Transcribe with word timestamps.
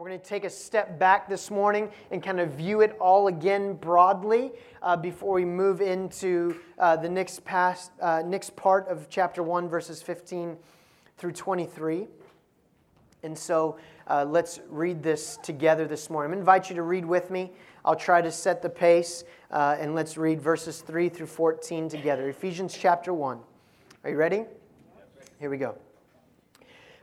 We're 0.00 0.10
going 0.10 0.20
to 0.20 0.26
take 0.26 0.44
a 0.44 0.50
step 0.50 0.96
back 1.00 1.28
this 1.28 1.50
morning 1.50 1.90
and 2.12 2.22
kind 2.22 2.38
of 2.38 2.52
view 2.52 2.82
it 2.82 2.96
all 3.00 3.26
again 3.26 3.74
broadly 3.74 4.52
uh, 4.80 4.96
before 4.96 5.34
we 5.34 5.44
move 5.44 5.80
into 5.80 6.54
uh, 6.78 6.94
the 6.94 7.08
next, 7.08 7.44
past, 7.44 7.90
uh, 8.00 8.22
next 8.24 8.54
part 8.54 8.86
of 8.86 9.10
chapter 9.10 9.42
1, 9.42 9.68
verses 9.68 10.00
15 10.00 10.56
through 11.16 11.32
23. 11.32 12.06
And 13.24 13.36
so 13.36 13.76
uh, 14.06 14.24
let's 14.24 14.60
read 14.68 15.02
this 15.02 15.36
together 15.42 15.84
this 15.84 16.10
morning. 16.10 16.32
I 16.32 16.38
invite 16.38 16.70
you 16.70 16.76
to 16.76 16.82
read 16.82 17.04
with 17.04 17.32
me. 17.32 17.50
I'll 17.84 17.96
try 17.96 18.22
to 18.22 18.30
set 18.30 18.62
the 18.62 18.70
pace, 18.70 19.24
uh, 19.50 19.78
and 19.80 19.96
let's 19.96 20.16
read 20.16 20.40
verses 20.40 20.80
3 20.80 21.08
through 21.08 21.26
14 21.26 21.88
together. 21.88 22.28
Ephesians 22.28 22.78
chapter 22.78 23.12
1. 23.12 23.40
Are 24.04 24.10
you 24.10 24.16
ready? 24.16 24.44
Here 25.40 25.50
we 25.50 25.56
go. 25.56 25.76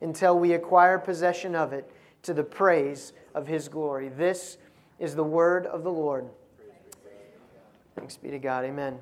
until 0.00 0.38
we 0.38 0.52
acquire 0.52 0.98
possession 0.98 1.54
of 1.54 1.72
it 1.72 1.90
to 2.22 2.34
the 2.34 2.44
praise 2.44 3.12
of 3.34 3.46
his 3.46 3.68
glory. 3.68 4.08
This 4.08 4.58
is 4.98 5.14
the 5.14 5.24
word 5.24 5.66
of 5.66 5.84
the 5.84 5.92
Lord. 5.92 6.28
Thanks 7.96 8.16
be 8.16 8.30
to 8.30 8.38
God. 8.38 8.64
Amen. 8.64 8.98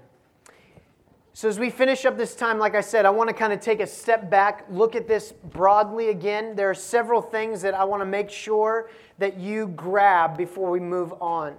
So, 1.36 1.50
as 1.50 1.58
we 1.58 1.68
finish 1.68 2.06
up 2.06 2.16
this 2.16 2.34
time, 2.34 2.58
like 2.58 2.74
I 2.74 2.80
said, 2.80 3.04
I 3.04 3.10
want 3.10 3.28
to 3.28 3.34
kind 3.34 3.52
of 3.52 3.60
take 3.60 3.80
a 3.80 3.86
step 3.86 4.30
back, 4.30 4.64
look 4.70 4.96
at 4.96 5.06
this 5.06 5.32
broadly 5.32 6.08
again. 6.08 6.56
There 6.56 6.70
are 6.70 6.74
several 6.74 7.20
things 7.20 7.60
that 7.60 7.74
I 7.74 7.84
want 7.84 8.00
to 8.00 8.06
make 8.06 8.30
sure 8.30 8.88
that 9.18 9.38
you 9.38 9.68
grab 9.68 10.38
before 10.38 10.70
we 10.70 10.80
move 10.80 11.12
on. 11.20 11.54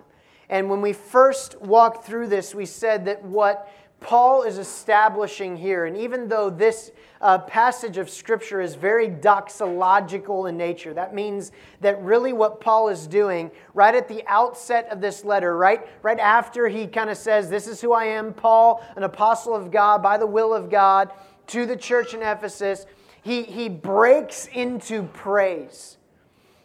And 0.50 0.68
when 0.68 0.82
we 0.82 0.94
first 0.94 1.62
walked 1.62 2.06
through 2.06 2.28
this, 2.28 2.56
we 2.56 2.66
said 2.66 3.06
that 3.06 3.24
what 3.24 3.72
Paul 4.00 4.44
is 4.44 4.58
establishing 4.58 5.58
here, 5.58 5.86
and 5.86 5.98
even 5.98 6.28
though 6.28 6.50
this 6.50 6.92
uh, 7.20 7.40
passage 7.40 7.98
of 7.98 8.10
Scripture 8.10 8.62
is 8.62 8.76
very 8.76 9.10
doxological 9.10 10.48
in 10.48 10.56
nature, 10.56 10.94
that 10.94 11.16
means 11.16 11.52
that 11.82 12.02
really 12.04 12.32
what 12.32 12.62
Paul 12.62 12.90
is 12.90 13.08
doing 13.08 13.50
right 13.74 13.96
at 13.96 14.08
the 14.08 14.24
outset 14.28 14.88
of 14.92 15.02
this 15.02 15.26
letter, 15.26 15.58
right, 15.58 15.88
right 16.04 16.20
after 16.20 16.68
he 16.68 16.86
kind 16.86 17.10
of 17.10 17.18
says, 17.18 17.50
This 17.50 17.68
is 17.68 17.82
who 17.82 17.92
I 17.92 18.06
am, 18.06 18.34
Paul, 18.34 18.86
an 18.96 19.04
apostle 19.04 19.56
of 19.56 19.72
God 19.72 20.04
by 20.04 20.18
the 20.18 20.28
will 20.28 20.54
of 20.54 20.70
God, 20.70 21.12
to 21.48 21.66
the 21.66 21.76
church 21.78 22.14
in 22.14 22.22
Ephesus, 22.22 22.86
he, 23.24 23.44
he 23.44 23.68
breaks 23.68 24.48
into 24.48 25.04
praise. 25.04 25.98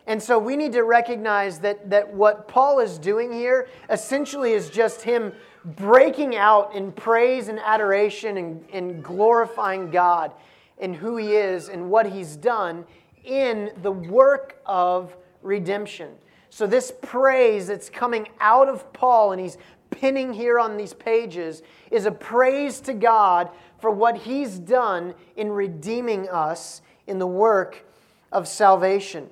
And 0.07 0.23
so 0.23 0.39
we 0.39 0.57
need 0.57 0.73
to 0.73 0.83
recognize 0.83 1.61
that, 1.61 1.91
that 1.91 2.13
what 2.13 2.49
Paul 2.49 2.81
is 2.81 2.99
doing 2.99 3.33
here 3.33 3.69
essentially 3.89 4.53
is 4.53 4.69
just 4.69 5.03
him 5.03 5.33
breaking 5.65 6.37
out 6.37 6.75
in 6.75 6.93
praise 6.93 7.49
and 7.49 7.59
adoration 7.59 8.37
and, 8.37 8.65
and 8.73 9.05
glorifying 9.05 9.91
God 9.91 10.33
and 10.79 10.95
who 10.95 11.17
He 11.17 11.35
is 11.35 11.69
and 11.69 11.91
what 11.91 12.07
He's 12.07 12.37
done 12.37 12.85
in 13.25 13.71
the 13.83 13.93
work 13.93 14.61
of 14.67 15.17
redemption. 15.43 16.11
So, 16.51 16.67
this 16.67 16.93
praise 17.03 17.69
that's 17.69 17.89
coming 17.89 18.29
out 18.41 18.69
of 18.69 18.93
Paul 18.93 19.33
and 19.33 19.41
he's 19.41 19.57
pinning 19.91 20.33
here 20.33 20.59
on 20.59 20.77
these 20.77 20.93
pages 20.93 21.63
is 21.91 22.07
a 22.07 22.11
praise 22.11 22.81
to 22.81 22.95
God 22.95 23.51
for 23.81 23.91
what 23.91 24.17
He's 24.17 24.59
done 24.59 25.15
in 25.37 25.51
redeeming 25.51 26.29
us 26.29 26.83
in 27.07 27.19
the 27.19 27.27
work 27.27 27.85
of 28.33 28.49
salvation. 28.49 29.31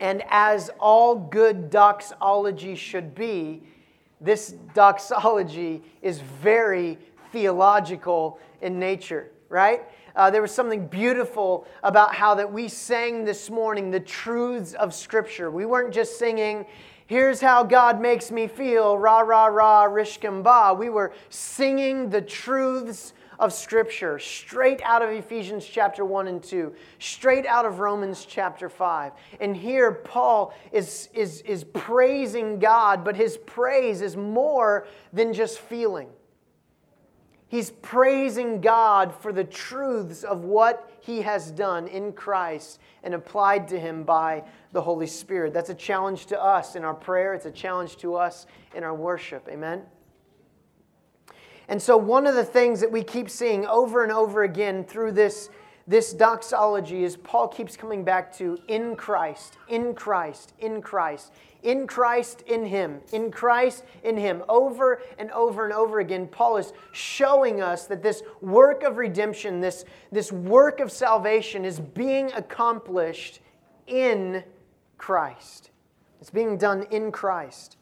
And 0.00 0.22
as 0.28 0.70
all 0.80 1.14
good 1.14 1.70
doxology 1.70 2.74
should 2.74 3.14
be, 3.14 3.62
this 4.24 4.54
doxology 4.74 5.82
is 6.02 6.20
very 6.20 6.98
theological 7.32 8.38
in 8.60 8.78
nature, 8.78 9.30
right? 9.48 9.82
Uh, 10.16 10.30
there 10.30 10.40
was 10.40 10.54
something 10.54 10.86
beautiful 10.86 11.66
about 11.82 12.14
how 12.14 12.34
that 12.36 12.50
we 12.50 12.68
sang 12.68 13.24
this 13.24 13.50
morning 13.50 13.90
the 13.90 14.00
truths 14.00 14.74
of 14.74 14.94
Scripture. 14.94 15.50
We 15.50 15.66
weren't 15.66 15.92
just 15.92 16.18
singing, 16.18 16.64
here's 17.06 17.40
how 17.40 17.64
God 17.64 18.00
makes 18.00 18.30
me 18.30 18.46
feel, 18.46 18.96
rah, 18.96 19.20
rah, 19.20 19.46
rah, 19.46 19.86
rishkamba. 19.86 20.78
We 20.78 20.88
were 20.88 21.12
singing 21.28 22.10
the 22.10 22.22
truths 22.22 23.12
of 23.38 23.52
Scripture, 23.52 24.18
straight 24.18 24.80
out 24.82 25.02
of 25.02 25.10
Ephesians 25.10 25.64
chapter 25.64 26.04
1 26.04 26.28
and 26.28 26.42
2, 26.42 26.74
straight 26.98 27.46
out 27.46 27.64
of 27.64 27.78
Romans 27.78 28.24
chapter 28.24 28.68
5. 28.68 29.12
And 29.40 29.56
here, 29.56 29.92
Paul 29.92 30.54
is, 30.72 31.08
is, 31.12 31.40
is 31.42 31.64
praising 31.64 32.58
God, 32.58 33.04
but 33.04 33.16
his 33.16 33.36
praise 33.36 34.00
is 34.00 34.16
more 34.16 34.86
than 35.12 35.32
just 35.32 35.58
feeling. 35.58 36.08
He's 37.48 37.70
praising 37.70 38.60
God 38.60 39.14
for 39.14 39.32
the 39.32 39.44
truths 39.44 40.24
of 40.24 40.44
what 40.44 40.90
he 41.00 41.22
has 41.22 41.52
done 41.52 41.86
in 41.86 42.12
Christ 42.12 42.80
and 43.04 43.14
applied 43.14 43.68
to 43.68 43.78
him 43.78 44.02
by 44.02 44.42
the 44.72 44.80
Holy 44.82 45.06
Spirit. 45.06 45.52
That's 45.52 45.70
a 45.70 45.74
challenge 45.74 46.26
to 46.26 46.42
us 46.42 46.74
in 46.74 46.84
our 46.84 46.94
prayer, 46.94 47.32
it's 47.32 47.46
a 47.46 47.52
challenge 47.52 47.96
to 47.98 48.16
us 48.16 48.46
in 48.74 48.82
our 48.82 48.94
worship. 48.94 49.46
Amen? 49.48 49.82
And 51.68 51.80
so, 51.80 51.96
one 51.96 52.26
of 52.26 52.34
the 52.34 52.44
things 52.44 52.80
that 52.80 52.90
we 52.90 53.02
keep 53.02 53.30
seeing 53.30 53.66
over 53.66 54.02
and 54.02 54.12
over 54.12 54.42
again 54.42 54.84
through 54.84 55.12
this, 55.12 55.48
this 55.86 56.12
doxology 56.12 57.04
is 57.04 57.16
Paul 57.16 57.48
keeps 57.48 57.76
coming 57.76 58.04
back 58.04 58.34
to 58.36 58.58
in 58.68 58.96
Christ, 58.96 59.56
in 59.68 59.94
Christ, 59.94 60.52
in 60.58 60.82
Christ, 60.82 61.32
in 61.62 61.86
Christ, 61.86 62.42
in 62.42 62.66
Him, 62.66 63.00
in 63.12 63.30
Christ, 63.30 63.84
in 64.02 64.16
Him. 64.16 64.42
Over 64.48 65.00
and 65.18 65.30
over 65.30 65.64
and 65.64 65.72
over 65.72 66.00
again, 66.00 66.26
Paul 66.26 66.58
is 66.58 66.72
showing 66.92 67.62
us 67.62 67.86
that 67.86 68.02
this 68.02 68.22
work 68.42 68.82
of 68.82 68.98
redemption, 68.98 69.60
this, 69.60 69.86
this 70.12 70.30
work 70.30 70.80
of 70.80 70.92
salvation, 70.92 71.64
is 71.64 71.80
being 71.80 72.30
accomplished 72.32 73.40
in 73.86 74.44
Christ. 74.98 75.70
It's 76.20 76.30
being 76.30 76.58
done 76.58 76.84
in 76.90 77.10
Christ. 77.10 77.76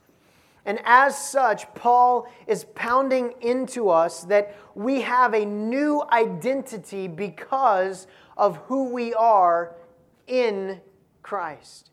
And 0.65 0.79
as 0.85 1.17
such, 1.17 1.73
Paul 1.75 2.29
is 2.47 2.65
pounding 2.75 3.35
into 3.41 3.89
us 3.89 4.23
that 4.25 4.57
we 4.75 5.01
have 5.01 5.35
a 5.35 5.45
new 5.45 6.03
identity 6.13 7.09
because 7.09 8.07
of 8.37 8.57
who 8.69 8.91
we 8.91 9.13
are 9.15 9.75
in 10.27 10.81
Christ. 11.23 11.91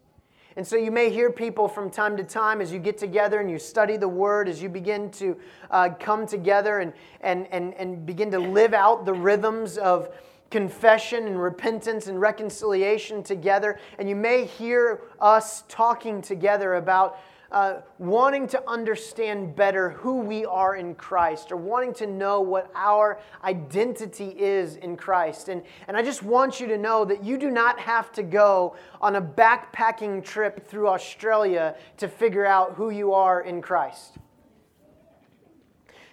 And 0.56 0.68
so 0.68 0.76
you 0.76 0.92
may 0.92 1.10
hear 1.10 1.32
people 1.32 1.68
from 1.68 1.90
time 1.90 2.18
to 2.18 2.24
time 2.24 2.60
as 2.60 2.72
you 2.72 2.80
get 2.80 2.98
together 2.98 3.40
and 3.40 3.50
you 3.50 3.58
study 3.58 3.98
the 3.98 4.08
Word, 4.08 4.50
as 4.50 4.62
you 4.62 4.68
begin 4.68 5.10
to 5.12 5.38
uh, 5.72 5.90
come 6.00 6.28
together 6.28 6.80
and, 6.80 6.94
and, 7.22 7.48
and, 7.52 7.74
and 7.76 8.06
begin 8.06 8.30
to 8.32 8.40
live 8.40 8.74
out 8.74 9.06
the 9.06 9.14
rhythms 9.14 9.78
of 9.78 10.10
confession 10.52 11.28
and 11.28 11.42
repentance 11.42 12.08
and 12.08 12.20
reconciliation 12.20 13.24
together. 13.24 13.80
And 14.00 14.10
you 14.10 14.16
may 14.16 14.46
hear 14.46 15.02
us 15.20 15.64
talking 15.70 16.22
together 16.22 16.76
about 16.76 17.20
uh, 17.52 17.82
wanting 17.98 18.48
to 18.48 18.70
understand 18.70 19.56
better 19.56 19.90
who 19.90 20.18
we 20.18 20.46
are 20.46 20.76
in 20.76 20.96
Christ 20.96 21.52
or 21.52 21.58
wanting 21.58 21.94
to 21.96 22.08
know 22.08 22.42
what 22.42 22.72
our 22.76 23.20
identity 23.44 24.36
is 24.38 24.76
in 24.76 24.96
Christ. 24.96 25.50
And, 25.50 25.64
and 25.88 25.98
I 25.98 26.04
just 26.04 26.22
want 26.24 26.60
you 26.60 26.68
to 26.68 26.78
know 26.78 27.06
that 27.06 27.24
you 27.24 27.38
do 27.38 27.50
not 27.50 27.80
have 27.80 28.12
to 28.14 28.24
go 28.24 28.76
on 29.02 29.16
a 29.16 29.22
backpacking 29.22 30.24
trip 30.24 30.68
through 30.68 30.88
Australia 30.90 31.76
to 31.98 32.08
figure 32.08 32.46
out 32.46 32.74
who 32.74 32.90
you 32.92 33.14
are 33.14 33.42
in 33.42 33.62
Christ. 33.62 34.18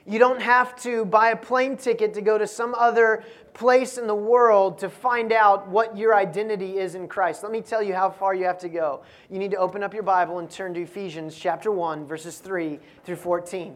You 0.08 0.20
don't 0.20 0.40
have 0.40 0.76
to 0.82 1.04
buy 1.04 1.30
a 1.30 1.36
plane 1.36 1.76
ticket 1.76 2.14
to 2.14 2.22
go 2.22 2.38
to 2.38 2.46
some 2.46 2.76
other 2.76 3.24
place 3.54 3.98
in 3.98 4.06
the 4.06 4.14
world 4.14 4.78
to 4.78 4.88
find 4.88 5.32
out 5.32 5.66
what 5.66 5.96
your 5.96 6.14
identity 6.14 6.78
is 6.78 6.94
in 6.94 7.08
Christ. 7.08 7.42
Let 7.42 7.50
me 7.50 7.60
tell 7.60 7.82
you 7.82 7.92
how 7.92 8.10
far 8.10 8.32
you 8.32 8.44
have 8.44 8.58
to 8.58 8.68
go. 8.68 9.02
You 9.28 9.40
need 9.40 9.50
to 9.50 9.56
open 9.56 9.82
up 9.82 9.92
your 9.92 10.04
Bible 10.04 10.38
and 10.38 10.48
turn 10.48 10.74
to 10.74 10.82
Ephesians 10.82 11.36
chapter 11.36 11.72
1, 11.72 12.06
verses 12.06 12.38
3 12.38 12.78
through 13.02 13.16
14. 13.16 13.74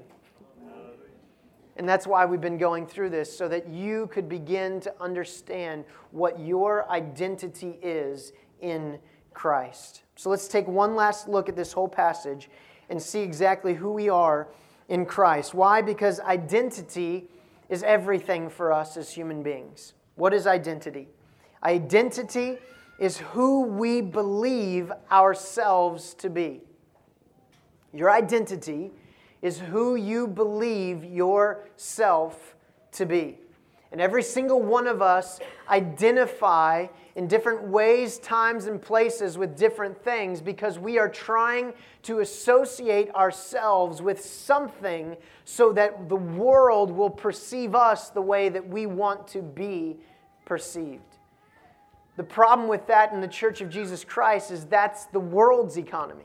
And 1.77 1.89
that's 1.89 2.07
why 2.07 2.27
we've 2.27 2.41
been 2.41 2.59
going 2.59 2.87
through 2.87 3.11
this, 3.11 3.37
so 3.37 3.49
that 3.49 3.69
you 3.69 4.07
could 4.09 4.29
begin 4.29 4.81
to 4.83 4.95
understand 5.01 5.85
what 6.13 6.39
your 6.39 6.89
identity 6.91 7.79
is 7.83 8.33
in 8.61 8.99
Christ. 9.33 10.03
So 10.15 10.31
let's 10.31 10.47
take 10.47 10.69
one 10.69 10.95
last 10.95 11.29
look 11.29 11.49
at 11.49 11.57
this 11.57 11.73
whole 11.73 11.89
passage 11.89 12.51
and 12.89 13.03
see 13.03 13.21
exactly 13.21 13.75
who 13.75 13.93
we 13.93 14.09
are 14.09 14.49
in 14.91 15.07
Christ. 15.07 15.55
Why? 15.55 15.81
Because 15.81 16.21
identity 16.21 17.29
is 17.71 17.83
everything 17.85 18.51
for 18.51 18.73
us 18.73 18.97
as 18.97 19.13
human 19.13 19.43
beings. 19.43 19.95
What 20.17 20.35
is 20.35 20.47
identity? 20.47 21.09
Identity 21.63 22.59
is 22.99 23.19
who 23.19 23.63
we 23.63 24.03
believe 24.03 24.93
ourselves 25.11 26.13
to 26.15 26.29
be. 26.29 26.61
Your 27.95 28.11
identity 28.11 28.91
is 29.41 29.59
who 29.59 29.95
you 29.95 30.27
believe 30.27 31.05
yourself 31.05 32.57
to 32.93 33.07
be. 33.07 33.39
And 33.93 34.01
every 34.01 34.23
single 34.23 34.61
one 34.61 34.87
of 34.87 35.01
us 35.01 35.41
identify 35.69 36.89
in 37.17 37.27
different 37.27 37.63
ways, 37.63 38.19
times, 38.19 38.67
and 38.67 38.81
places 38.81 39.37
with 39.37 39.57
different 39.57 40.03
things 40.03 40.41
because 40.41 40.79
we 40.79 40.99
are 40.99 41.09
trying 41.09 41.73
to 42.03 42.21
associate 42.21 43.11
ourselves 43.15 44.01
with 44.01 44.25
something 44.25 45.17
so 45.45 45.73
that 45.73 46.09
the 46.09 46.17
world 46.17 46.91
will 46.91 47.11
perceive 47.11 47.75
us 47.75 48.11
the 48.11 48.23
way 48.23 48.49
that 48.49 48.67
we 48.67 48.87
want 48.87 49.27
to 49.29 49.43
be 49.43 49.97
perceived. 50.45 51.03
The 52.17 52.25
problem 52.25 52.69
with 52.69 52.87
that 52.89 53.13
in 53.13 53.21
the 53.21 53.29
Church 53.29 53.61
of 53.61 53.71
Jesus 53.71 54.05
Christ 54.05 54.51
is 54.51 54.67
that's 54.67 55.07
the 55.07 55.21
world's 55.21 55.79
economy. 55.79 56.25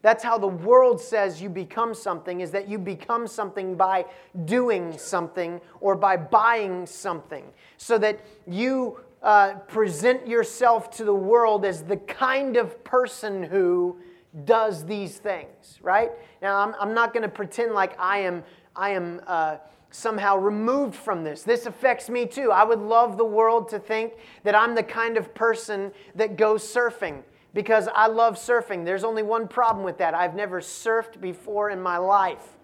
That's 0.00 0.22
how 0.22 0.38
the 0.38 0.46
world 0.46 1.00
says 1.00 1.42
you 1.42 1.48
become 1.48 1.92
something, 1.92 2.40
is 2.40 2.52
that 2.52 2.68
you 2.68 2.78
become 2.78 3.26
something 3.26 3.74
by 3.74 4.06
doing 4.44 4.96
something 4.96 5.60
or 5.80 5.96
by 5.96 6.16
buying 6.16 6.86
something. 6.86 7.44
So 7.78 7.98
that 7.98 8.20
you 8.46 9.00
uh, 9.22 9.54
present 9.66 10.26
yourself 10.26 10.90
to 10.90 11.04
the 11.04 11.14
world 11.14 11.64
as 11.64 11.82
the 11.82 11.96
kind 11.96 12.56
of 12.56 12.82
person 12.84 13.42
who 13.42 13.98
does 14.44 14.84
these 14.84 15.18
things, 15.18 15.78
right? 15.82 16.10
Now, 16.40 16.58
I'm, 16.58 16.74
I'm 16.80 16.94
not 16.94 17.12
going 17.12 17.22
to 17.22 17.28
pretend 17.28 17.72
like 17.72 17.98
I 17.98 18.18
am, 18.18 18.44
I 18.76 18.90
am 18.90 19.20
uh, 19.26 19.56
somehow 19.90 20.36
removed 20.36 20.94
from 20.94 21.24
this. 21.24 21.42
This 21.42 21.66
affects 21.66 22.08
me 22.08 22.26
too. 22.26 22.52
I 22.52 22.64
would 22.64 22.80
love 22.80 23.16
the 23.16 23.24
world 23.24 23.68
to 23.70 23.78
think 23.78 24.14
that 24.44 24.54
I'm 24.54 24.74
the 24.74 24.82
kind 24.82 25.16
of 25.16 25.34
person 25.34 25.92
that 26.14 26.36
goes 26.36 26.62
surfing 26.62 27.22
because 27.54 27.88
I 27.94 28.06
love 28.06 28.36
surfing. 28.36 28.84
There's 28.84 29.04
only 29.04 29.22
one 29.22 29.48
problem 29.48 29.84
with 29.84 29.98
that 29.98 30.14
I've 30.14 30.34
never 30.34 30.60
surfed 30.60 31.20
before 31.20 31.70
in 31.70 31.80
my 31.80 31.96
life. 31.96 32.56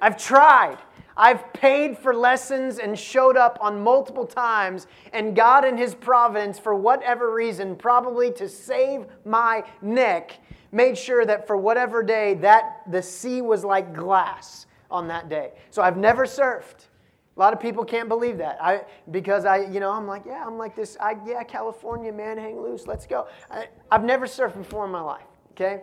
I've 0.00 0.16
tried. 0.16 0.78
I've 1.20 1.52
paid 1.52 1.98
for 1.98 2.14
lessons 2.14 2.78
and 2.78 2.98
showed 2.98 3.36
up 3.36 3.58
on 3.60 3.82
multiple 3.82 4.24
times, 4.24 4.86
and 5.12 5.36
God, 5.36 5.66
in 5.66 5.76
His 5.76 5.94
providence, 5.94 6.58
for 6.58 6.74
whatever 6.74 7.34
reason, 7.34 7.76
probably 7.76 8.32
to 8.32 8.48
save 8.48 9.04
my 9.26 9.62
neck, 9.82 10.40
made 10.72 10.96
sure 10.96 11.26
that 11.26 11.46
for 11.46 11.58
whatever 11.58 12.02
day 12.02 12.34
that 12.34 12.80
the 12.90 13.02
sea 13.02 13.42
was 13.42 13.66
like 13.66 13.94
glass 13.94 14.64
on 14.90 15.08
that 15.08 15.28
day. 15.28 15.52
So 15.70 15.82
I've 15.82 15.98
never 15.98 16.24
surfed. 16.24 16.86
A 17.36 17.40
lot 17.40 17.52
of 17.52 17.60
people 17.60 17.84
can't 17.84 18.08
believe 18.08 18.38
that. 18.38 18.56
I 18.60 18.84
because 19.10 19.44
I, 19.44 19.58
you 19.66 19.78
know, 19.78 19.92
I'm 19.92 20.06
like, 20.06 20.24
yeah, 20.24 20.42
I'm 20.46 20.56
like 20.56 20.74
this. 20.74 20.96
I 21.00 21.16
yeah, 21.26 21.42
California 21.42 22.12
man, 22.12 22.38
hang 22.38 22.62
loose, 22.62 22.86
let's 22.86 23.06
go. 23.06 23.28
I, 23.50 23.68
I've 23.90 24.04
never 24.04 24.24
surfed 24.24 24.56
before 24.56 24.86
in 24.86 24.90
my 24.90 25.02
life. 25.02 25.26
Okay. 25.52 25.82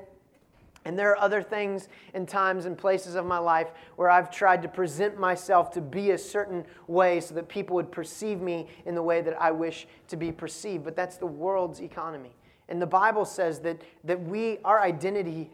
And 0.88 0.98
there 0.98 1.12
are 1.12 1.20
other 1.20 1.44
things 1.44 1.90
and 2.14 2.26
times 2.26 2.66
and 2.66 2.78
places 2.78 3.16
of 3.16 3.26
my 3.26 3.40
life 3.40 3.68
where 3.98 4.10
I've 4.10 4.32
tried 4.32 4.62
to 4.62 4.70
present 4.70 5.20
myself 5.20 5.70
to 5.72 5.82
be 5.82 6.12
a 6.12 6.18
certain 6.18 6.66
way 6.88 7.20
so 7.20 7.36
that 7.36 7.50
people 7.50 7.76
would 7.76 7.92
perceive 7.92 8.40
me 8.40 8.70
in 8.86 8.96
the 8.96 9.04
way 9.04 9.20
that 9.20 9.36
I 9.40 9.52
wish 9.52 9.86
to 10.08 10.16
be 10.16 10.32
perceived. 10.32 10.86
But 10.86 10.96
that's 10.96 11.18
the 11.18 11.28
world's 11.28 11.82
economy. 11.82 12.32
And 12.70 12.82
the 12.82 12.88
Bible 12.88 13.26
says 13.26 13.60
that, 13.60 13.82
that 14.06 14.22
we, 14.22 14.60
our 14.64 14.82
identity 14.82 15.52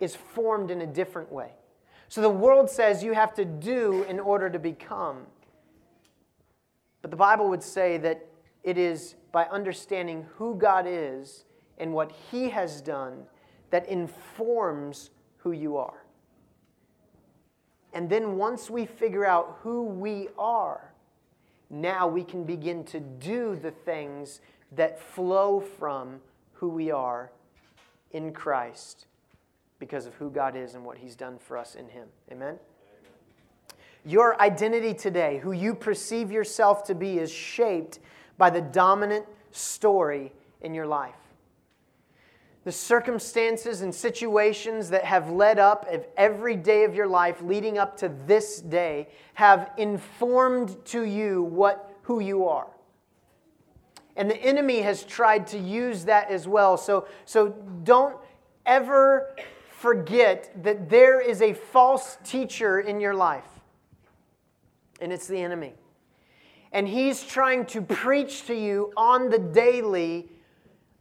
is 0.00 0.16
formed 0.16 0.72
in 0.72 0.80
a 0.80 0.88
different 0.88 1.30
way. 1.30 1.52
So 2.08 2.20
the 2.20 2.28
world 2.28 2.68
says 2.68 3.04
you 3.04 3.12
have 3.12 3.32
to 3.34 3.44
do 3.44 4.02
in 4.08 4.18
order 4.18 4.50
to 4.50 4.58
become. 4.58 5.18
But 7.00 7.12
the 7.12 7.16
Bible 7.16 7.48
would 7.48 7.62
say 7.62 7.96
that 7.98 8.26
it 8.64 8.76
is 8.76 9.14
by 9.30 9.44
understanding 9.44 10.26
who 10.34 10.56
God 10.56 10.84
is 10.88 11.44
and 11.78 11.92
what 11.92 12.10
He 12.32 12.48
has 12.48 12.80
done 12.80 13.26
that 13.74 13.88
informs 13.88 15.10
who 15.38 15.50
you 15.50 15.76
are. 15.76 16.04
And 17.92 18.08
then 18.08 18.36
once 18.36 18.70
we 18.70 18.86
figure 18.86 19.26
out 19.26 19.58
who 19.64 19.82
we 19.82 20.28
are, 20.38 20.92
now 21.70 22.06
we 22.06 22.22
can 22.22 22.44
begin 22.44 22.84
to 22.84 23.00
do 23.00 23.58
the 23.60 23.72
things 23.72 24.40
that 24.76 25.00
flow 25.00 25.58
from 25.58 26.20
who 26.52 26.68
we 26.68 26.92
are 26.92 27.32
in 28.12 28.32
Christ 28.32 29.06
because 29.80 30.06
of 30.06 30.14
who 30.14 30.30
God 30.30 30.54
is 30.54 30.76
and 30.76 30.84
what 30.84 30.98
He's 30.98 31.16
done 31.16 31.36
for 31.36 31.58
us 31.58 31.74
in 31.74 31.88
Him. 31.88 32.06
Amen? 32.30 32.60
Your 34.04 34.40
identity 34.40 34.94
today, 34.94 35.38
who 35.38 35.50
you 35.50 35.74
perceive 35.74 36.30
yourself 36.30 36.84
to 36.84 36.94
be, 36.94 37.18
is 37.18 37.32
shaped 37.32 37.98
by 38.38 38.50
the 38.50 38.60
dominant 38.60 39.26
story 39.50 40.32
in 40.60 40.74
your 40.74 40.86
life. 40.86 41.23
The 42.64 42.72
circumstances 42.72 43.82
and 43.82 43.94
situations 43.94 44.88
that 44.90 45.04
have 45.04 45.30
led 45.30 45.58
up 45.58 45.86
of 45.92 46.06
every 46.16 46.56
day 46.56 46.84
of 46.84 46.94
your 46.94 47.06
life 47.06 47.42
leading 47.42 47.76
up 47.76 47.96
to 47.98 48.10
this 48.26 48.60
day 48.60 49.08
have 49.34 49.70
informed 49.76 50.82
to 50.86 51.04
you 51.04 51.42
what 51.42 51.94
who 52.02 52.20
you 52.20 52.48
are. 52.48 52.68
And 54.16 54.30
the 54.30 54.36
enemy 54.36 54.80
has 54.80 55.02
tried 55.02 55.46
to 55.48 55.58
use 55.58 56.04
that 56.04 56.30
as 56.30 56.46
well. 56.46 56.76
So, 56.76 57.06
so 57.24 57.48
don't 57.82 58.16
ever 58.64 59.36
forget 59.70 60.50
that 60.62 60.88
there 60.88 61.20
is 61.20 61.42
a 61.42 61.52
false 61.52 62.16
teacher 62.24 62.80
in 62.80 63.00
your 63.00 63.14
life, 63.14 63.48
and 65.00 65.12
it's 65.12 65.26
the 65.26 65.38
enemy. 65.38 65.74
And 66.72 66.88
he's 66.88 67.22
trying 67.22 67.66
to 67.66 67.82
preach 67.82 68.46
to 68.46 68.54
you 68.54 68.92
on 68.96 69.30
the 69.30 69.38
daily 69.38 70.28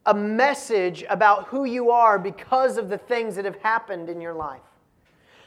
a 0.05 0.13
message 0.13 1.03
about 1.09 1.47
who 1.47 1.65
you 1.65 1.91
are 1.91 2.19
because 2.19 2.77
of 2.77 2.89
the 2.89 2.97
things 2.97 3.35
that 3.35 3.45
have 3.45 3.57
happened 3.57 4.09
in 4.09 4.19
your 4.19 4.33
life. 4.33 4.61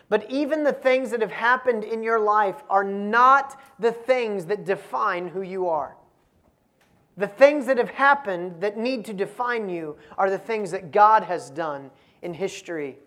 But 0.08 0.30
even 0.30 0.64
the 0.64 0.72
things 0.72 1.10
that 1.10 1.20
have 1.20 1.32
happened 1.32 1.84
in 1.84 2.02
your 2.02 2.20
life 2.20 2.62
are 2.70 2.84
not 2.84 3.60
the 3.78 3.92
things 3.92 4.46
that 4.46 4.64
define 4.64 5.28
who 5.28 5.42
you 5.42 5.68
are. 5.68 5.96
The 7.16 7.26
things 7.26 7.66
that 7.66 7.78
have 7.78 7.90
happened 7.90 8.60
that 8.60 8.76
need 8.78 9.04
to 9.06 9.12
define 9.12 9.68
you 9.68 9.96
are 10.16 10.30
the 10.30 10.38
things 10.38 10.70
that 10.70 10.92
God 10.92 11.24
has 11.24 11.50
done 11.50 11.90
in 12.22 12.34
history 12.34 12.98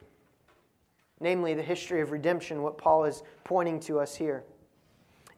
namely 1.20 1.54
the 1.54 1.64
history 1.64 2.02
of 2.02 2.12
redemption, 2.12 2.62
what 2.62 2.78
Paul 2.78 3.06
is 3.06 3.24
pointing 3.44 3.80
to 3.82 4.00
us 4.00 4.16
here. 4.16 4.44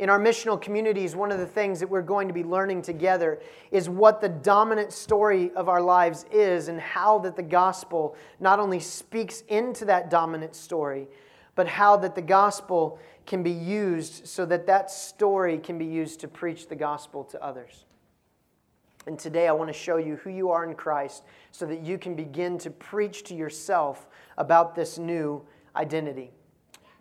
In 0.02 0.10
our 0.10 0.20
missional 0.20 0.60
communities, 0.60 1.16
one 1.16 1.32
of 1.32 1.38
the 1.38 1.46
things 1.46 1.80
that 1.80 1.88
we're 1.88 2.02
going 2.02 2.28
to 2.28 2.34
be 2.34 2.44
learning 2.44 2.82
together 2.82 3.40
is 3.70 3.88
what 3.88 4.20
the 4.20 4.30
dominant 4.30 4.92
story 4.92 5.52
of 5.52 5.70
our 5.70 5.80
lives 5.80 6.26
is 6.32 6.70
and 6.70 6.82
how 6.82 7.20
that 7.20 7.36
the 7.36 7.44
gospel 7.44 8.16
not 8.40 8.58
only 8.58 8.80
speaks 8.80 9.44
into 9.48 9.86
that 9.86 10.10
dominant 10.10 10.56
story, 10.56 11.08
but 11.54 11.68
how 11.68 11.98
that 11.98 12.16
the 12.16 12.22
gospel 12.22 12.98
can 13.28 13.44
be 13.44 13.52
used 13.52 14.28
so 14.28 14.44
that 14.44 14.66
that 14.66 14.90
story 14.90 15.60
can 15.60 15.78
be 15.78 15.86
used 15.86 16.20
to 16.22 16.28
preach 16.28 16.68
the 16.68 16.76
gospel 16.76 17.24
to 17.26 17.40
others. 17.40 17.86
And 19.06 19.20
today 19.20 19.48
I 19.48 19.52
want 19.52 19.68
to 19.68 19.80
show 19.80 19.98
you 19.98 20.16
who 20.16 20.32
you 20.32 20.50
are 20.50 20.66
in 20.68 20.74
Christ 20.74 21.26
so 21.52 21.68
that 21.68 21.82
you 21.82 22.00
can 22.00 22.16
begin 22.16 22.58
to 22.58 22.72
preach 22.72 23.22
to 23.26 23.36
yourself 23.36 24.08
about 24.40 24.74
this 24.74 24.98
new 24.98 25.46
identity. 25.76 26.32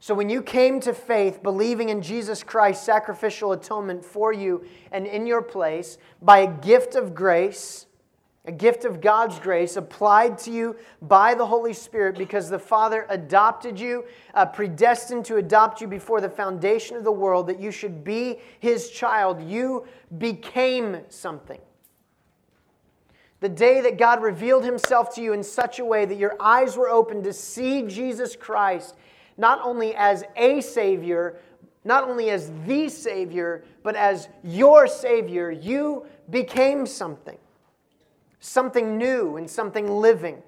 So, 0.03 0.15
when 0.15 0.31
you 0.31 0.43
came 0.43 0.81
to 0.81 0.95
faith, 0.95 1.43
believing 1.43 1.91
in 1.91 2.01
Jesus 2.01 2.43
Christ's 2.43 2.87
sacrificial 2.87 3.53
atonement 3.53 4.03
for 4.03 4.33
you 4.33 4.65
and 4.91 5.07
in 5.07 5.27
your 5.27 5.43
place 5.43 5.99
by 6.23 6.39
a 6.39 6.47
gift 6.47 6.95
of 6.95 7.15
grace, 7.15 7.85
a 8.47 8.53
gift 8.53 8.87
of 8.87 9.03
God's 9.03 9.39
grace 9.39 9.77
applied 9.77 10.39
to 10.39 10.51
you 10.51 10.77
by 11.03 11.35
the 11.35 11.45
Holy 11.45 11.75
Spirit 11.75 12.17
because 12.17 12.49
the 12.49 12.59
Father 12.59 13.07
adopted 13.11 13.79
you, 13.79 14.07
uh, 14.33 14.47
predestined 14.47 15.27
to 15.27 15.37
adopt 15.37 15.83
you 15.83 15.87
before 15.87 16.23
the 16.23 16.31
foundation 16.31 16.97
of 16.97 17.05
the 17.05 17.13
world, 17.13 17.47
that 17.49 17.61
you 17.61 17.71
should 17.71 18.03
be 18.03 18.39
His 18.59 18.89
child. 18.89 19.43
You 19.43 19.87
became 20.17 21.03
something. 21.11 21.61
The 23.41 23.51
day 23.51 23.83
that 23.83 23.99
God 23.99 24.23
revealed 24.23 24.65
Himself 24.65 25.15
to 25.17 25.23
you 25.23 25.35
in 25.35 25.43
such 25.43 25.79
a 25.79 25.85
way 25.85 26.07
that 26.07 26.17
your 26.17 26.37
eyes 26.41 26.79
were 26.79 26.89
opened 26.89 27.25
to 27.25 27.35
see 27.35 27.83
Jesus 27.83 28.35
Christ, 28.35 28.97
not 29.41 29.61
only 29.63 29.95
as 29.95 30.23
a 30.37 30.61
Savior, 30.61 31.39
not 31.85 32.05
only 32.09 32.31
as 32.31 32.53
the 32.67 32.89
Savior, 32.89 33.65
but 33.83 33.97
as 33.97 34.29
your 34.45 34.87
Savior, 34.87 35.51
you 35.51 36.07
became 36.29 36.87
something 36.87 37.39
something 38.41 38.97
new 38.97 39.37
and 39.37 39.49
something 39.49 39.87
living, 39.87 40.43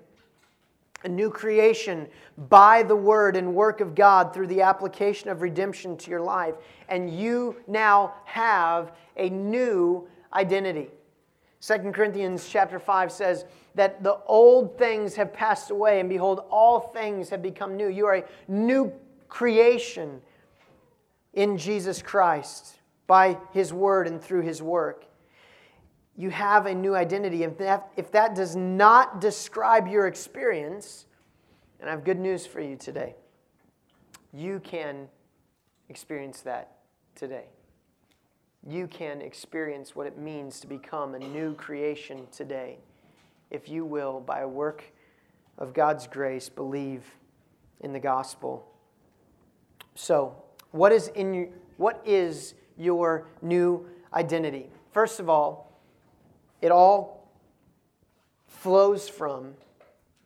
a 1.04 1.08
new 1.08 1.30
creation 1.30 2.08
by 2.48 2.82
the 2.82 2.96
word 2.96 3.36
and 3.36 3.54
work 3.54 3.80
of 3.80 3.94
God 3.94 4.32
through 4.32 4.46
the 4.46 4.62
application 4.62 5.28
of 5.28 5.42
redemption 5.42 5.96
to 5.98 6.10
your 6.10 6.22
life. 6.22 6.54
And 6.88 7.10
you 7.10 7.56
now 7.66 8.14
have 8.24 8.92
a 9.16 9.28
new 9.28 10.08
identity. 10.32 10.88
2 11.60 11.92
Corinthians 11.92 12.48
chapter 12.48 12.78
5 12.78 13.12
says 13.12 13.44
that 13.74 14.02
the 14.02 14.18
old 14.26 14.76
things 14.78 15.14
have 15.14 15.32
passed 15.32 15.70
away, 15.70 16.00
and 16.00 16.08
behold, 16.08 16.44
all 16.50 16.80
things 16.80 17.30
have 17.30 17.42
become 17.42 17.76
new. 17.76 17.88
You 17.88 18.06
are 18.06 18.16
a 18.16 18.24
new 18.48 18.92
creation 19.28 20.20
in 21.32 21.56
Jesus 21.56 22.02
Christ 22.02 22.80
by 23.06 23.38
his 23.52 23.72
word 23.72 24.06
and 24.06 24.22
through 24.22 24.42
his 24.42 24.62
work 24.62 25.06
you 26.16 26.30
have 26.30 26.66
a 26.66 26.74
new 26.74 26.94
identity. 26.94 27.42
If 27.42 27.58
that, 27.58 27.90
if 27.96 28.10
that 28.12 28.34
does 28.34 28.54
not 28.54 29.20
describe 29.20 29.88
your 29.88 30.06
experience, 30.06 31.06
and 31.80 31.88
I 31.88 31.92
have 31.92 32.04
good 32.04 32.18
news 32.18 32.46
for 32.46 32.60
you 32.60 32.76
today, 32.76 33.14
you 34.32 34.60
can 34.60 35.08
experience 35.88 36.40
that 36.40 36.76
today. 37.14 37.46
You 38.66 38.86
can 38.86 39.20
experience 39.20 39.96
what 39.96 40.06
it 40.06 40.18
means 40.18 40.60
to 40.60 40.66
become 40.66 41.14
a 41.14 41.18
new 41.18 41.54
creation 41.54 42.26
today 42.30 42.78
if 43.52 43.68
you 43.68 43.84
will, 43.84 44.18
by 44.20 44.40
a 44.40 44.48
work 44.48 44.82
of 45.58 45.74
God's 45.74 46.08
grace, 46.08 46.48
believe 46.48 47.04
in 47.80 47.92
the 47.92 48.00
gospel. 48.00 48.66
So, 49.94 50.34
what 50.70 50.90
is, 50.90 51.08
in 51.08 51.34
your, 51.34 51.48
what 51.76 52.02
is 52.04 52.54
your 52.78 53.26
new 53.42 53.86
identity? 54.14 54.70
First 54.90 55.20
of 55.20 55.28
all, 55.28 55.78
it 56.62 56.72
all 56.72 57.28
flows 58.46 59.08
from 59.08 59.54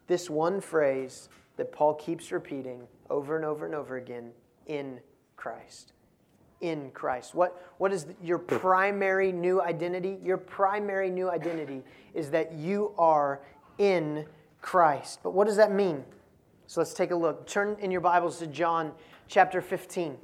this 0.06 0.30
one 0.30 0.60
phrase 0.60 1.28
that 1.56 1.72
Paul 1.72 1.94
keeps 1.94 2.30
repeating 2.30 2.86
over 3.10 3.34
and 3.34 3.44
over 3.44 3.66
and 3.66 3.74
over 3.74 3.96
again 3.96 4.30
in 4.66 5.00
Christ. 5.36 5.92
In 6.60 6.90
Christ. 6.92 7.34
What, 7.34 7.62
what 7.78 7.92
is 7.92 8.06
your 8.22 8.38
hmm. 8.38 8.56
primary 8.56 9.32
new 9.32 9.60
identity? 9.60 10.18
Your 10.22 10.38
primary 10.38 11.10
new 11.10 11.30
identity 11.30 11.82
is 12.14 12.30
that 12.30 12.52
you 12.52 12.92
are 12.98 13.40
in 13.78 14.26
Christ. 14.60 15.20
But 15.22 15.30
what 15.32 15.46
does 15.46 15.56
that 15.56 15.72
mean? 15.72 16.04
So 16.66 16.80
let's 16.80 16.94
take 16.94 17.10
a 17.10 17.16
look. 17.16 17.46
Turn 17.46 17.76
in 17.80 17.90
your 17.90 18.00
Bibles 18.00 18.38
to 18.38 18.46
John 18.46 18.92
chapter 19.28 19.60
15. 19.60 20.16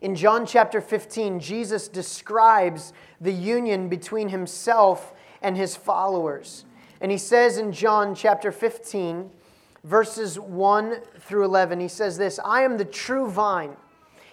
In 0.00 0.14
John 0.14 0.44
chapter 0.44 0.80
15, 0.80 1.40
Jesus 1.40 1.88
describes 1.88 2.92
the 3.20 3.32
union 3.32 3.88
between 3.88 4.28
himself 4.28 5.14
and 5.40 5.56
his 5.56 5.76
followers. 5.76 6.64
And 7.00 7.10
he 7.10 7.18
says 7.18 7.58
in 7.58 7.72
John 7.72 8.14
chapter 8.14 8.52
15, 8.52 9.30
verses 9.84 10.38
1 10.38 10.96
through 11.20 11.44
11, 11.44 11.80
he 11.80 11.88
says 11.88 12.18
this 12.18 12.38
I 12.44 12.62
am 12.62 12.76
the 12.76 12.84
true 12.84 13.30
vine, 13.30 13.76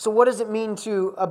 So, 0.00 0.10
what 0.10 0.24
does 0.24 0.40
it 0.40 0.48
mean 0.48 0.76
to 0.76 1.14
uh, 1.18 1.26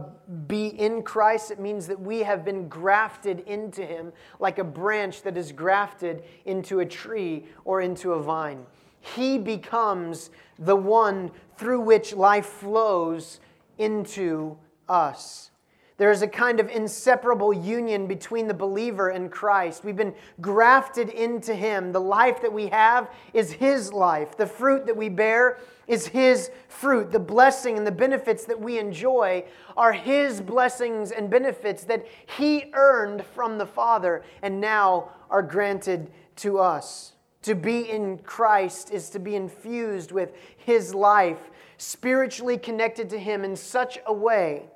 be 0.46 0.68
in 0.68 1.02
Christ? 1.02 1.50
It 1.50 1.60
means 1.60 1.88
that 1.88 2.00
we 2.00 2.20
have 2.20 2.46
been 2.46 2.68
grafted 2.68 3.40
into 3.48 3.84
Him 3.84 4.14
like 4.40 4.60
a 4.60 4.64
branch 4.64 5.24
that 5.24 5.38
is 5.38 5.52
grafted 5.52 6.22
into 6.46 6.80
a 6.82 6.86
tree 6.86 7.48
or 7.66 7.82
into 7.82 8.14
a 8.14 8.22
vine. 8.22 8.64
He 9.00 9.40
becomes 9.40 10.30
the 10.60 10.76
one 10.76 11.32
through 11.58 11.80
which 11.80 12.14
life 12.14 12.46
flows 12.46 13.40
into 13.80 14.56
us. 14.88 15.50
There 15.98 16.12
is 16.12 16.22
a 16.22 16.28
kind 16.28 16.60
of 16.60 16.70
inseparable 16.70 17.52
union 17.52 18.06
between 18.06 18.48
the 18.48 18.54
believer 18.54 19.10
and 19.10 19.32
Christ. 19.32 19.84
We've 19.84 19.98
been 19.98 20.14
grafted 20.42 21.10
into 21.10 21.56
Him. 21.56 21.92
The 21.92 22.00
life 22.00 22.40
that 22.44 22.54
we 22.54 22.68
have 22.68 23.10
is 23.34 23.52
His 23.52 23.92
life. 23.92 24.38
The 24.38 24.46
fruit 24.46 24.86
that 24.86 24.96
we 24.96 25.10
bear 25.10 25.58
is 25.90 26.08
His 26.08 26.52
fruit. 26.70 27.12
The 27.12 27.20
blessing 27.20 27.78
and 27.78 27.86
the 27.86 27.92
benefits 27.92 28.46
that 28.46 28.62
we 28.62 28.80
enjoy 28.80 29.44
are 29.76 29.92
His 29.92 30.40
blessings 30.40 31.12
and 31.12 31.30
benefits 31.30 31.84
that 31.84 32.08
He 32.38 32.72
earned 32.74 33.26
from 33.26 33.58
the 33.58 33.66
Father 33.66 34.24
and 34.42 34.62
now 34.62 35.10
are 35.30 35.42
granted 35.42 36.10
to 36.38 36.60
us. 36.60 37.14
To 37.42 37.56
be 37.56 37.90
in 37.90 38.20
Christ 38.20 38.92
is 38.92 39.10
to 39.10 39.20
be 39.20 39.36
infused 39.36 40.14
with 40.14 40.32
His 40.56 40.96
life, 40.96 41.50
spiritually 41.78 42.58
connected 42.58 43.10
to 43.10 43.20
Him 43.20 43.44
in 43.44 43.58
such 43.58 44.00
a 44.06 44.14
way 44.14 44.70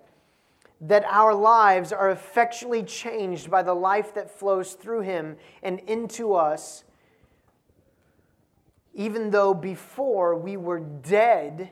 that 0.84 1.06
our 1.06 1.34
lives 1.34 1.94
are 1.94 2.10
effectually 2.10 2.84
changed 2.84 3.50
by 3.50 3.64
the 3.64 3.74
life 3.74 4.14
that 4.14 4.30
flows 4.30 4.74
through 4.74 5.00
him 5.00 5.38
and 5.62 5.80
into 5.88 6.36
us, 6.36 6.84
even 8.94 9.32
though 9.32 9.54
before 9.54 10.36
we 10.36 10.58
were 10.58 10.80
dead 10.80 11.70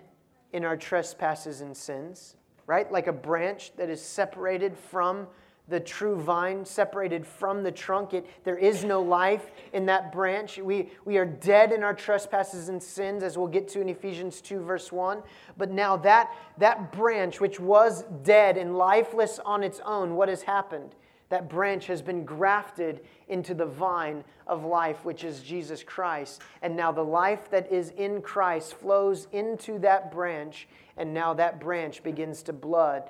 in 0.53 0.65
our 0.65 0.77
trespasses 0.77 1.61
and 1.61 1.75
sins, 1.75 2.35
right? 2.65 2.91
Like 2.91 3.07
a 3.07 3.13
branch 3.13 3.71
that 3.77 3.89
is 3.89 4.01
separated 4.01 4.77
from 4.77 5.27
the 5.71 5.79
true 5.79 6.17
vine 6.17 6.65
separated 6.65 7.25
from 7.25 7.63
the 7.63 7.71
trunk. 7.71 8.13
It, 8.13 8.27
there 8.43 8.57
is 8.57 8.83
no 8.83 9.01
life 9.01 9.51
in 9.73 9.85
that 9.87 10.11
branch. 10.11 10.57
We, 10.57 10.89
we 11.05 11.17
are 11.17 11.25
dead 11.25 11.71
in 11.71 11.81
our 11.83 11.93
trespasses 11.93 12.69
and 12.69 12.81
sins, 12.81 13.23
as 13.23 13.37
we'll 13.37 13.47
get 13.47 13.67
to 13.69 13.81
in 13.81 13.89
Ephesians 13.89 14.41
2, 14.41 14.59
verse 14.59 14.91
1. 14.91 15.23
But 15.57 15.71
now 15.71 15.97
that, 15.97 16.31
that 16.57 16.91
branch, 16.91 17.39
which 17.39 17.59
was 17.59 18.03
dead 18.23 18.57
and 18.57 18.77
lifeless 18.77 19.39
on 19.39 19.63
its 19.63 19.79
own, 19.85 20.15
what 20.15 20.29
has 20.29 20.43
happened? 20.43 20.93
That 21.31 21.49
branch 21.49 21.87
has 21.87 22.01
been 22.01 22.25
grafted 22.25 22.99
into 23.29 23.53
the 23.53 23.65
vine 23.65 24.25
of 24.47 24.65
life, 24.65 25.05
which 25.05 25.23
is 25.23 25.41
Jesus 25.41 25.81
Christ. 25.81 26.41
And 26.61 26.75
now 26.75 26.91
the 26.91 27.05
life 27.05 27.49
that 27.51 27.71
is 27.71 27.91
in 27.91 28.21
Christ 28.21 28.73
flows 28.73 29.29
into 29.31 29.79
that 29.79 30.11
branch, 30.11 30.67
and 30.97 31.13
now 31.13 31.33
that 31.35 31.61
branch 31.61 32.03
begins 32.03 32.43
to 32.43 32.53
blood, 32.53 33.09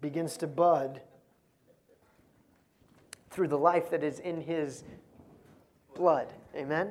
begins 0.00 0.36
to 0.38 0.48
bud 0.48 1.00
through 3.30 3.48
the 3.48 3.58
life 3.58 3.88
that 3.90 4.02
is 4.02 4.18
in 4.18 4.40
his 4.40 4.82
blood. 5.94 6.26
Amen? 6.56 6.90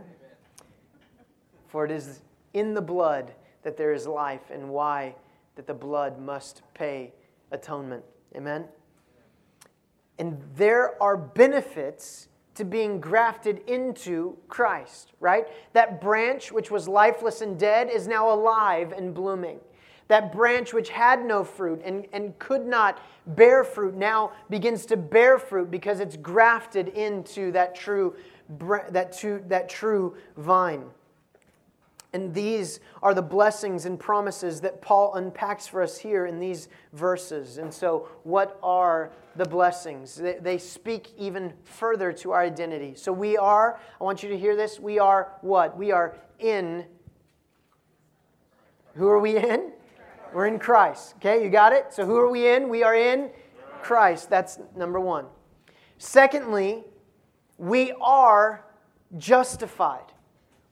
For 1.67 1.83
it 1.83 1.91
is 1.91 2.21
in 2.53 2.73
the 2.73 2.81
blood 2.81 3.33
that 3.63 3.75
there 3.75 3.91
is 3.91 4.07
life, 4.07 4.49
and 4.49 4.69
why 4.69 5.15
that 5.55 5.67
the 5.67 5.73
blood 5.73 6.21
must 6.21 6.61
pay 6.73 7.11
atonement. 7.51 8.05
Amen? 8.33 8.63
And 10.19 10.41
there 10.55 11.01
are 11.01 11.17
benefits 11.17 12.27
to 12.55 12.63
being 12.63 12.99
grafted 12.99 13.61
into 13.67 14.37
Christ, 14.47 15.11
right? 15.19 15.47
That 15.73 16.01
branch 16.01 16.51
which 16.51 16.69
was 16.69 16.87
lifeless 16.87 17.41
and 17.41 17.57
dead 17.57 17.89
is 17.89 18.07
now 18.07 18.31
alive 18.31 18.91
and 18.91 19.13
blooming. 19.13 19.59
That 20.07 20.31
branch 20.31 20.73
which 20.73 20.89
had 20.89 21.25
no 21.25 21.43
fruit 21.43 21.81
and, 21.83 22.05
and 22.13 22.37
could 22.37 22.65
not 22.65 23.01
bear 23.25 23.63
fruit 23.63 23.95
now 23.95 24.33
begins 24.49 24.85
to 24.87 24.97
bear 24.97 25.39
fruit 25.39 25.71
because 25.71 25.99
it's 25.99 26.17
grafted 26.17 26.89
into 26.89 27.51
that 27.53 27.73
true, 27.73 28.15
that, 28.91 29.17
true, 29.17 29.43
that 29.47 29.69
true 29.69 30.15
vine. 30.37 30.85
And 32.13 32.31
these 32.31 32.79
are 33.01 33.15
the 33.15 33.23
blessings 33.23 33.85
and 33.85 33.99
promises 33.99 34.61
that 34.61 34.83
Paul 34.83 35.15
unpacks 35.15 35.65
for 35.65 35.81
us 35.81 35.97
here 35.97 36.27
in 36.27 36.39
these 36.39 36.69
verses. 36.93 37.57
And 37.57 37.73
so, 37.73 38.07
what 38.21 38.59
are 38.61 39.11
the 39.35 39.45
blessings? 39.45 40.21
They, 40.39 40.59
speak 40.59 41.09
even 41.17 41.53
further 41.63 42.13
to 42.13 42.31
our 42.31 42.41
identity. 42.41 42.93
So, 42.95 43.11
we 43.11 43.35
are, 43.35 43.79
I 43.99 44.03
want 44.03 44.21
you 44.21 44.29
to 44.29 44.37
hear 44.37 44.55
this, 44.55 44.79
we 44.79 44.99
are 44.99 45.33
what? 45.41 45.75
We 45.75 45.91
are 45.91 46.15
in. 46.37 46.85
Who 48.93 49.07
are 49.07 49.19
we 49.19 49.37
in? 49.37 49.71
We're 50.33 50.45
in 50.45 50.59
Christ. 50.59 51.15
Okay, 51.17 51.43
you 51.43 51.49
got 51.49 51.73
it? 51.73 51.91
So, 51.91 52.05
who 52.05 52.17
are 52.17 52.29
we 52.29 52.47
in? 52.47 52.69
We 52.69 52.83
are 52.83 52.95
in 52.95 53.31
Christ. 53.81 54.29
That's 54.29 54.59
number 54.75 54.99
one. 54.99 55.25
Secondly, 55.97 56.83
we 57.57 57.91
are 57.99 58.65
justified. 59.17 60.11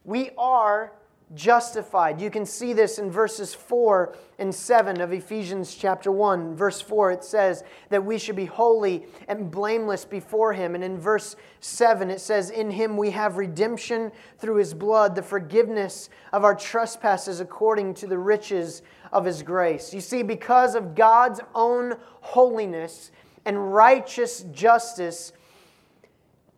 We 0.03 0.31
are 0.37 0.93
justified. 1.33 2.19
You 2.19 2.29
can 2.29 2.45
see 2.45 2.73
this 2.73 2.99
in 2.99 3.09
verses 3.09 3.53
4 3.53 4.15
and 4.39 4.53
7 4.53 4.99
of 4.99 5.13
Ephesians 5.13 5.75
chapter 5.75 6.11
1. 6.11 6.55
Verse 6.55 6.81
4, 6.81 7.11
it 7.11 7.23
says 7.23 7.63
that 7.89 8.03
we 8.03 8.17
should 8.17 8.35
be 8.35 8.45
holy 8.45 9.05
and 9.27 9.49
blameless 9.49 10.05
before 10.05 10.53
Him. 10.53 10.75
And 10.75 10.83
in 10.83 10.97
verse 10.97 11.35
7, 11.59 12.09
it 12.09 12.19
says, 12.19 12.49
In 12.49 12.71
Him 12.71 12.97
we 12.97 13.11
have 13.11 13.37
redemption 13.37 14.11
through 14.39 14.55
His 14.55 14.73
blood, 14.73 15.15
the 15.15 15.21
forgiveness 15.21 16.09
of 16.33 16.43
our 16.43 16.55
trespasses 16.55 17.39
according 17.39 17.93
to 17.95 18.07
the 18.07 18.17
riches 18.17 18.81
of 19.11 19.25
His 19.25 19.43
grace. 19.43 19.93
You 19.93 20.01
see, 20.01 20.23
because 20.23 20.75
of 20.75 20.95
God's 20.95 21.39
own 21.55 21.95
holiness 22.21 23.11
and 23.45 23.73
righteous 23.73 24.45
justice, 24.51 25.33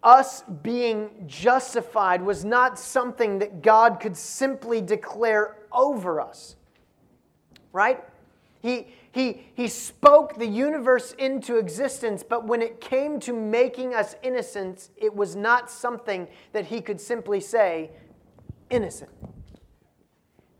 us 0.04 0.44
being 0.62 1.26
justified 1.28 2.22
was 2.22 2.44
not 2.44 2.78
something 2.78 3.40
that 3.40 3.62
God 3.62 4.00
could 4.00 4.18
simply 4.18 4.82
declare 4.82 5.56
over 5.72 6.20
us. 6.20 6.56
Right? 7.72 8.04
He, 8.62 8.88
he, 9.12 9.48
he 9.56 9.68
spoke 9.68 10.38
the 10.38 10.48
universe 10.48 11.14
into 11.14 11.58
existence, 11.58 12.24
but 12.24 12.48
when 12.48 12.62
it 12.62 12.82
came 12.82 13.20
to 13.22 13.34
making 13.34 13.94
us 13.94 14.16
innocent, 14.24 14.90
it 14.98 15.14
was 15.14 15.36
not 15.36 15.70
something 15.70 16.28
that 16.54 16.66
he 16.66 16.82
could 16.82 17.00
simply 17.00 17.40
say, 17.40 17.92
innocent. 18.70 19.12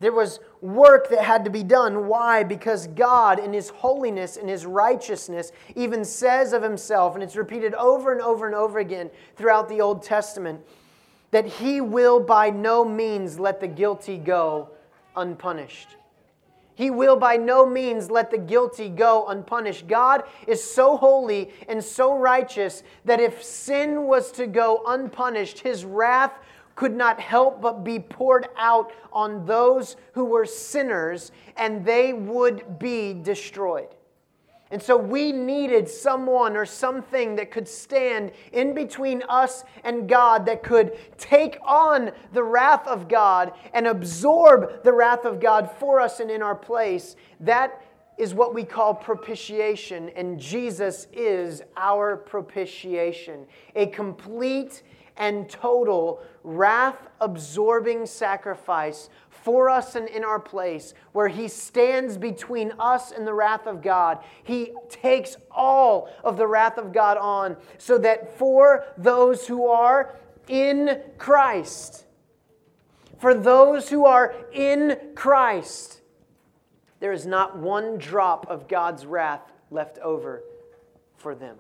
There 0.04 0.12
was 0.12 0.42
work 0.60 1.10
that 1.12 1.24
had 1.24 1.46
to 1.46 1.50
be 1.50 1.64
done. 1.64 2.10
Why? 2.10 2.44
Because 2.44 2.88
God, 2.88 3.40
in 3.40 3.54
His 3.54 3.70
holiness 3.70 4.36
and 4.36 4.50
His 4.50 4.66
righteousness, 4.66 5.54
even 5.78 6.04
says 6.04 6.52
of 6.52 6.62
Himself, 6.62 7.14
and 7.14 7.24
it's 7.24 7.38
repeated 7.38 7.74
over 7.76 8.12
and 8.12 8.20
over 8.20 8.46
and 8.46 8.54
over 8.54 8.80
again 8.80 9.10
throughout 9.38 9.70
the 9.70 9.80
Old 9.80 10.04
Testament, 10.04 10.60
that 11.32 11.46
He 11.46 11.80
will 11.80 12.20
by 12.20 12.50
no 12.50 12.84
means 12.84 13.40
let 13.40 13.62
the 13.62 13.68
guilty 13.68 14.18
go 14.18 14.72
unpunished. 15.16 15.96
He 16.76 16.90
will 16.90 17.16
by 17.16 17.38
no 17.38 17.66
means 17.66 18.12
let 18.12 18.30
the 18.30 18.38
guilty 18.38 18.90
go 18.90 19.26
unpunished. 19.28 19.88
God 19.88 20.24
is 20.48 20.62
so 20.62 20.98
holy 20.98 21.54
and 21.70 21.82
so 21.82 22.18
righteous 22.18 22.84
that 23.06 23.22
if 23.22 23.42
sin 23.42 24.04
was 24.04 24.34
to 24.34 24.48
go 24.48 24.84
unpunished, 24.86 25.60
His 25.60 25.86
wrath 25.86 26.34
could 26.76 26.96
not 26.96 27.20
help 27.20 27.62
but 27.62 27.84
be 27.84 28.00
poured 28.00 28.48
out 28.58 28.92
on 29.12 29.46
those 29.46 29.96
who 30.14 30.26
were 30.26 30.46
sinners, 30.46 31.32
and 31.56 31.86
they 31.86 32.14
would 32.14 32.80
be 32.80 33.14
destroyed. 33.14 33.90
And 34.72 34.82
so 34.82 34.98
we 34.98 35.32
needed 35.32 35.88
someone 35.88 36.58
or 36.58 36.66
something 36.66 37.36
that 37.36 37.52
could 37.52 37.68
stand 37.68 38.32
in 38.52 38.74
between 38.74 39.22
us 39.30 39.64
and 39.84 40.10
God, 40.10 40.48
that 40.48 40.64
could 40.64 40.98
take 41.20 41.60
on 41.62 42.12
the 42.32 42.42
wrath 42.42 42.88
of 42.88 43.08
God 43.08 43.54
and 43.72 43.86
absorb 43.86 44.84
the 44.84 44.92
wrath 44.92 45.26
of 45.26 45.40
God 45.40 45.70
for 45.80 46.00
us 46.00 46.20
and 46.20 46.32
in 46.32 46.42
our 46.42 46.56
place. 46.56 47.16
That 47.40 47.84
is 48.18 48.34
what 48.34 48.56
we 48.56 48.64
call 48.64 48.96
propitiation, 48.96 50.10
and 50.16 50.40
Jesus 50.40 51.08
is 51.14 51.62
our 51.78 52.18
propitiation. 52.18 53.46
A 53.76 53.86
complete 53.88 54.82
and 55.18 55.50
total 55.50 56.22
wrath 56.44 57.08
absorbing 57.22 58.06
sacrifice 58.06 59.10
for 59.30 59.70
us 59.70 59.96
and 59.96 60.08
in 60.08 60.24
our 60.24 60.40
place, 60.40 60.94
where 61.12 61.28
He 61.28 61.48
stands 61.48 62.18
between 62.18 62.72
us 62.80 63.12
and 63.12 63.28
the 63.28 63.34
wrath 63.34 63.68
of 63.68 63.82
God. 63.82 64.20
He 64.44 64.74
takes 64.90 65.36
all 65.52 66.10
of 66.24 66.38
the 66.38 66.48
wrath 66.48 66.78
of 66.78 66.94
God 66.94 67.18
on, 67.18 67.58
so 67.78 67.98
that 67.98 68.38
for 68.38 68.86
those 68.98 69.48
who 69.48 69.68
are 69.68 70.18
in 70.48 71.02
Christ, 71.18 72.06
for 73.18 73.34
those 73.34 73.90
who 73.90 74.06
are 74.06 74.34
in 74.54 74.98
Christ, 75.16 76.02
there 77.00 77.12
is 77.12 77.26
not 77.26 77.58
one 77.58 77.98
drop 77.98 78.50
of 78.50 78.68
God's 78.70 79.06
wrath 79.06 79.52
left 79.72 79.98
over 80.00 80.44
for 81.18 81.36
them. 81.36 81.58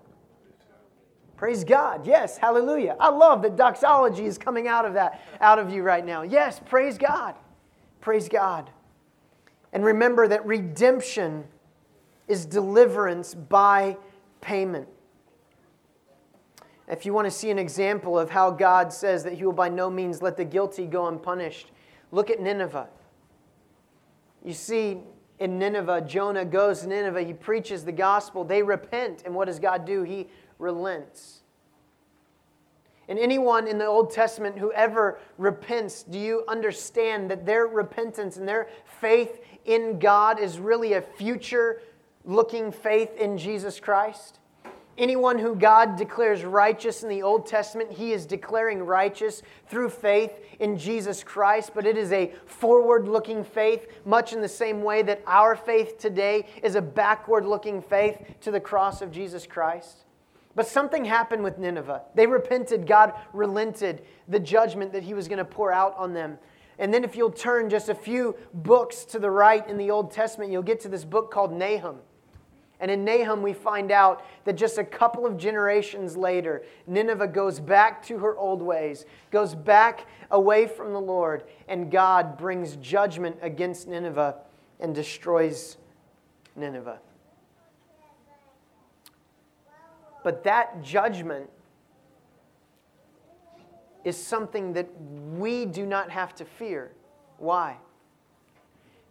Praise 1.37 1.63
God. 1.63 2.05
Yes, 2.05 2.37
hallelujah. 2.37 2.95
I 2.99 3.09
love 3.09 3.41
that 3.41 3.55
doxology 3.55 4.25
is 4.25 4.37
coming 4.37 4.67
out 4.67 4.85
of 4.85 4.93
that, 4.93 5.21
out 5.41 5.59
of 5.59 5.71
you 5.71 5.83
right 5.83 6.05
now. 6.05 6.21
Yes, 6.21 6.59
praise 6.65 6.97
God. 6.97 7.35
Praise 8.01 8.29
God. 8.29 8.69
And 9.71 9.83
remember 9.83 10.27
that 10.27 10.45
redemption 10.45 11.45
is 12.27 12.45
deliverance 12.45 13.33
by 13.33 13.97
payment. 14.41 14.87
If 16.87 17.05
you 17.05 17.13
want 17.13 17.25
to 17.25 17.31
see 17.31 17.49
an 17.49 17.57
example 17.57 18.19
of 18.19 18.29
how 18.29 18.51
God 18.51 18.93
says 18.93 19.23
that 19.23 19.33
He 19.33 19.45
will 19.45 19.53
by 19.53 19.69
no 19.69 19.89
means 19.89 20.21
let 20.21 20.37
the 20.37 20.45
guilty 20.45 20.85
go 20.85 21.07
unpunished, 21.07 21.71
look 22.11 22.29
at 22.29 22.39
Nineveh. 22.39 22.87
You 24.43 24.53
see, 24.53 24.99
in 25.39 25.57
Nineveh, 25.57 26.01
Jonah 26.01 26.45
goes 26.45 26.81
to 26.81 26.87
Nineveh, 26.87 27.23
he 27.23 27.33
preaches 27.33 27.83
the 27.83 27.91
gospel, 27.91 28.43
they 28.43 28.61
repent, 28.61 29.23
and 29.25 29.33
what 29.33 29.45
does 29.45 29.59
God 29.59 29.85
do? 29.85 30.03
He 30.03 30.27
relents. 30.63 31.41
And 33.07 33.19
anyone 33.19 33.67
in 33.67 33.77
the 33.77 33.85
Old 33.85 34.11
Testament 34.11 34.57
who 34.57 34.71
ever 34.71 35.19
repents, 35.37 36.03
do 36.03 36.17
you 36.17 36.43
understand 36.47 37.29
that 37.29 37.45
their 37.45 37.67
repentance 37.67 38.37
and 38.37 38.47
their 38.47 38.69
faith 39.01 39.41
in 39.65 39.99
God 39.99 40.39
is 40.39 40.57
really 40.57 40.93
a 40.93 41.01
future 41.01 41.81
looking 42.23 42.71
faith 42.71 43.15
in 43.17 43.37
Jesus 43.37 43.79
Christ? 43.79 44.39
Anyone 44.97 45.39
who 45.39 45.55
God 45.55 45.97
declares 45.97 46.45
righteous 46.45 47.01
in 47.01 47.09
the 47.09 47.23
Old 47.23 47.47
Testament, 47.47 47.91
he 47.91 48.13
is 48.13 48.27
declaring 48.27 48.83
righteous 48.83 49.41
through 49.67 49.89
faith 49.89 50.31
in 50.59 50.77
Jesus 50.77 51.23
Christ, 51.23 51.71
but 51.73 51.87
it 51.87 51.97
is 51.97 52.11
a 52.11 52.31
forward 52.45 53.07
looking 53.07 53.43
faith, 53.43 53.87
much 54.05 54.33
in 54.33 54.41
the 54.41 54.47
same 54.47 54.83
way 54.83 55.01
that 55.01 55.23
our 55.25 55.55
faith 55.55 55.97
today 55.97 56.45
is 56.61 56.75
a 56.75 56.81
backward 56.81 57.43
looking 57.43 57.81
faith 57.81 58.17
to 58.41 58.51
the 58.51 58.59
cross 58.59 59.01
of 59.01 59.11
Jesus 59.11 59.47
Christ. 59.47 60.05
But 60.55 60.67
something 60.67 61.05
happened 61.05 61.43
with 61.43 61.57
Nineveh. 61.57 62.03
They 62.15 62.27
repented. 62.27 62.85
God 62.85 63.13
relented 63.33 64.03
the 64.27 64.39
judgment 64.39 64.93
that 64.93 65.03
he 65.03 65.13
was 65.13 65.27
going 65.27 65.39
to 65.39 65.45
pour 65.45 65.71
out 65.71 65.95
on 65.97 66.13
them. 66.13 66.37
And 66.79 66.93
then, 66.93 67.03
if 67.03 67.15
you'll 67.15 67.31
turn 67.31 67.69
just 67.69 67.89
a 67.89 67.95
few 67.95 68.35
books 68.53 69.05
to 69.05 69.19
the 69.19 69.29
right 69.29 69.67
in 69.67 69.77
the 69.77 69.91
Old 69.91 70.11
Testament, 70.11 70.51
you'll 70.51 70.63
get 70.63 70.79
to 70.81 70.89
this 70.89 71.05
book 71.05 71.31
called 71.31 71.53
Nahum. 71.53 71.97
And 72.79 72.91
in 72.91 73.05
Nahum, 73.05 73.41
we 73.41 73.53
find 73.53 73.91
out 73.91 74.25
that 74.43 74.53
just 74.53 74.77
a 74.77 74.83
couple 74.83 75.25
of 75.25 75.37
generations 75.37 76.17
later, 76.17 76.63
Nineveh 76.85 77.27
goes 77.27 77.59
back 77.59 78.03
to 78.07 78.17
her 78.19 78.35
old 78.35 78.61
ways, 78.61 79.05
goes 79.31 79.55
back 79.55 80.07
away 80.31 80.67
from 80.67 80.91
the 80.91 80.99
Lord, 80.99 81.43
and 81.67 81.89
God 81.89 82.37
brings 82.37 82.75
judgment 82.77 83.37
against 83.41 83.87
Nineveh 83.87 84.35
and 84.79 84.93
destroys 84.93 85.77
Nineveh. 86.57 86.99
But 90.23 90.43
that 90.45 90.81
judgment 90.81 91.49
is 94.03 94.17
something 94.17 94.73
that 94.73 94.89
we 95.37 95.65
do 95.65 95.85
not 95.85 96.09
have 96.09 96.33
to 96.35 96.45
fear. 96.45 96.91
Why? 97.37 97.77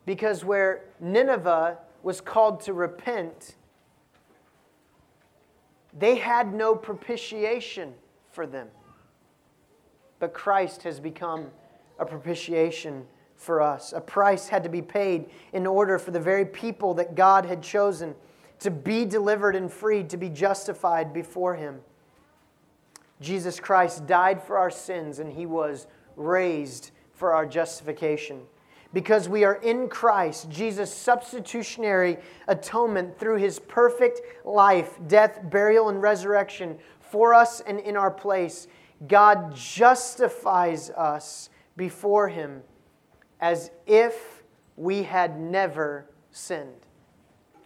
Because 0.04 0.44
where 0.44 0.84
Nineveh 1.00 1.78
was 2.02 2.20
called 2.20 2.60
to 2.62 2.72
repent, 2.72 3.54
they 5.98 6.16
had 6.16 6.52
no 6.52 6.74
propitiation 6.74 7.94
for 8.30 8.46
them. 8.46 8.68
But 10.18 10.34
Christ 10.34 10.82
has 10.82 10.98
become 11.00 11.50
a 11.98 12.04
propitiation 12.04 13.06
for 13.36 13.60
us. 13.60 13.92
A 13.92 14.00
price 14.00 14.48
had 14.48 14.62
to 14.62 14.68
be 14.68 14.82
paid 14.82 15.26
in 15.52 15.66
order 15.66 15.98
for 15.98 16.10
the 16.10 16.20
very 16.20 16.44
people 16.44 16.94
that 16.94 17.14
God 17.14 17.44
had 17.44 17.62
chosen 17.62 18.14
to 18.62 18.70
be 18.70 19.04
delivered 19.04 19.54
and 19.54 19.70
freed, 19.70 20.10
to 20.10 20.16
be 20.16 20.28
justified 20.28 21.12
before 21.12 21.54
Him. 21.54 21.80
Jesus 23.20 23.60
Christ 23.60 24.06
died 24.06 24.42
for 24.42 24.58
our 24.58 24.70
sins 24.70 25.18
and 25.18 25.32
He 25.32 25.46
was 25.46 25.86
raised 26.16 26.90
for 27.12 27.32
our 27.32 27.46
justification. 27.46 28.40
Because 28.92 29.28
we 29.28 29.44
are 29.44 29.54
in 29.54 29.88
Christ, 29.88 30.50
Jesus' 30.50 30.92
substitutionary 30.92 32.18
atonement 32.48 33.18
through 33.18 33.38
His 33.38 33.58
perfect 33.58 34.20
life, 34.44 34.98
death, 35.06 35.40
burial, 35.44 35.88
and 35.88 36.02
resurrection 36.02 36.78
for 37.00 37.32
us 37.32 37.60
and 37.60 37.80
in 37.80 37.96
our 37.96 38.10
place, 38.10 38.66
God 39.06 39.54
justifies 39.54 40.90
us 40.90 41.50
before 41.76 42.28
Him 42.28 42.62
as 43.40 43.70
if 43.86 44.42
we 44.76 45.02
had 45.02 45.38
never 45.40 46.06
sinned. 46.30 46.86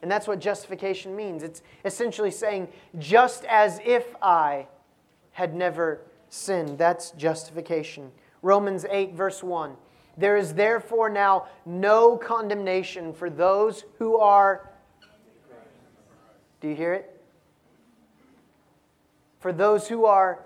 And 0.06 0.10
that's 0.12 0.28
what 0.28 0.38
justification 0.38 1.16
means. 1.16 1.42
It's 1.42 1.62
essentially 1.84 2.30
saying, 2.30 2.68
just 2.96 3.44
as 3.46 3.80
if 3.84 4.14
I 4.22 4.68
had 5.32 5.52
never 5.52 6.02
sinned. 6.28 6.78
That's 6.78 7.10
justification. 7.10 8.12
Romans 8.40 8.86
8, 8.88 9.14
verse 9.14 9.42
1. 9.42 9.74
There 10.16 10.36
is 10.36 10.54
therefore 10.54 11.10
now 11.10 11.48
no 11.64 12.16
condemnation 12.16 13.12
for 13.14 13.28
those 13.28 13.82
who 13.98 14.16
are. 14.18 14.70
Do 16.60 16.68
you 16.68 16.76
hear 16.76 16.94
it? 16.94 17.20
For 19.40 19.52
those 19.52 19.88
who 19.88 20.04
are 20.04 20.38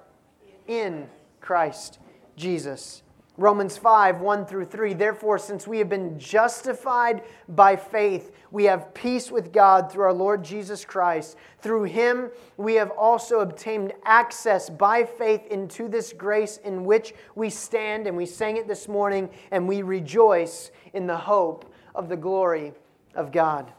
in 0.68 1.06
Christ 1.42 1.98
Jesus. 2.34 3.02
Romans 3.40 3.78
5, 3.78 4.20
1 4.20 4.44
through 4.44 4.66
3. 4.66 4.92
Therefore, 4.92 5.38
since 5.38 5.66
we 5.66 5.78
have 5.78 5.88
been 5.88 6.18
justified 6.18 7.22
by 7.48 7.74
faith, 7.74 8.32
we 8.50 8.64
have 8.64 8.92
peace 8.92 9.30
with 9.30 9.50
God 9.50 9.90
through 9.90 10.04
our 10.04 10.12
Lord 10.12 10.44
Jesus 10.44 10.84
Christ. 10.84 11.38
Through 11.60 11.84
him, 11.84 12.30
we 12.58 12.74
have 12.74 12.90
also 12.90 13.40
obtained 13.40 13.94
access 14.04 14.68
by 14.68 15.04
faith 15.04 15.46
into 15.46 15.88
this 15.88 16.12
grace 16.12 16.58
in 16.58 16.84
which 16.84 17.14
we 17.34 17.48
stand. 17.48 18.06
And 18.06 18.14
we 18.14 18.26
sang 18.26 18.58
it 18.58 18.68
this 18.68 18.88
morning, 18.88 19.30
and 19.50 19.66
we 19.66 19.80
rejoice 19.80 20.70
in 20.92 21.06
the 21.06 21.16
hope 21.16 21.72
of 21.94 22.10
the 22.10 22.18
glory 22.18 22.74
of 23.14 23.32
God. 23.32 23.72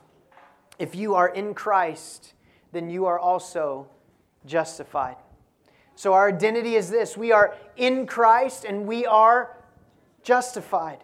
If 0.79 0.95
you 0.95 1.13
are 1.13 1.29
in 1.29 1.53
Christ, 1.53 2.33
then 2.71 2.89
you 2.89 3.05
are 3.05 3.19
also 3.19 3.87
justified. 4.43 5.17
So 6.01 6.13
our 6.13 6.29
identity 6.29 6.73
is 6.73 6.89
this 6.89 7.15
we 7.15 7.31
are 7.31 7.55
in 7.77 8.07
Christ 8.07 8.65
and 8.65 8.87
we 8.87 9.05
are 9.05 9.55
justified. 10.23 11.03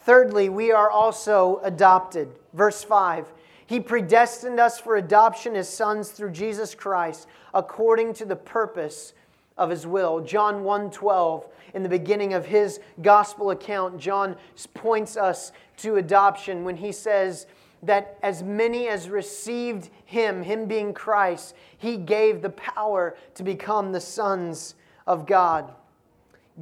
Thirdly, 0.00 0.48
we 0.48 0.72
are 0.72 0.90
also 0.90 1.60
adopted. 1.62 2.30
Verse 2.52 2.82
5 2.82 3.32
He 3.68 3.78
predestined 3.78 4.58
us 4.58 4.80
for 4.80 4.96
adoption 4.96 5.54
as 5.54 5.68
sons 5.68 6.10
through 6.10 6.32
Jesus 6.32 6.74
Christ, 6.74 7.28
according 7.54 8.14
to 8.14 8.24
the 8.24 8.34
purpose 8.34 9.14
of 9.56 9.70
his 9.70 9.86
will. 9.86 10.18
John 10.18 10.64
1:12 10.64 11.44
in 11.74 11.84
the 11.84 11.88
beginning 11.88 12.34
of 12.34 12.46
his 12.46 12.80
gospel 13.02 13.52
account 13.52 13.96
John 13.96 14.34
points 14.74 15.16
us 15.16 15.52
to 15.76 15.98
adoption 15.98 16.64
when 16.64 16.78
he 16.78 16.90
says 16.90 17.46
that 17.82 18.18
as 18.22 18.42
many 18.42 18.88
as 18.88 19.08
received 19.08 19.90
him, 20.04 20.42
him 20.42 20.66
being 20.66 20.92
Christ, 20.94 21.54
he 21.76 21.96
gave 21.96 22.42
the 22.42 22.50
power 22.50 23.16
to 23.34 23.42
become 23.42 23.92
the 23.92 24.00
sons 24.00 24.74
of 25.06 25.26
God. 25.26 25.72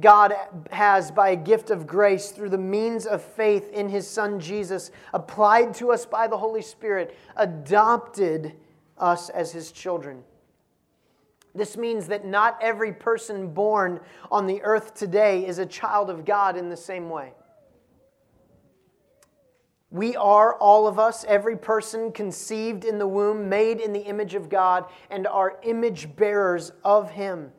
God 0.01 0.33
has, 0.71 1.09
by 1.09 1.29
a 1.29 1.35
gift 1.35 1.69
of 1.69 1.87
grace, 1.87 2.31
through 2.31 2.49
the 2.49 2.57
means 2.57 3.05
of 3.05 3.23
faith 3.23 3.71
in 3.71 3.87
his 3.87 4.07
Son 4.09 4.39
Jesus, 4.39 4.91
applied 5.13 5.73
to 5.75 5.91
us 5.91 6.05
by 6.05 6.27
the 6.27 6.37
Holy 6.37 6.61
Spirit, 6.61 7.17
adopted 7.37 8.53
us 8.97 9.29
as 9.29 9.51
his 9.51 9.71
children. 9.71 10.21
This 11.53 11.77
means 11.77 12.07
that 12.07 12.25
not 12.25 12.59
every 12.61 12.91
person 12.91 13.53
born 13.53 14.01
on 14.29 14.45
the 14.45 14.61
earth 14.63 14.93
today 14.93 15.45
is 15.45 15.57
a 15.57 15.65
child 15.65 16.09
of 16.09 16.25
God 16.25 16.57
in 16.57 16.69
the 16.69 16.75
same 16.75 17.09
way. 17.09 17.31
We 19.91 20.15
are, 20.15 20.55
all 20.55 20.87
of 20.87 20.99
us, 20.99 21.23
every 21.27 21.57
person 21.57 22.11
conceived 22.11 22.83
in 22.83 22.97
the 22.97 23.07
womb, 23.07 23.47
made 23.47 23.79
in 23.79 23.93
the 23.93 24.01
image 24.01 24.35
of 24.35 24.49
God, 24.49 24.85
and 25.09 25.25
are 25.27 25.57
image 25.63 26.15
bearers 26.15 26.71
of 26.83 27.11
Him. 27.11 27.51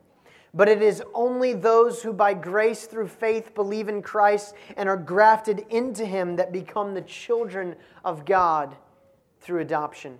But 0.53 0.67
it 0.67 0.81
is 0.81 1.03
only 1.13 1.53
those 1.53 2.01
who, 2.01 2.13
by 2.13 2.33
grace 2.33 2.85
through 2.85 3.07
faith, 3.07 3.55
believe 3.55 3.89
in 3.89 4.01
Christ 4.01 4.55
and 4.75 4.89
are 4.89 4.97
grafted 4.97 5.65
into 5.69 6.05
Him 6.05 6.35
that 6.35 6.51
become 6.51 6.93
the 6.93 7.01
children 7.01 7.75
of 8.03 8.25
God 8.25 8.75
through 9.39 9.61
adoption. 9.61 10.19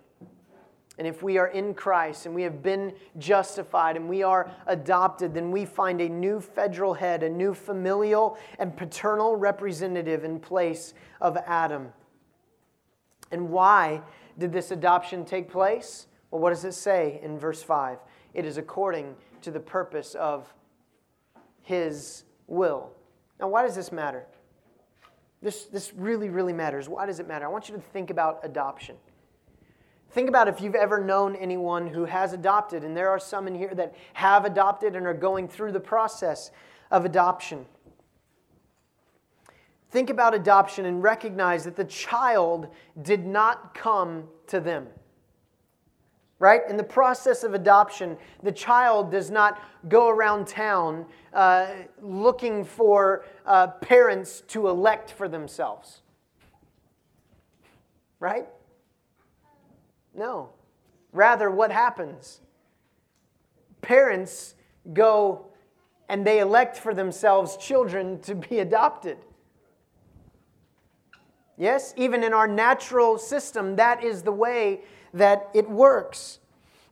And 0.97 1.05
if 1.05 1.21
we 1.21 1.37
are 1.37 1.47
in 1.47 1.75
Christ 1.75 2.25
and 2.25 2.33
we 2.33 2.41
have 2.41 2.63
been 2.63 2.93
justified 3.19 3.95
and 3.95 4.09
we 4.09 4.23
are 4.23 4.51
adopted, 4.65 5.33
then 5.33 5.51
we 5.51 5.63
find 5.65 6.01
a 6.01 6.09
new 6.09 6.39
federal 6.41 6.95
head, 6.95 7.21
a 7.21 7.29
new 7.29 7.53
familial 7.53 8.37
and 8.57 8.75
paternal 8.75 9.35
representative 9.35 10.23
in 10.23 10.39
place 10.39 10.95
of 11.21 11.37
Adam. 11.45 11.89
And 13.31 13.49
why 13.49 14.01
did 14.37 14.51
this 14.51 14.71
adoption 14.71 15.25
take 15.25 15.49
place? 15.49 16.07
Well, 16.31 16.41
what 16.41 16.49
does 16.49 16.65
it 16.65 16.73
say 16.73 17.19
in 17.23 17.37
verse 17.37 17.63
5? 17.63 17.99
It 18.33 18.45
is 18.45 18.57
according 18.57 19.15
to 19.41 19.51
the 19.51 19.59
purpose 19.59 20.15
of 20.15 20.53
His 21.61 22.23
will. 22.47 22.91
Now, 23.39 23.47
why 23.47 23.63
does 23.63 23.75
this 23.75 23.91
matter? 23.91 24.25
This, 25.41 25.65
this 25.65 25.93
really, 25.93 26.29
really 26.29 26.53
matters. 26.53 26.89
Why 26.89 27.05
does 27.05 27.19
it 27.19 27.27
matter? 27.27 27.45
I 27.45 27.49
want 27.49 27.69
you 27.69 27.75
to 27.75 27.81
think 27.81 28.09
about 28.09 28.39
adoption. 28.43 28.95
Think 30.11 30.29
about 30.29 30.47
if 30.47 30.61
you've 30.61 30.75
ever 30.75 31.03
known 31.03 31.35
anyone 31.35 31.85
who 31.85 32.05
has 32.05 32.33
adopted, 32.33 32.83
and 32.83 32.95
there 32.95 33.09
are 33.09 33.19
some 33.19 33.47
in 33.47 33.53
here 33.53 33.73
that 33.75 33.93
have 34.13 34.45
adopted 34.45 34.95
and 34.95 35.05
are 35.05 35.13
going 35.13 35.47
through 35.47 35.73
the 35.73 35.79
process 35.79 36.51
of 36.91 37.05
adoption. 37.05 37.65
Think 39.89 40.09
about 40.09 40.33
adoption 40.33 40.85
and 40.85 41.01
recognize 41.01 41.63
that 41.63 41.75
the 41.75 41.85
child 41.85 42.67
did 43.01 43.25
not 43.25 43.73
come 43.73 44.25
to 44.47 44.59
them. 44.59 44.87
Right? 46.39 46.61
In 46.69 46.77
the 46.77 46.83
process 46.83 47.43
of 47.43 47.53
adoption, 47.53 48.17
the 48.43 48.51
child 48.51 49.11
does 49.11 49.31
not 49.31 49.59
go 49.87 50.09
around 50.09 50.45
town 50.45 51.05
uh, 51.33 51.67
looking 52.01 52.63
for 52.63 53.25
uh, 53.45 53.67
parents 53.67 54.43
to 54.49 54.67
elect 54.67 55.11
for 55.11 55.27
themselves. 55.27 56.01
Right? 58.19 58.47
No. 60.13 60.49
Rather, 61.11 61.49
what 61.49 61.71
happens? 61.71 62.41
Parents 63.81 64.53
go 64.93 65.47
and 66.09 66.25
they 66.25 66.39
elect 66.39 66.77
for 66.77 66.93
themselves 66.93 67.57
children 67.57 68.19
to 68.21 68.35
be 68.35 68.59
adopted. 68.59 69.17
Yes, 71.57 71.93
even 71.97 72.23
in 72.23 72.33
our 72.33 72.47
natural 72.47 73.17
system, 73.17 73.75
that 73.77 74.03
is 74.03 74.21
the 74.21 74.31
way 74.31 74.81
that 75.13 75.49
it 75.53 75.67
works. 75.69 76.39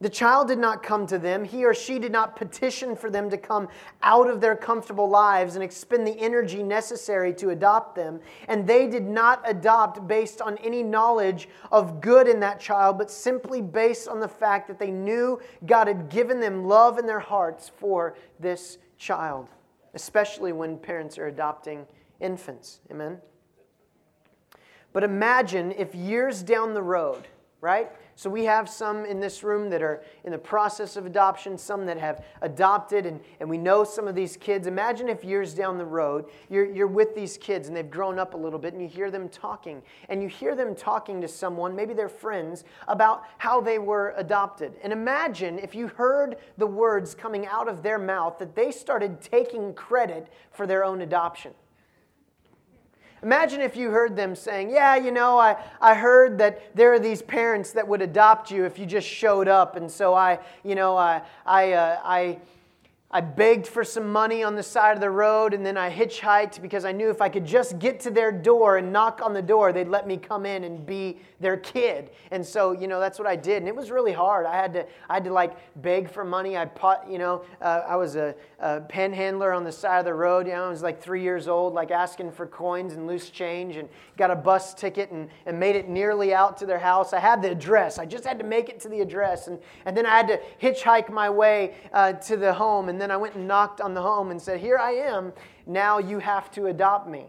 The 0.01 0.10
child 0.10 0.49
did 0.49 0.60
not 0.60 0.84
come 0.84 1.08
to 1.08 1.17
them. 1.17 1.45
He 1.45 1.63
or 1.63 1.73
she 1.73 1.99
did 1.99 2.12
not 2.12 2.36
petition 2.36 2.97
for 2.97 3.10
them 3.10 3.30
to 3.30 3.38
come 3.38 3.69
out 4.04 4.30
of 4.30 4.41
their 4.41 4.56
comfortable 4.56 5.08
lives 5.08 5.56
and 5.56 5.63
expend 5.63 6.06
the 6.06 6.19
energy 6.19 6.62
necessary 6.63 7.34
to 7.36 7.51
adopt 7.51 7.95
them. 7.95 8.19
And 8.49 8.67
they 8.67 8.88
did 8.88 9.06
not 9.08 9.41
adopt 9.45 10.06
based 10.06 10.41
on 10.41 10.58
any 10.58 10.84
knowledge 10.84 11.47
of 11.71 12.01
good 12.01 12.28
in 12.28 12.41
that 12.41 12.60
child, 12.60 12.97
but 12.97 13.10
simply 13.10 13.62
based 13.62 14.10
on 14.10 14.19
the 14.19 14.28
fact 14.28 14.67
that 14.67 14.80
they 14.80 14.91
knew 14.91 15.39
God 15.65 15.88
had 15.88 16.10
given 16.10 16.41
them 16.41 16.65
love 16.65 16.97
in 16.97 17.06
their 17.06 17.19
hearts 17.19 17.71
for 17.78 18.17
this 18.39 18.80
child, 18.97 19.47
especially 19.93 20.51
when 20.51 20.78
parents 20.78 21.17
are 21.17 21.28
adopting 21.28 21.88
infants. 22.19 22.82
Amen? 22.91 23.21
But 24.95 25.03
imagine 25.03 25.73
if 25.73 25.93
years 25.93 26.41
down 26.41 26.73
the 26.73 26.81
road, 26.81 27.27
right? 27.60 27.91
So 28.15 28.29
we 28.29 28.45
have 28.45 28.69
some 28.69 29.03
in 29.03 29.19
this 29.19 29.43
room 29.43 29.69
that 29.71 29.81
are 29.81 30.01
in 30.23 30.31
the 30.31 30.38
process 30.38 30.95
of 30.95 31.05
adoption, 31.05 31.58
some 31.58 31.86
that 31.88 31.97
have 31.97 32.23
adopted, 32.41 33.05
and, 33.05 33.19
and 33.41 33.49
we 33.49 33.58
know 33.58 33.84
some 33.84 34.08
of 34.08 34.15
these 34.15 34.38
kids. 34.38 34.67
Imagine 34.67 35.10
if 35.10 35.21
years 35.21 35.53
down 35.53 35.77
the 35.77 35.86
road, 35.86 36.27
you're, 36.49 36.63
you're 36.63 36.88
with 36.88 37.13
these 37.13 37.38
kids 37.38 37.67
and 37.67 37.75
they've 37.75 37.91
grown 37.91 38.17
up 38.17 38.36
a 38.36 38.38
little 38.38 38.58
bit, 38.58 38.71
and 38.71 38.81
you 38.81 38.88
hear 38.88 39.12
them 39.12 39.27
talking, 39.27 39.81
and 40.08 40.23
you 40.23 40.29
hear 40.29 40.55
them 40.55 40.73
talking 40.73 41.19
to 41.19 41.27
someone, 41.27 41.75
maybe 41.75 41.93
their 41.93 42.08
friends, 42.08 42.63
about 42.88 43.23
how 43.38 43.60
they 43.60 43.79
were 43.79 44.13
adopted. 44.15 44.75
And 44.81 44.93
imagine 44.93 45.60
if 45.60 45.75
you 45.75 45.89
heard 45.89 46.38
the 46.58 46.67
words 46.67 47.13
coming 47.13 47.45
out 47.45 47.67
of 47.67 47.84
their 47.84 47.99
mouth 47.99 48.39
that 48.39 48.55
they 48.55 48.71
started 48.71 49.19
taking 49.19 49.73
credit 49.73 50.31
for 50.51 50.65
their 50.65 50.86
own 50.86 51.01
adoption. 51.01 51.51
Imagine 53.23 53.62
if 53.62 53.75
you 53.75 53.89
heard 53.89 54.15
them 54.15 54.36
saying, 54.36 54.69
Yeah, 54.69 54.95
you 54.95 55.12
know, 55.12 55.38
I, 55.38 55.58
I 55.82 55.95
heard 55.95 56.38
that 56.38 56.75
there 56.75 56.93
are 56.93 56.99
these 56.99 57.21
parents 57.21 57.71
that 57.71 57.88
would 57.88 58.01
adopt 58.01 58.51
you 58.51 58.65
if 58.65 58.78
you 58.78 58.86
just 58.86 59.08
showed 59.08 59.47
up. 59.47 59.75
And 59.75 59.89
so 59.89 60.13
I, 60.13 60.39
you 60.63 60.75
know, 60.75 60.95
I, 60.97 61.21
I, 61.45 61.73
uh, 61.73 61.99
I, 62.04 62.39
I 63.15 63.21
begged 63.21 63.65
for 63.65 63.86
some 63.86 64.12
money 64.12 64.43
on 64.43 64.56
the 64.56 64.62
side 64.62 64.91
of 64.95 64.99
the 64.99 65.10
road 65.10 65.54
and 65.54 65.65
then 65.65 65.78
I 65.78 65.89
hitchhiked 65.89 66.62
because 66.62 66.84
I 66.84 66.91
knew 66.91 67.10
if 67.10 67.21
I 67.21 67.30
could 67.30 67.45
just 67.45 67.80
get 67.80 68.01
to 68.01 68.12
their 68.12 68.30
door 68.30 68.75
and 68.75 68.91
knock 68.91 69.21
on 69.23 69.32
the 69.32 69.41
door, 69.41 69.71
they'd 69.71 69.88
let 69.88 70.06
me 70.06 70.17
come 70.17 70.45
in 70.45 70.65
and 70.65 70.86
be 70.86 71.19
their 71.39 71.56
kid. 71.56 72.10
And 72.32 72.45
so, 72.45 72.73
you 72.73 72.88
know, 72.88 72.99
that's 72.99 73.17
what 73.17 73.25
I 73.25 73.38
did. 73.38 73.60
And 73.60 73.69
it 73.69 73.75
was 73.75 73.89
really 73.89 74.12
hard. 74.12 74.45
I 74.45 74.56
had 74.58 74.73
to, 74.73 74.86
I 75.10 75.13
had 75.13 75.23
to 75.23 75.32
like 75.32 75.56
beg 75.78 76.10
for 76.10 76.25
money. 76.25 76.58
I 76.58 76.65
put, 76.65 77.08
you 77.10 77.17
know, 77.17 77.45
uh, 77.62 77.84
I 77.88 77.95
was 77.95 78.17
a, 78.17 78.36
a 78.60 78.82
panhandler 78.82 79.54
on 79.54 79.63
the 79.63 79.71
side 79.71 79.99
of 79.99 80.06
the 80.06 80.13
road. 80.13 80.45
You 80.45 80.51
know, 80.51 80.65
I 80.65 80.69
was 80.69 80.84
like 80.84 81.01
three 81.01 81.21
years 81.21 81.47
old, 81.47 81.73
like 81.73 81.91
asking 81.91 82.34
for 82.34 82.45
coins 82.45 82.95
and 82.95 83.08
loose 83.08 83.30
change 83.30 83.78
and 83.78 83.88
got 84.17 84.30
a 84.30 84.36
bus 84.36 84.73
ticket 84.73 85.12
and, 85.12 85.30
and 85.45 85.58
made 85.58 85.78
it 85.78 85.88
nearly 85.88 86.34
out 86.34 86.58
to 86.58 86.65
their 86.65 86.80
house. 86.80 87.13
I 87.13 87.19
had 87.21 87.41
the 87.41 87.51
address. 87.51 87.97
I 87.97 88.06
just 88.06 88.25
had 88.25 88.39
to 88.39 88.45
make 88.45 88.67
it 88.67 88.82
to 88.82 88.89
the 88.89 88.99
address. 88.99 89.47
And, 89.47 89.58
and 89.86 89.95
then 89.95 90.06
I 90.06 90.17
had 90.17 90.28
to 90.28 90.41
hitchhike 90.62 91.10
my 91.10 91.30
way 91.30 91.75
uh, 91.93 92.12
to 92.13 92.36
the 92.36 92.54
home. 92.54 92.89
And 92.89 92.99
then 92.99 93.05
I 93.12 93.18
went 93.18 93.36
and 93.36 93.48
knocked 93.48 93.82
on 93.82 93.94
the 93.94 94.02
home 94.02 94.32
and 94.32 94.41
said, 94.41 94.60
Here 94.60 94.78
I 94.78 94.91
am. 94.91 95.34
Now 95.65 95.98
you 96.00 96.20
have 96.20 96.52
to 96.52 96.68
adopt 96.68 97.10
me. 97.10 97.26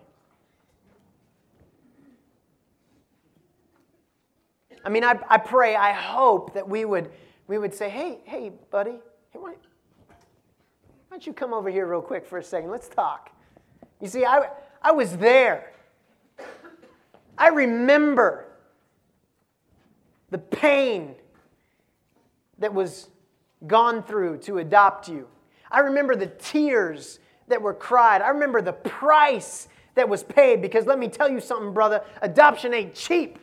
I 4.85 4.89
mean, 4.89 5.03
I, 5.03 5.19
I 5.29 5.39
pray, 5.39 5.75
I 5.75 5.93
hope 5.93 6.55
that 6.55 6.69
we 6.69 6.85
would, 6.85 7.11
we 7.49 7.59
would 7.59 7.75
say, 7.75 7.89
Hey, 7.89 8.19
hey, 8.25 8.53
buddy, 8.71 8.99
hey, 9.31 9.39
why, 9.39 9.51
why 9.51 10.17
don't 11.11 11.27
you 11.27 11.33
come 11.33 11.53
over 11.53 11.69
here 11.69 11.87
real 11.87 12.03
quick 12.03 12.27
for 12.27 12.39
a 12.39 12.43
second? 12.43 12.71
Let's 12.71 12.89
talk. 12.89 13.31
You 14.01 14.09
see, 14.09 14.25
I, 14.25 14.51
I 14.83 14.93
was 14.93 15.17
there. 15.17 15.73
I 17.39 17.49
remember 17.49 18.47
the 20.31 20.39
pain 20.39 21.15
that 22.59 22.73
was 22.73 23.09
gone 23.67 24.03
through 24.03 24.39
to 24.39 24.59
adopt 24.59 25.09
you. 25.09 25.29
I 25.71 25.81
remember 25.81 26.17
the 26.17 26.27
tears 26.27 27.19
that 27.49 27.61
were 27.61 27.75
cried. 27.75 28.23
I 28.23 28.29
remember 28.29 28.61
the 28.63 28.73
price 28.73 29.69
that 29.95 30.09
was 30.09 30.23
paid 30.23 30.63
because 30.63 30.87
let 30.87 30.99
me 30.99 31.09
tell 31.09 31.29
you 31.29 31.41
something, 31.41 31.73
brother 31.73 32.03
adoption 32.23 32.75
ain't 32.75 32.95
cheap. 32.95 33.39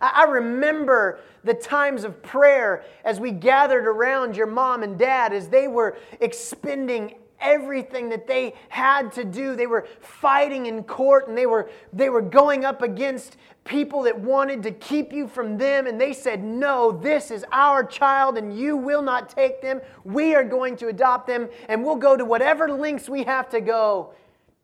I 0.00 0.24
remember 0.24 1.20
the 1.42 1.54
times 1.54 2.04
of 2.04 2.22
prayer 2.22 2.84
as 3.04 3.18
we 3.18 3.30
gathered 3.30 3.86
around 3.86 4.36
your 4.36 4.46
mom 4.46 4.82
and 4.82 4.98
dad 4.98 5.32
as 5.32 5.48
they 5.48 5.68
were 5.68 5.96
expending 6.20 7.14
everything 7.40 8.08
that 8.10 8.26
they 8.26 8.54
had 8.68 9.12
to 9.12 9.24
do. 9.24 9.56
They 9.56 9.66
were 9.66 9.86
fighting 10.00 10.66
in 10.66 10.82
court 10.84 11.28
and 11.28 11.36
they 11.36 11.46
were, 11.46 11.70
they 11.92 12.08
were 12.08 12.22
going 12.22 12.64
up 12.64 12.82
against 12.82 13.36
people 13.64 14.02
that 14.02 14.18
wanted 14.18 14.62
to 14.62 14.70
keep 14.70 15.12
you 15.12 15.28
from 15.28 15.58
them. 15.58 15.86
And 15.86 16.00
they 16.00 16.12
said, 16.12 16.42
No, 16.42 16.92
this 16.92 17.30
is 17.30 17.44
our 17.52 17.84
child 17.84 18.38
and 18.38 18.56
you 18.56 18.76
will 18.76 19.02
not 19.02 19.28
take 19.28 19.60
them. 19.60 19.80
We 20.04 20.34
are 20.34 20.44
going 20.44 20.76
to 20.76 20.88
adopt 20.88 21.26
them 21.26 21.48
and 21.68 21.84
we'll 21.84 21.96
go 21.96 22.16
to 22.16 22.24
whatever 22.24 22.70
lengths 22.70 23.08
we 23.08 23.24
have 23.24 23.48
to 23.50 23.60
go 23.60 24.14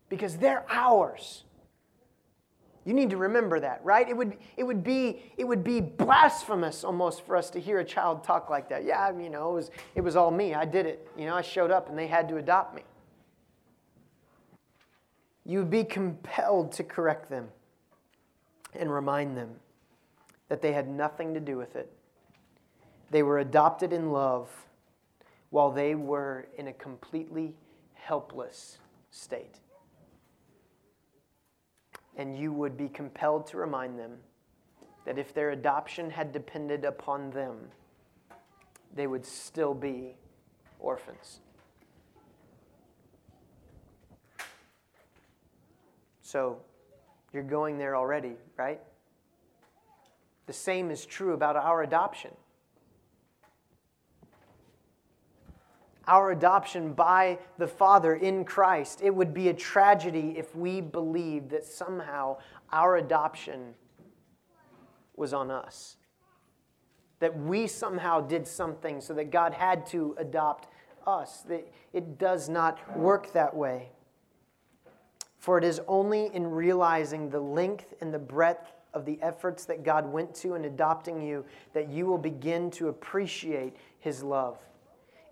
because 0.09 0.37
they're 0.37 0.65
ours. 0.69 1.42
You 2.85 2.93
need 2.93 3.09
to 3.11 3.17
remember 3.17 3.59
that, 3.61 3.79
right? 3.83 4.07
It 4.07 4.15
would, 4.15 4.37
it 4.57 4.63
would, 4.63 4.83
be, 4.83 5.23
it 5.37 5.45
would 5.45 5.63
be 5.63 5.79
blasphemous 5.79 6.83
almost 6.83 7.25
for 7.25 7.37
us 7.37 7.49
to 7.51 7.59
hear 7.59 7.79
a 7.79 7.85
child 7.85 8.23
talk 8.23 8.49
like 8.49 8.67
that. 8.69 8.83
Yeah, 8.83 9.17
you 9.17 9.29
know, 9.29 9.51
it 9.51 9.53
was, 9.53 9.71
it 9.95 10.01
was 10.01 10.15
all 10.15 10.31
me. 10.31 10.53
I 10.53 10.65
did 10.65 10.85
it. 10.85 11.07
You 11.17 11.25
know, 11.25 11.35
I 11.35 11.41
showed 11.41 11.71
up 11.71 11.89
and 11.89 11.97
they 11.97 12.07
had 12.07 12.27
to 12.29 12.37
adopt 12.37 12.75
me. 12.75 12.81
You 15.45 15.59
would 15.59 15.69
be 15.69 15.83
compelled 15.83 16.73
to 16.73 16.83
correct 16.83 17.29
them 17.29 17.49
and 18.73 18.91
remind 18.91 19.37
them 19.37 19.55
that 20.49 20.61
they 20.61 20.73
had 20.73 20.87
nothing 20.87 21.33
to 21.33 21.39
do 21.39 21.57
with 21.57 21.75
it. 21.75 21.91
They 23.11 23.23
were 23.23 23.39
adopted 23.39 23.93
in 23.93 24.11
love 24.11 24.49
while 25.51 25.71
they 25.71 25.95
were 25.95 26.47
in 26.57 26.67
a 26.67 26.73
completely 26.73 27.53
helpless 27.93 28.77
state 29.11 29.59
and 32.17 32.37
you 32.37 32.51
would 32.51 32.77
be 32.77 32.89
compelled 32.89 33.47
to 33.47 33.57
remind 33.57 33.97
them 33.97 34.17
that 35.05 35.17
if 35.17 35.33
their 35.33 35.51
adoption 35.51 36.09
had 36.09 36.31
depended 36.31 36.85
upon 36.85 37.31
them, 37.31 37.57
they 38.95 39.07
would 39.07 39.25
still 39.25 39.73
be 39.73 40.15
orphans. 40.79 41.39
So 46.21 46.59
you're 47.31 47.43
going 47.43 47.77
there 47.77 47.95
already, 47.95 48.33
right? 48.57 48.79
The 50.45 50.53
same 50.53 50.91
is 50.91 51.05
true 51.05 51.33
about 51.33 51.55
our 51.55 51.83
adoption. 51.83 52.31
Our 56.07 56.31
adoption 56.31 56.93
by 56.93 57.39
the 57.57 57.67
Father 57.67 58.15
in 58.15 58.45
Christ. 58.45 59.01
It 59.01 59.13
would 59.13 59.33
be 59.33 59.49
a 59.49 59.53
tragedy 59.53 60.35
if 60.37 60.55
we 60.55 60.81
believed 60.81 61.49
that 61.51 61.65
somehow 61.65 62.37
our 62.71 62.97
adoption 62.97 63.75
was 65.15 65.33
on 65.33 65.51
us. 65.51 65.97
That 67.19 67.37
we 67.37 67.67
somehow 67.67 68.21
did 68.21 68.47
something 68.47 68.99
so 68.99 69.13
that 69.13 69.31
God 69.31 69.53
had 69.53 69.85
to 69.87 70.15
adopt 70.17 70.67
us. 71.07 71.41
That 71.43 71.71
it 71.93 72.17
does 72.17 72.49
not 72.49 72.97
work 72.97 73.31
that 73.33 73.55
way. 73.55 73.89
For 75.37 75.57
it 75.57 75.63
is 75.63 75.81
only 75.87 76.33
in 76.33 76.47
realizing 76.47 77.29
the 77.29 77.39
length 77.39 77.93
and 78.01 78.13
the 78.13 78.19
breadth 78.19 78.73
of 78.93 79.05
the 79.05 79.19
efforts 79.21 79.65
that 79.65 79.83
God 79.83 80.05
went 80.05 80.33
to 80.35 80.55
in 80.55 80.65
adopting 80.65 81.21
you 81.21 81.45
that 81.73 81.89
you 81.89 82.05
will 82.05 82.17
begin 82.17 82.69
to 82.71 82.89
appreciate 82.89 83.75
His 83.99 84.23
love. 84.23 84.59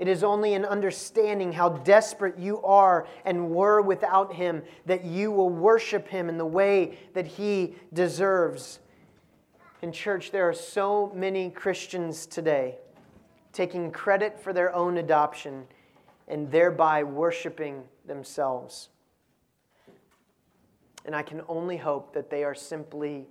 It 0.01 0.07
is 0.07 0.23
only 0.23 0.55
in 0.55 0.65
understanding 0.65 1.51
how 1.51 1.69
desperate 1.69 2.39
you 2.39 2.59
are 2.63 3.05
and 3.23 3.51
were 3.51 3.83
without 3.83 4.33
Him 4.33 4.63
that 4.87 5.05
you 5.05 5.31
will 5.31 5.51
worship 5.51 6.07
Him 6.07 6.27
in 6.27 6.39
the 6.39 6.45
way 6.45 6.97
that 7.13 7.27
He 7.27 7.75
deserves. 7.93 8.79
In 9.83 9.91
church, 9.91 10.31
there 10.31 10.49
are 10.49 10.55
so 10.55 11.11
many 11.13 11.51
Christians 11.51 12.25
today 12.25 12.79
taking 13.53 13.91
credit 13.91 14.39
for 14.39 14.53
their 14.53 14.73
own 14.73 14.97
adoption 14.97 15.67
and 16.27 16.49
thereby 16.49 17.03
worshiping 17.03 17.83
themselves. 18.07 18.89
And 21.05 21.15
I 21.15 21.21
can 21.21 21.43
only 21.47 21.77
hope 21.77 22.11
that 22.15 22.31
they 22.31 22.43
are 22.43 22.55
simply 22.55 23.27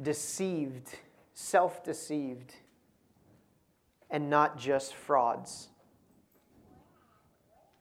deceived, 0.00 0.90
self 1.34 1.82
deceived 1.82 2.54
and 4.10 4.30
not 4.30 4.58
just 4.58 4.94
frauds, 4.94 5.68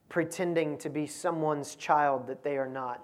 pretending 0.10 0.78
to 0.80 0.90
be 0.90 1.06
someone's 1.08 1.76
child 1.76 2.28
that 2.28 2.44
they 2.44 2.58
are 2.58 2.68
not, 2.68 3.04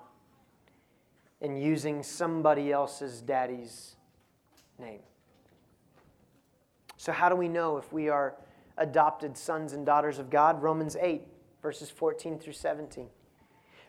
and 1.41 1.61
using 1.61 2.03
somebody 2.03 2.71
else's 2.71 3.21
daddy's 3.21 3.95
name. 4.79 5.01
So, 6.97 7.11
how 7.11 7.29
do 7.29 7.35
we 7.35 7.47
know 7.47 7.77
if 7.77 7.91
we 7.91 8.09
are 8.09 8.35
adopted 8.77 9.35
sons 9.37 9.73
and 9.73 9.85
daughters 9.85 10.19
of 10.19 10.29
God? 10.29 10.61
Romans 10.61 10.95
8, 10.99 11.23
verses 11.61 11.89
14 11.89 12.37
through 12.37 12.53
17. 12.53 13.07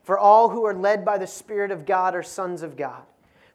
For 0.02 0.18
all 0.18 0.48
who 0.48 0.64
are 0.64 0.74
led 0.74 1.04
by 1.04 1.18
the 1.18 1.26
Spirit 1.26 1.70
of 1.70 1.86
God 1.86 2.14
are 2.14 2.22
sons 2.22 2.62
of 2.62 2.76
God. 2.76 3.04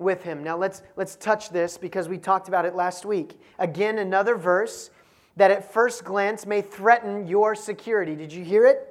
with 0.00 0.22
him. 0.22 0.42
Now 0.42 0.56
let's 0.56 0.82
let's 0.96 1.14
touch 1.14 1.50
this 1.50 1.78
because 1.78 2.08
we 2.08 2.18
talked 2.18 2.48
about 2.48 2.64
it 2.64 2.74
last 2.74 3.04
week. 3.04 3.38
Again, 3.58 3.98
another 3.98 4.36
verse 4.36 4.90
that 5.36 5.50
at 5.50 5.72
first 5.72 6.04
glance 6.04 6.46
may 6.46 6.62
threaten 6.62 7.26
your 7.26 7.54
security. 7.54 8.16
Did 8.16 8.32
you 8.32 8.44
hear 8.44 8.66
it? 8.66 8.86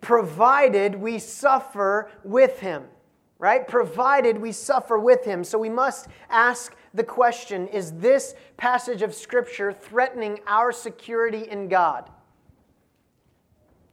Provided 0.00 0.94
we 0.96 1.18
suffer 1.18 2.10
with 2.24 2.60
him, 2.60 2.84
right? 3.38 3.66
Provided 3.66 4.38
we 4.38 4.52
suffer 4.52 4.98
with 4.98 5.24
him. 5.24 5.44
So 5.44 5.58
we 5.58 5.70
must 5.70 6.08
ask 6.30 6.74
the 6.94 7.04
question 7.04 7.68
is 7.68 7.92
this 7.92 8.34
passage 8.56 9.02
of 9.02 9.14
Scripture 9.14 9.72
threatening 9.72 10.40
our 10.46 10.72
security 10.72 11.48
in 11.48 11.68
God? 11.68 12.10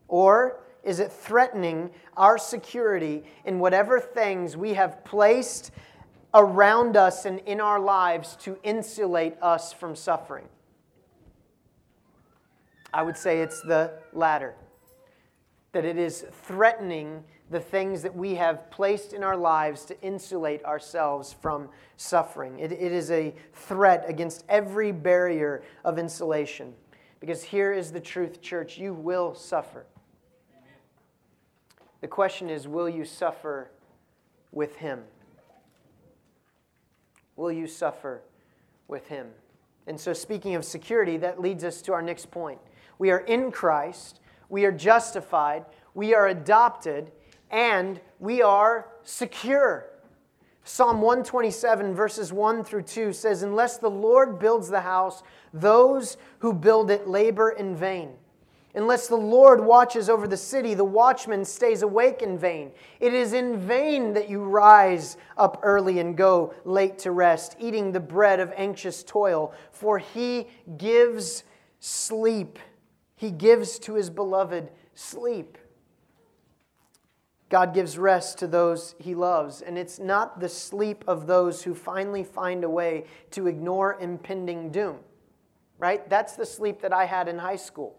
Or 0.08 0.63
is 0.84 1.00
it 1.00 1.10
threatening 1.10 1.90
our 2.16 2.38
security 2.38 3.24
in 3.44 3.58
whatever 3.58 3.98
things 3.98 4.56
we 4.56 4.74
have 4.74 5.04
placed 5.04 5.70
around 6.34 6.96
us 6.96 7.24
and 7.24 7.40
in 7.40 7.60
our 7.60 7.80
lives 7.80 8.36
to 8.42 8.58
insulate 8.62 9.36
us 9.40 9.72
from 9.72 9.96
suffering? 9.96 10.46
I 12.92 13.02
would 13.02 13.16
say 13.16 13.40
it's 13.40 13.60
the 13.62 13.92
latter. 14.12 14.54
That 15.72 15.84
it 15.84 15.98
is 15.98 16.24
threatening 16.46 17.24
the 17.50 17.60
things 17.60 18.02
that 18.02 18.14
we 18.14 18.34
have 18.34 18.70
placed 18.70 19.12
in 19.12 19.24
our 19.24 19.36
lives 19.36 19.84
to 19.86 20.00
insulate 20.00 20.64
ourselves 20.64 21.34
from 21.40 21.68
suffering. 21.96 22.58
It, 22.58 22.72
it 22.72 22.92
is 22.92 23.10
a 23.10 23.34
threat 23.52 24.04
against 24.06 24.44
every 24.48 24.92
barrier 24.92 25.62
of 25.84 25.98
insulation. 25.98 26.74
Because 27.20 27.42
here 27.42 27.72
is 27.72 27.90
the 27.90 28.00
truth, 28.00 28.40
church 28.40 28.78
you 28.78 28.94
will 28.94 29.34
suffer. 29.34 29.86
The 32.04 32.08
question 32.08 32.50
is 32.50 32.68
will 32.68 32.86
you 32.86 33.06
suffer 33.06 33.70
with 34.52 34.76
Him? 34.76 35.04
Will 37.34 37.50
you 37.50 37.66
suffer 37.66 38.20
with 38.88 39.08
Him? 39.08 39.28
And 39.86 39.98
so, 39.98 40.12
speaking 40.12 40.54
of 40.54 40.66
security, 40.66 41.16
that 41.16 41.40
leads 41.40 41.64
us 41.64 41.80
to 41.80 41.94
our 41.94 42.02
next 42.02 42.30
point. 42.30 42.58
We 42.98 43.10
are 43.10 43.20
in 43.20 43.50
Christ, 43.50 44.20
we 44.50 44.66
are 44.66 44.70
justified, 44.70 45.64
we 45.94 46.14
are 46.14 46.28
adopted, 46.28 47.10
and 47.50 47.98
we 48.20 48.42
are 48.42 48.86
secure. 49.02 49.86
Psalm 50.62 51.00
127, 51.00 51.94
verses 51.94 52.34
1 52.34 52.64
through 52.64 52.82
2 52.82 53.14
says, 53.14 53.42
Unless 53.42 53.78
the 53.78 53.88
Lord 53.88 54.38
builds 54.38 54.68
the 54.68 54.82
house, 54.82 55.22
those 55.54 56.18
who 56.40 56.52
build 56.52 56.90
it 56.90 57.08
labor 57.08 57.48
in 57.48 57.74
vain. 57.74 58.10
Unless 58.76 59.06
the 59.06 59.16
Lord 59.16 59.64
watches 59.64 60.10
over 60.10 60.26
the 60.26 60.36
city, 60.36 60.74
the 60.74 60.84
watchman 60.84 61.44
stays 61.44 61.82
awake 61.82 62.22
in 62.22 62.36
vain. 62.36 62.72
It 62.98 63.14
is 63.14 63.32
in 63.32 63.60
vain 63.60 64.14
that 64.14 64.28
you 64.28 64.42
rise 64.42 65.16
up 65.36 65.60
early 65.62 66.00
and 66.00 66.16
go 66.16 66.54
late 66.64 66.98
to 67.00 67.12
rest, 67.12 67.56
eating 67.60 67.92
the 67.92 68.00
bread 68.00 68.40
of 68.40 68.52
anxious 68.56 69.04
toil, 69.04 69.54
for 69.70 69.98
he 69.98 70.48
gives 70.76 71.44
sleep. 71.78 72.58
He 73.14 73.30
gives 73.30 73.78
to 73.80 73.94
his 73.94 74.10
beloved 74.10 74.70
sleep. 74.94 75.56
God 77.48 77.74
gives 77.74 77.96
rest 77.96 78.38
to 78.38 78.48
those 78.48 78.96
he 78.98 79.14
loves, 79.14 79.62
and 79.62 79.78
it's 79.78 80.00
not 80.00 80.40
the 80.40 80.48
sleep 80.48 81.04
of 81.06 81.28
those 81.28 81.62
who 81.62 81.76
finally 81.76 82.24
find 82.24 82.64
a 82.64 82.70
way 82.70 83.04
to 83.30 83.46
ignore 83.46 83.96
impending 84.00 84.70
doom, 84.70 84.98
right? 85.78 86.10
That's 86.10 86.34
the 86.34 86.46
sleep 86.46 86.80
that 86.80 86.92
I 86.92 87.04
had 87.04 87.28
in 87.28 87.38
high 87.38 87.54
school. 87.54 87.94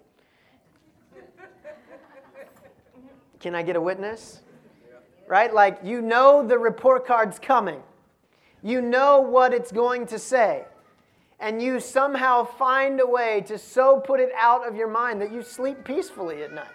Can 3.45 3.53
I 3.53 3.62
get 3.62 3.75
a 3.75 3.81
witness? 3.81 4.39
Right? 5.27 5.53
Like, 5.53 5.77
you 5.84 6.01
know 6.01 6.43
the 6.43 6.58
report 6.58 7.05
card's 7.05 7.38
coming, 7.38 7.79
you 8.63 8.81
know 8.81 9.19
what 9.21 9.53
it's 9.53 9.71
going 9.71 10.08
to 10.08 10.17
say, 10.17 10.63
and 11.39 11.62
you 11.62 11.79
somehow 11.79 12.43
find 12.43 12.99
a 12.99 13.05
way 13.05 13.41
to 13.45 13.60
so 13.60 13.99
put 13.99 14.19
it 14.19 14.31
out 14.36 14.67
of 14.67 14.75
your 14.75 14.88
mind 14.88 15.21
that 15.21 15.31
you 15.31 15.43
sleep 15.43 15.84
peacefully 15.84 16.41
at 16.41 16.53
night 16.53 16.74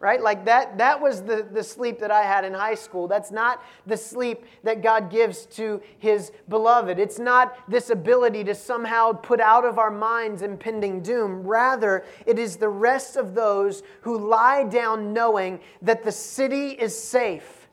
right? 0.00 0.22
Like 0.22 0.46
that, 0.46 0.78
that 0.78 1.00
was 1.00 1.22
the, 1.22 1.46
the 1.52 1.62
sleep 1.62 2.00
that 2.00 2.10
I 2.10 2.22
had 2.22 2.46
in 2.46 2.54
high 2.54 2.74
school. 2.74 3.06
That's 3.06 3.30
not 3.30 3.62
the 3.86 3.98
sleep 3.98 4.44
that 4.64 4.82
God 4.82 5.10
gives 5.10 5.44
to 5.56 5.82
his 5.98 6.32
beloved. 6.48 6.98
It's 6.98 7.18
not 7.18 7.54
this 7.70 7.90
ability 7.90 8.44
to 8.44 8.54
somehow 8.54 9.12
put 9.12 9.40
out 9.40 9.66
of 9.66 9.78
our 9.78 9.90
minds 9.90 10.40
impending 10.40 11.02
doom. 11.02 11.46
Rather, 11.46 12.04
it 12.24 12.38
is 12.38 12.56
the 12.56 12.68
rest 12.68 13.16
of 13.16 13.34
those 13.34 13.82
who 14.00 14.16
lie 14.18 14.64
down 14.64 15.12
knowing 15.12 15.60
that 15.82 16.02
the 16.02 16.12
city 16.12 16.70
is 16.70 16.98
safe, 16.98 17.68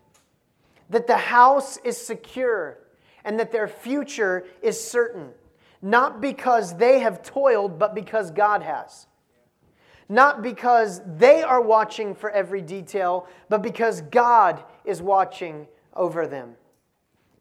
that 0.90 1.08
the 1.08 1.18
house 1.18 1.78
is 1.78 1.98
secure, 1.98 2.78
and 3.24 3.40
that 3.40 3.54
their 3.54 3.70
future 3.70 4.46
is 4.62 4.80
certain. 4.80 5.30
Not 5.82 6.20
because 6.20 6.76
they 6.76 7.00
have 7.00 7.24
toiled, 7.24 7.80
but 7.80 7.96
because 7.96 8.32
God 8.32 8.64
has 8.64 9.08
not 10.10 10.42
because 10.42 11.02
they 11.18 11.44
are 11.44 11.62
watching 11.62 12.16
for 12.16 12.30
every 12.32 12.62
detail, 12.62 13.28
but 13.50 13.62
because 13.62 14.02
God 14.02 14.64
is 14.86 15.02
watching 15.02 15.68
over 15.96 16.28
them. 16.28 16.56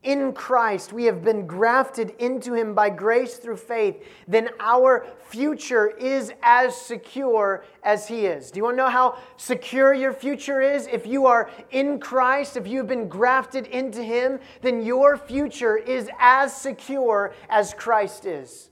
In 0.02 0.32
Christ, 0.32 0.92
we 0.92 1.04
have 1.04 1.24
been 1.24 1.48
grafted 1.48 2.10
into 2.20 2.54
Him 2.54 2.74
by 2.74 2.90
grace 2.90 3.38
through 3.38 3.56
faith, 3.56 4.06
then 4.28 4.50
our 4.60 5.04
future 5.18 5.88
is 5.88 6.32
as 6.44 6.80
secure 6.80 7.64
as 7.82 8.06
He 8.06 8.26
is. 8.26 8.52
Do 8.52 8.58
you 8.58 8.64
want 8.64 8.74
to 8.74 8.84
know 8.84 8.88
how 8.88 9.18
secure 9.36 9.92
your 9.94 10.12
future 10.12 10.60
is? 10.60 10.86
If 10.86 11.08
you 11.08 11.26
are 11.26 11.50
in 11.72 11.98
Christ, 11.98 12.56
if 12.56 12.68
you've 12.68 12.86
been 12.86 13.08
grafted 13.08 13.66
into 13.66 14.00
Him, 14.00 14.38
then 14.62 14.80
your 14.84 15.16
future 15.16 15.76
is 15.76 16.08
as 16.20 16.56
secure 16.56 17.34
as 17.48 17.74
Christ 17.74 18.26
is. 18.26 18.70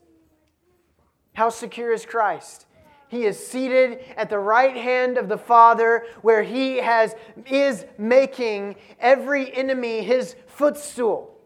How 1.33 1.49
secure 1.49 1.93
is 1.93 2.07
Christ? 2.07 2.67
He 3.15 3.27
is 3.27 3.39
seated 3.39 4.01
at 4.17 4.29
the 4.29 4.41
right 4.41 4.75
hand 4.75 5.19
of 5.19 5.29
the 5.29 5.39
Father, 5.39 6.05
where 6.23 6.43
he 6.43 6.79
has, 6.79 7.15
is 7.47 7.87
making 7.97 8.75
every 8.99 9.55
enemy 9.55 10.03
his 10.03 10.35
footstool. 10.49 11.39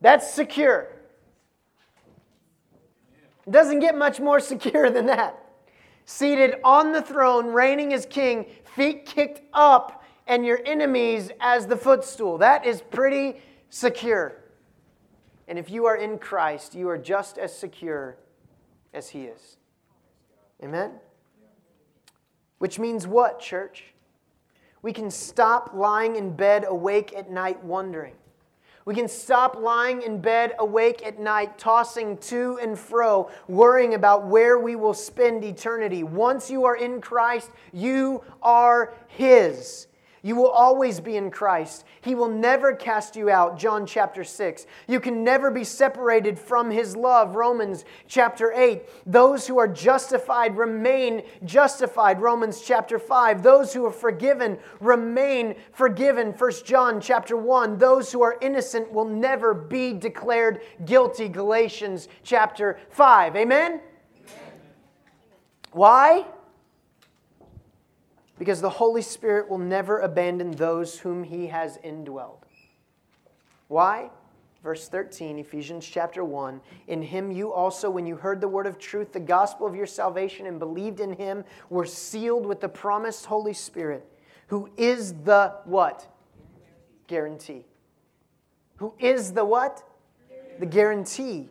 That's 0.00 0.32
secure. 0.32 0.86
It 3.44 3.50
doesn't 3.50 3.80
get 3.80 3.98
much 3.98 4.20
more 4.20 4.38
secure 4.38 4.88
than 4.88 5.06
that. 5.06 5.36
Seated 6.04 6.60
on 6.62 6.92
the 6.92 7.02
throne, 7.02 7.48
reigning 7.48 7.92
as 7.92 8.06
king, 8.06 8.46
feet 8.76 9.04
kicked 9.04 9.42
up, 9.52 10.04
and 10.28 10.46
your 10.46 10.60
enemies 10.64 11.32
as 11.40 11.66
the 11.66 11.76
footstool. 11.76 12.38
That 12.38 12.64
is 12.64 12.80
pretty 12.80 13.40
secure. 13.68 14.44
And 15.48 15.58
if 15.58 15.70
you 15.70 15.86
are 15.86 15.96
in 15.96 16.18
Christ, 16.18 16.76
you 16.76 16.88
are 16.88 16.98
just 16.98 17.36
as 17.36 17.52
secure 17.52 18.16
as 18.94 19.08
he 19.08 19.22
is. 19.22 19.56
Amen? 20.62 20.92
Which 22.58 22.78
means 22.78 23.06
what, 23.06 23.40
church? 23.40 23.92
We 24.82 24.92
can 24.92 25.10
stop 25.10 25.72
lying 25.74 26.16
in 26.16 26.34
bed 26.34 26.64
awake 26.66 27.12
at 27.16 27.30
night 27.30 27.62
wondering. 27.64 28.14
We 28.84 28.94
can 28.94 29.08
stop 29.08 29.56
lying 29.56 30.02
in 30.02 30.20
bed 30.20 30.54
awake 30.58 31.06
at 31.06 31.20
night, 31.20 31.56
tossing 31.56 32.18
to 32.18 32.58
and 32.60 32.76
fro, 32.76 33.30
worrying 33.46 33.94
about 33.94 34.26
where 34.26 34.58
we 34.58 34.74
will 34.74 34.94
spend 34.94 35.44
eternity. 35.44 36.02
Once 36.02 36.50
you 36.50 36.64
are 36.64 36.76
in 36.76 37.00
Christ, 37.00 37.50
you 37.72 38.24
are 38.42 38.92
His. 39.06 39.86
You 40.24 40.36
will 40.36 40.50
always 40.50 41.00
be 41.00 41.16
in 41.16 41.32
Christ. 41.32 41.84
He 42.00 42.14
will 42.14 42.28
never 42.28 42.72
cast 42.74 43.16
you 43.16 43.28
out. 43.28 43.58
John 43.58 43.86
chapter 43.86 44.22
6. 44.22 44.66
You 44.86 45.00
can 45.00 45.24
never 45.24 45.50
be 45.50 45.64
separated 45.64 46.38
from 46.38 46.70
His 46.70 46.96
love. 46.96 47.34
Romans 47.34 47.84
chapter 48.06 48.52
8. 48.52 48.82
Those 49.04 49.48
who 49.48 49.58
are 49.58 49.66
justified 49.66 50.56
remain 50.56 51.22
justified. 51.44 52.20
Romans 52.20 52.62
chapter 52.64 53.00
5. 53.00 53.42
Those 53.42 53.74
who 53.74 53.84
are 53.84 53.90
forgiven 53.90 54.58
remain 54.80 55.56
forgiven. 55.72 56.30
1 56.30 56.52
John 56.64 57.00
chapter 57.00 57.36
1. 57.36 57.78
Those 57.78 58.12
who 58.12 58.22
are 58.22 58.38
innocent 58.40 58.92
will 58.92 59.08
never 59.08 59.52
be 59.52 59.92
declared 59.92 60.60
guilty. 60.84 61.28
Galatians 61.28 62.06
chapter 62.22 62.78
5. 62.90 63.34
Amen? 63.34 63.72
Amen. 63.72 63.80
Why? 65.72 66.26
Because 68.38 68.60
the 68.60 68.70
Holy 68.70 69.02
Spirit 69.02 69.48
will 69.48 69.58
never 69.58 70.00
abandon 70.00 70.52
those 70.52 70.98
whom 70.98 71.24
he 71.24 71.46
has 71.48 71.78
indwelled. 71.78 72.42
Why? 73.68 74.10
Verse 74.62 74.88
13, 74.88 75.38
Ephesians 75.38 75.86
chapter 75.86 76.24
1. 76.24 76.60
In 76.86 77.02
him 77.02 77.32
you 77.32 77.52
also, 77.52 77.90
when 77.90 78.06
you 78.06 78.16
heard 78.16 78.40
the 78.40 78.48
word 78.48 78.66
of 78.66 78.78
truth, 78.78 79.12
the 79.12 79.20
gospel 79.20 79.66
of 79.66 79.74
your 79.74 79.86
salvation, 79.86 80.46
and 80.46 80.58
believed 80.58 81.00
in 81.00 81.12
him, 81.12 81.44
were 81.68 81.86
sealed 81.86 82.46
with 82.46 82.60
the 82.60 82.68
promised 82.68 83.26
Holy 83.26 83.54
Spirit, 83.54 84.06
who 84.46 84.70
is 84.76 85.14
the 85.24 85.54
what? 85.64 86.06
Guarantee. 87.08 87.64
Who 88.76 88.94
is 88.98 89.32
the 89.32 89.44
what? 89.44 89.82
The 90.60 90.66
guarantee 90.66 91.48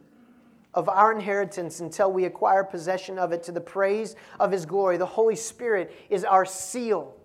of 0.74 0.88
our 0.88 1.12
inheritance 1.12 1.80
until 1.80 2.12
we 2.12 2.26
acquire 2.26 2.64
possession 2.64 3.20
of 3.20 3.32
it 3.32 3.44
to 3.44 3.52
the 3.52 3.62
praise 3.62 4.16
of 4.40 4.52
His 4.52 4.66
glory. 4.66 4.98
The 4.98 5.06
Holy 5.06 5.36
Spirit 5.36 5.94
is 6.10 6.24
our 6.24 6.46
seal. 6.46 7.16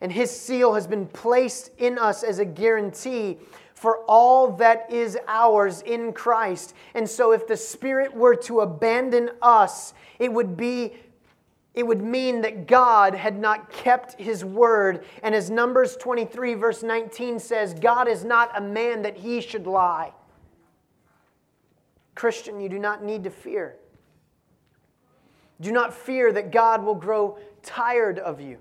And 0.00 0.12
His 0.12 0.30
seal 0.30 0.74
has 0.74 0.86
been 0.86 1.06
placed 1.06 1.70
in 1.78 1.98
us 1.98 2.22
as 2.22 2.38
a 2.38 2.44
guarantee 2.44 3.38
for 3.74 4.04
all 4.06 4.52
that 4.58 4.92
is 4.92 5.16
ours 5.26 5.80
in 5.82 6.12
Christ. 6.12 6.74
And 6.94 7.08
so 7.08 7.32
if 7.32 7.46
the 7.46 7.56
Spirit 7.56 8.14
were 8.14 8.36
to 8.36 8.60
abandon 8.60 9.30
us, 9.40 9.94
it 10.18 10.30
would 10.32 10.56
be 10.56 10.94
it 11.72 11.86
would 11.86 12.02
mean 12.02 12.40
that 12.40 12.66
God 12.66 13.14
had 13.14 13.38
not 13.38 13.70
kept 13.70 14.20
his 14.20 14.44
word. 14.44 15.04
And 15.22 15.34
as 15.34 15.50
Numbers 15.50 15.96
23, 15.96 16.54
verse 16.54 16.82
19 16.82 17.38
says, 17.38 17.74
God 17.74 18.08
is 18.08 18.24
not 18.24 18.50
a 18.58 18.60
man 18.60 19.02
that 19.02 19.16
he 19.16 19.40
should 19.40 19.68
lie. 19.68 20.12
Christian, 22.20 22.60
you 22.60 22.68
do 22.68 22.78
not 22.78 23.02
need 23.02 23.24
to 23.24 23.30
fear. 23.30 23.76
Do 25.58 25.72
not 25.72 25.94
fear 25.94 26.30
that 26.34 26.52
God 26.52 26.84
will 26.84 26.94
grow 26.94 27.38
tired 27.62 28.18
of 28.18 28.42
you. 28.42 28.58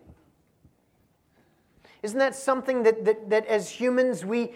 Isn't 2.01 2.19
that 2.19 2.35
something 2.35 2.83
that, 2.83 3.03
that, 3.03 3.29
that 3.29 3.45
as 3.47 3.69
humans 3.69 4.23
we, 4.23 4.53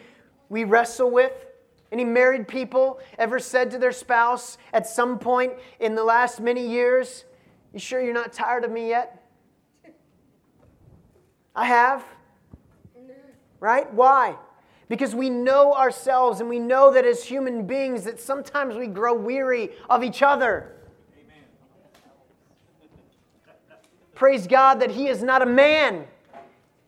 we 0.48 0.64
wrestle 0.64 1.12
with? 1.12 1.34
Any 1.92 2.06
married 2.06 2.48
people 2.48 3.02
ever 3.20 3.40
said 3.40 3.72
to 3.72 3.78
their 3.78 3.92
spouse 3.92 4.58
at 4.72 4.88
some 4.88 5.20
point 5.20 5.52
in 5.82 5.96
the 5.96 6.04
last 6.06 6.40
many 6.40 6.66
years, 6.66 7.26
You 7.74 7.80
sure 7.80 8.02
you're 8.02 8.14
not 8.14 8.32
tired 8.32 8.64
of 8.64 8.72
me 8.72 8.88
yet? 8.88 9.22
I 11.54 11.66
have. 11.66 12.06
Right? 13.60 13.94
Why? 13.94 14.38
Because 14.94 15.16
we 15.16 15.32
know 15.32 15.74
ourselves 15.74 16.40
and 16.40 16.48
we 16.48 16.60
know 16.60 16.94
that 16.94 17.04
as 17.04 17.24
human 17.24 17.66
beings 17.66 18.04
that 18.04 18.20
sometimes 18.20 18.76
we 18.76 18.86
grow 18.86 19.16
weary 19.16 19.72
of 19.90 20.04
each 20.04 20.22
other. 20.22 20.72
Praise 24.14 24.46
God 24.46 24.76
that 24.82 24.92
He 24.92 25.08
is 25.08 25.24
not 25.24 25.42
a 25.42 25.48
man 25.48 26.06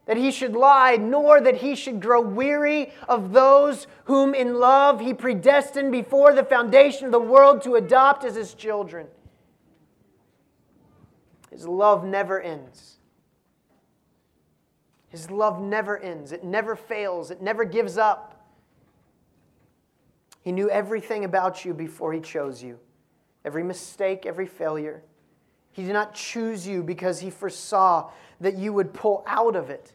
that 0.06 0.18
he 0.18 0.30
should 0.30 0.53
lie, 0.53 0.97
nor 0.97 1.41
that 1.41 1.56
he 1.56 1.76
should 1.76 1.99
grow 1.99 2.22
weary 2.22 2.93
of 3.10 3.34
those 3.34 3.88
whom 4.03 4.36
in 4.36 4.60
love 4.60 4.99
he 4.99 5.16
predestined 5.16 5.91
before 5.91 6.32
the 6.32 6.43
foundation 6.43 7.08
of 7.08 7.12
the 7.12 7.20
world 7.20 7.64
to 7.64 7.74
adopt 7.74 8.24
as 8.24 8.36
his 8.36 8.53
children. 8.53 9.08
His 11.49 11.68
love 11.68 12.06
never 12.06 12.39
ends. 12.39 12.95
His 15.16 15.32
love 15.32 15.61
never 15.61 15.97
ends. 15.97 16.34
It 16.34 16.43
never 16.43 16.76
fails. 16.76 17.32
It 17.32 17.41
never 17.41 17.63
gives 17.63 17.97
up. 17.97 18.45
He 20.41 20.51
knew 20.51 20.70
everything 20.70 21.24
about 21.24 21.63
you 21.63 21.74
before 21.74 22.11
he 22.11 22.20
chose 22.20 22.61
you 22.61 22.78
every 23.45 23.63
mistake, 23.63 24.26
every 24.26 24.45
failure. 24.45 25.03
He 25.72 25.84
did 25.84 25.93
not 25.93 26.13
choose 26.13 26.68
you 26.68 26.84
because 26.84 27.22
he 27.22 27.30
foresaw 27.30 28.11
that 28.41 28.57
you 28.57 28.74
would 28.74 28.91
pull 28.93 29.24
out 29.26 29.55
of 29.55 29.70
it. 29.70 29.93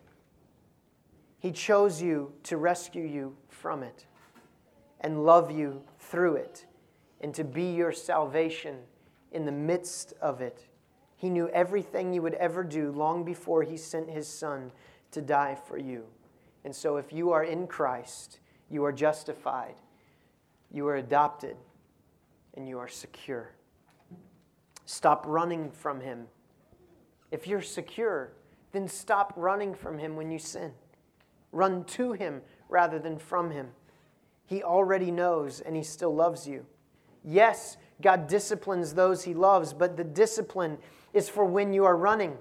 He 1.38 1.52
chose 1.52 2.00
you 2.00 2.32
to 2.44 2.56
rescue 2.56 3.04
you 3.04 3.36
from 3.48 3.82
it 3.82 4.06
and 5.02 5.26
love 5.26 5.50
you 5.50 5.82
through 5.98 6.36
it 6.36 6.64
and 7.20 7.34
to 7.34 7.44
be 7.44 7.72
your 7.72 7.92
salvation 7.92 8.78
in 9.32 9.44
the 9.44 9.52
midst 9.52 10.14
of 10.22 10.40
it. 10.40 10.64
He 11.14 11.28
knew 11.28 11.50
everything 11.50 12.14
you 12.14 12.22
would 12.22 12.34
ever 12.34 12.64
do 12.64 12.90
long 12.92 13.22
before 13.22 13.62
He 13.64 13.76
sent 13.76 14.08
His 14.08 14.26
Son 14.26 14.72
to 15.12 15.20
die 15.20 15.56
for 15.66 15.78
you. 15.78 16.04
And 16.64 16.74
so, 16.74 16.96
if 16.96 17.12
you 17.12 17.30
are 17.32 17.44
in 17.44 17.66
Christ, 17.66 18.40
you 18.68 18.84
are 18.84 18.92
justified, 18.92 19.74
you 20.70 20.86
are 20.86 20.96
adopted, 20.96 21.56
and 22.54 22.68
you 22.68 22.78
are 22.78 22.88
secure. 22.88 23.52
Stop 24.84 25.24
running 25.26 25.70
from 25.70 26.00
Him. 26.00 26.26
If 27.30 27.46
you're 27.46 27.62
secure, 27.62 28.32
then 28.72 28.88
stop 28.88 29.32
running 29.36 29.74
from 29.74 29.98
Him 29.98 30.16
when 30.16 30.30
you 30.30 30.38
sin. 30.38 30.72
Run 31.52 31.84
to 31.84 32.12
Him 32.12 32.42
rather 32.68 32.98
than 32.98 33.18
from 33.18 33.50
Him. 33.50 33.68
He 34.46 34.62
already 34.62 35.10
knows 35.10 35.60
and 35.60 35.76
He 35.76 35.82
still 35.82 36.14
loves 36.14 36.46
you. 36.46 36.66
Yes, 37.24 37.76
God 38.02 38.26
disciplines 38.26 38.94
those 38.94 39.24
He 39.24 39.34
loves, 39.34 39.72
but 39.72 39.96
the 39.96 40.04
discipline 40.04 40.78
is 41.12 41.28
for 41.28 41.44
when 41.44 41.72
you 41.72 41.84
are 41.84 41.96
running. 41.96 42.36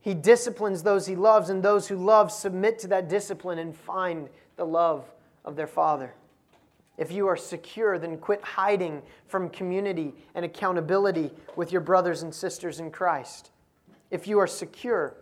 He 0.00 0.14
disciplines 0.14 0.82
those 0.82 1.06
He 1.06 1.16
loves, 1.16 1.50
and 1.50 1.62
those 1.62 1.88
who 1.88 1.96
love 1.96 2.32
submit 2.32 2.78
to 2.80 2.88
that 2.88 3.08
discipline 3.08 3.58
and 3.58 3.76
find 3.76 4.28
the 4.56 4.64
love 4.64 5.04
of 5.44 5.56
their 5.56 5.66
Father. 5.66 6.14
If 6.96 7.10
you 7.10 7.26
are 7.28 7.36
secure, 7.36 7.98
then 7.98 8.18
quit 8.18 8.42
hiding 8.42 9.02
from 9.26 9.48
community 9.48 10.14
and 10.34 10.44
accountability 10.44 11.30
with 11.56 11.72
your 11.72 11.80
brothers 11.80 12.22
and 12.22 12.34
sisters 12.34 12.78
in 12.78 12.90
Christ. 12.90 13.50
If 14.10 14.26
you 14.26 14.38
are 14.38 14.46
secure, 14.46 15.14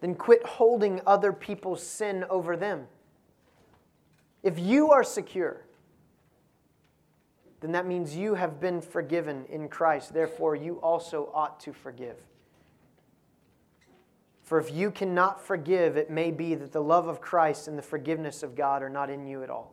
then 0.00 0.14
quit 0.14 0.44
holding 0.44 1.00
other 1.06 1.32
people's 1.32 1.82
sin 1.82 2.24
over 2.28 2.56
them. 2.56 2.88
If 4.42 4.58
you 4.58 4.90
are 4.90 5.04
secure, 5.04 5.62
then 7.60 7.72
that 7.72 7.86
means 7.86 8.16
you 8.16 8.34
have 8.34 8.60
been 8.60 8.80
forgiven 8.80 9.46
in 9.48 9.68
Christ. 9.68 10.12
Therefore, 10.12 10.56
you 10.56 10.74
also 10.82 11.30
ought 11.32 11.60
to 11.60 11.72
forgive. 11.72 12.16
For 14.42 14.58
if 14.58 14.72
you 14.72 14.90
cannot 14.90 15.40
forgive, 15.40 15.96
it 15.96 16.10
may 16.10 16.30
be 16.30 16.54
that 16.54 16.72
the 16.72 16.82
love 16.82 17.06
of 17.06 17.20
Christ 17.20 17.68
and 17.68 17.78
the 17.78 17.82
forgiveness 17.82 18.42
of 18.42 18.54
God 18.54 18.82
are 18.82 18.90
not 18.90 19.08
in 19.08 19.26
you 19.26 19.42
at 19.42 19.50
all. 19.50 19.72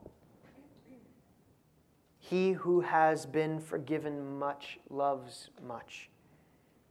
He 2.20 2.51
who 2.51 2.82
has 2.82 3.26
been 3.26 3.59
forgiven 3.59 4.38
much 4.38 4.78
loves 4.89 5.49
much. 5.65 6.09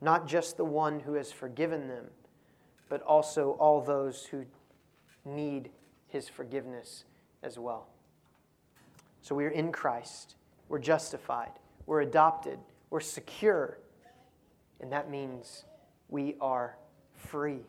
Not 0.01 0.27
just 0.27 0.57
the 0.57 0.65
one 0.65 1.01
who 1.01 1.15
has 1.15 1.31
forgiven 1.31 1.89
them 1.89 2.07
but 2.89 3.03
also 3.03 3.53
all 3.53 3.81
those 3.81 4.25
who 4.25 4.45
need 5.25 5.71
his 6.09 6.29
forgiveness 6.29 7.05
as 7.43 7.59
well. 7.59 7.89
So 9.21 9.35
we 9.35 9.45
are 9.45 9.51
in 9.51 9.73
Christ, 9.73 10.37
we're 10.69 10.79
justified, 10.79 11.53
we're 11.87 12.01
adopted, 12.01 12.59
we're 12.91 13.01
secure, 13.01 13.79
and 14.81 14.91
that 14.93 15.11
means 15.11 15.65
we 16.09 16.37
are 16.41 16.79
free. 17.19 17.61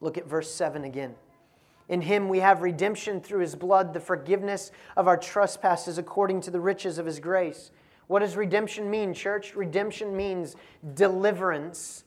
Look 0.00 0.18
at 0.18 0.26
verse 0.26 0.50
7 0.52 0.84
again. 0.84 1.14
In 1.88 2.00
him 2.00 2.28
we 2.28 2.38
have 2.38 2.62
redemption 2.62 3.20
through 3.20 3.40
his 3.40 3.54
blood, 3.54 3.92
the 3.92 4.00
forgiveness 4.00 4.70
of 4.96 5.06
our 5.06 5.16
trespasses 5.16 5.98
according 5.98 6.40
to 6.42 6.50
the 6.50 6.60
riches 6.60 6.98
of 6.98 7.06
his 7.06 7.20
grace. 7.20 7.70
What 8.06 8.20
does 8.20 8.36
redemption 8.36 8.90
mean, 8.90 9.14
church? 9.14 9.54
Redemption 9.54 10.16
means 10.16 10.56
deliverance 10.94 12.04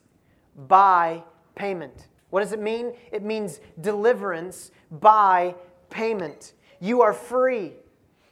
by 0.56 1.22
payment. 1.54 2.08
What 2.30 2.40
does 2.40 2.52
it 2.52 2.60
mean? 2.60 2.92
It 3.12 3.22
means 3.22 3.60
deliverance 3.80 4.70
by 4.90 5.54
payment. 5.90 6.54
You 6.80 7.02
are 7.02 7.12
free. 7.12 7.72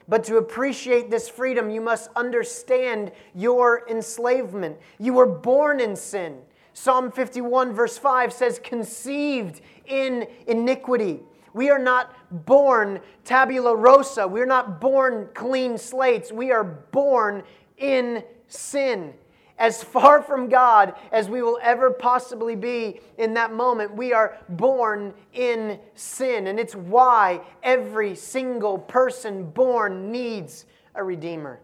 But 0.09 0.23
to 0.25 0.37
appreciate 0.37 1.11
this 1.11 1.29
freedom, 1.29 1.71
you 1.71 1.81
must 1.81 2.11
understand 2.15 3.11
your 3.35 3.85
enslavement. 3.89 4.79
You 4.99 5.15
were 5.15 5.27
born 5.27 5.81
in 5.81 5.97
sin. 5.97 6.39
Psalm 6.79 7.11
51, 7.11 7.73
verse 7.73 7.97
5 7.97 8.35
says, 8.35 8.61
conceived 8.63 9.63
in 9.87 10.29
iniquity. 10.47 11.21
We 11.55 11.71
are 11.71 11.79
not 11.79 12.15
born 12.45 13.01
tabula 13.25 13.75
rasa. 13.75 14.29
We're 14.29 14.45
not 14.45 14.79
born 14.79 15.31
clean 15.33 15.79
slates. 15.79 16.31
We 16.31 16.53
are 16.53 16.65
born 16.65 17.45
in 17.79 18.23
sin 18.47 19.15
as 19.57 19.83
far 19.83 20.21
from 20.21 20.51
God 20.51 20.93
as 21.13 21.31
we 21.31 21.41
will 21.41 21.59
ever 21.63 21.91
possibly 21.91 22.57
be 22.57 23.01
in 23.17 23.33
that 23.33 23.55
moment. 23.55 23.97
We 23.97 24.13
are 24.13 24.37
born 24.51 25.15
in 25.33 25.81
sin, 25.95 26.47
and 26.47 26.61
it's 26.61 26.77
why 26.77 27.41
every 27.63 28.15
single 28.15 28.77
person 28.77 29.49
born 29.49 30.13
needs 30.13 30.67
a 30.95 31.03
Redeemer. 31.03 31.59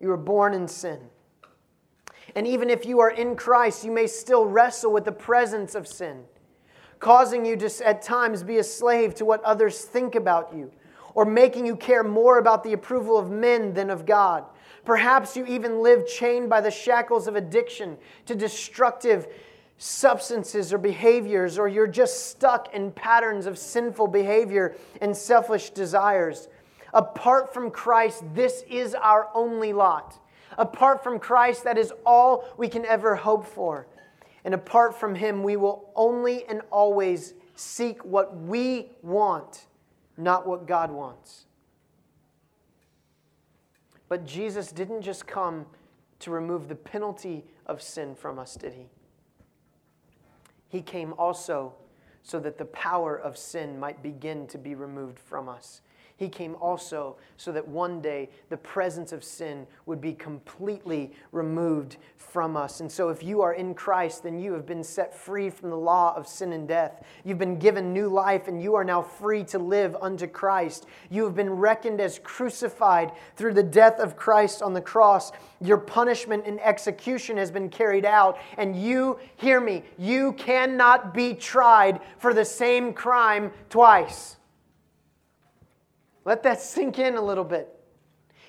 You 0.00 0.08
were 0.08 0.16
born 0.16 0.54
in 0.54 0.66
sin. 0.66 0.98
And 2.34 2.46
even 2.46 2.70
if 2.70 2.86
you 2.86 3.00
are 3.00 3.10
in 3.10 3.36
Christ, 3.36 3.84
you 3.84 3.90
may 3.90 4.06
still 4.06 4.46
wrestle 4.46 4.92
with 4.92 5.04
the 5.04 5.12
presence 5.12 5.74
of 5.74 5.86
sin, 5.86 6.24
causing 6.98 7.44
you 7.44 7.56
to 7.56 7.86
at 7.86 8.02
times 8.02 8.42
be 8.42 8.58
a 8.58 8.64
slave 8.64 9.14
to 9.16 9.24
what 9.24 9.42
others 9.44 9.84
think 9.84 10.14
about 10.14 10.54
you, 10.54 10.70
or 11.14 11.24
making 11.24 11.66
you 11.66 11.76
care 11.76 12.02
more 12.02 12.38
about 12.38 12.64
the 12.64 12.72
approval 12.72 13.18
of 13.18 13.30
men 13.30 13.74
than 13.74 13.90
of 13.90 14.06
God. 14.06 14.44
Perhaps 14.84 15.36
you 15.36 15.46
even 15.46 15.82
live 15.82 16.06
chained 16.08 16.48
by 16.48 16.60
the 16.60 16.70
shackles 16.70 17.28
of 17.28 17.36
addiction 17.36 17.96
to 18.26 18.34
destructive 18.34 19.28
substances 19.78 20.72
or 20.72 20.78
behaviors, 20.78 21.58
or 21.58 21.68
you're 21.68 21.86
just 21.86 22.28
stuck 22.28 22.72
in 22.74 22.92
patterns 22.92 23.46
of 23.46 23.58
sinful 23.58 24.06
behavior 24.06 24.76
and 25.00 25.16
selfish 25.16 25.70
desires. 25.70 26.48
Apart 26.94 27.52
from 27.52 27.70
Christ, 27.70 28.22
this 28.34 28.64
is 28.68 28.94
our 28.94 29.28
only 29.34 29.72
lot. 29.72 30.18
Apart 30.58 31.02
from 31.02 31.18
Christ, 31.18 31.64
that 31.64 31.78
is 31.78 31.92
all 32.04 32.44
we 32.56 32.68
can 32.68 32.84
ever 32.86 33.16
hope 33.16 33.46
for. 33.46 33.86
And 34.44 34.54
apart 34.54 34.98
from 34.98 35.14
Him, 35.14 35.42
we 35.42 35.56
will 35.56 35.90
only 35.94 36.44
and 36.46 36.62
always 36.70 37.34
seek 37.54 38.04
what 38.04 38.36
we 38.36 38.90
want, 39.02 39.66
not 40.16 40.46
what 40.46 40.66
God 40.66 40.90
wants. 40.90 41.46
But 44.08 44.26
Jesus 44.26 44.72
didn't 44.72 45.02
just 45.02 45.26
come 45.26 45.66
to 46.18 46.30
remove 46.30 46.68
the 46.68 46.74
penalty 46.74 47.44
of 47.66 47.80
sin 47.80 48.14
from 48.14 48.38
us, 48.38 48.54
did 48.56 48.74
he? 48.74 48.86
He 50.68 50.82
came 50.82 51.14
also 51.18 51.74
so 52.22 52.38
that 52.40 52.58
the 52.58 52.64
power 52.66 53.16
of 53.16 53.36
sin 53.36 53.80
might 53.80 54.02
begin 54.02 54.46
to 54.48 54.58
be 54.58 54.74
removed 54.74 55.18
from 55.18 55.48
us. 55.48 55.80
He 56.22 56.28
came 56.28 56.54
also 56.60 57.16
so 57.36 57.50
that 57.50 57.66
one 57.66 58.00
day 58.00 58.28
the 58.48 58.56
presence 58.56 59.10
of 59.10 59.24
sin 59.24 59.66
would 59.86 60.00
be 60.00 60.12
completely 60.12 61.10
removed 61.32 61.96
from 62.16 62.56
us. 62.56 62.78
And 62.78 62.92
so, 62.92 63.08
if 63.08 63.24
you 63.24 63.42
are 63.42 63.54
in 63.54 63.74
Christ, 63.74 64.22
then 64.22 64.38
you 64.38 64.52
have 64.52 64.64
been 64.64 64.84
set 64.84 65.12
free 65.12 65.50
from 65.50 65.70
the 65.70 65.76
law 65.76 66.14
of 66.16 66.28
sin 66.28 66.52
and 66.52 66.68
death. 66.68 67.02
You've 67.24 67.40
been 67.40 67.58
given 67.58 67.92
new 67.92 68.06
life, 68.06 68.46
and 68.46 68.62
you 68.62 68.76
are 68.76 68.84
now 68.84 69.02
free 69.02 69.42
to 69.46 69.58
live 69.58 69.96
unto 70.00 70.28
Christ. 70.28 70.86
You 71.10 71.24
have 71.24 71.34
been 71.34 71.50
reckoned 71.50 72.00
as 72.00 72.20
crucified 72.20 73.10
through 73.34 73.54
the 73.54 73.64
death 73.64 73.98
of 73.98 74.14
Christ 74.14 74.62
on 74.62 74.74
the 74.74 74.80
cross. 74.80 75.32
Your 75.60 75.78
punishment 75.78 76.44
and 76.46 76.60
execution 76.60 77.36
has 77.36 77.50
been 77.50 77.68
carried 77.68 78.04
out, 78.04 78.38
and 78.58 78.80
you, 78.80 79.18
hear 79.34 79.60
me, 79.60 79.82
you 79.98 80.34
cannot 80.34 81.14
be 81.14 81.34
tried 81.34 82.00
for 82.18 82.32
the 82.32 82.44
same 82.44 82.92
crime 82.92 83.50
twice. 83.68 84.36
Let 86.24 86.42
that 86.44 86.60
sink 86.60 86.98
in 86.98 87.16
a 87.16 87.22
little 87.22 87.44
bit. 87.44 87.68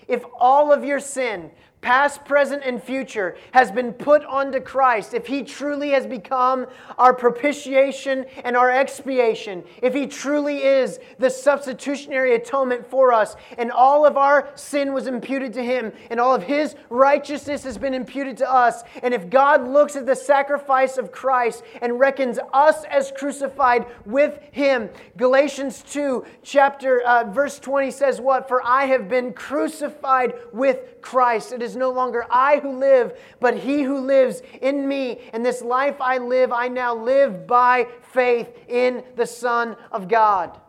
If 0.07 0.23
all 0.39 0.71
of 0.71 0.83
your 0.83 0.99
sin 0.99 1.51
past, 1.83 2.25
present, 2.25 2.63
and 2.65 2.81
future, 2.81 3.35
has 3.51 3.71
been 3.71 3.93
put 3.93 4.23
onto 4.25 4.59
Christ, 4.59 5.13
if 5.13 5.27
He 5.27 5.43
truly 5.43 5.89
has 5.89 6.07
become 6.07 6.65
our 6.97 7.13
propitiation 7.13 8.25
and 8.43 8.57
our 8.57 8.71
expiation, 8.71 9.63
if 9.81 9.93
He 9.93 10.07
truly 10.07 10.63
is 10.63 10.99
the 11.19 11.29
substitutionary 11.29 12.33
atonement 12.33 12.89
for 12.89 13.13
us, 13.13 13.35
and 13.57 13.71
all 13.71 14.07
of 14.07 14.17
our 14.17 14.49
sin 14.55 14.93
was 14.93 15.05
imputed 15.05 15.53
to 15.53 15.63
Him, 15.63 15.91
and 16.09 16.19
all 16.19 16.33
of 16.33 16.43
His 16.43 16.75
righteousness 16.89 17.63
has 17.63 17.77
been 17.77 17.93
imputed 17.93 18.37
to 18.37 18.51
us, 18.51 18.83
and 19.03 19.13
if 19.13 19.29
God 19.29 19.67
looks 19.67 19.95
at 19.95 20.05
the 20.05 20.15
sacrifice 20.15 20.97
of 20.97 21.11
Christ 21.11 21.63
and 21.81 21.99
reckons 21.99 22.39
us 22.53 22.85
as 22.85 23.11
crucified 23.11 23.85
with 24.05 24.39
Him, 24.51 24.89
Galatians 25.17 25.83
2, 25.83 26.25
chapter, 26.43 27.01
uh, 27.01 27.25
verse 27.25 27.59
20 27.59 27.91
says, 27.91 28.21
What? 28.21 28.47
For 28.47 28.65
I 28.65 28.85
have 28.85 29.09
been 29.09 29.33
crucified 29.33 30.33
with 30.53 31.01
Christ. 31.01 31.51
It 31.51 31.61
is 31.61 31.72
is 31.73 31.77
no 31.77 31.91
longer 31.91 32.25
I 32.29 32.59
who 32.59 32.77
live, 32.77 33.19
but 33.39 33.57
He 33.57 33.81
who 33.81 33.97
lives 33.97 34.41
in 34.61 34.87
me. 34.87 35.19
And 35.33 35.45
this 35.45 35.61
life 35.61 35.99
I 35.99 36.19
live, 36.19 36.51
I 36.51 36.67
now 36.67 36.95
live 36.95 37.47
by 37.47 37.87
faith 38.13 38.49
in 38.67 39.03
the 39.15 39.25
Son 39.25 39.75
of 39.91 40.07
God. 40.07 40.59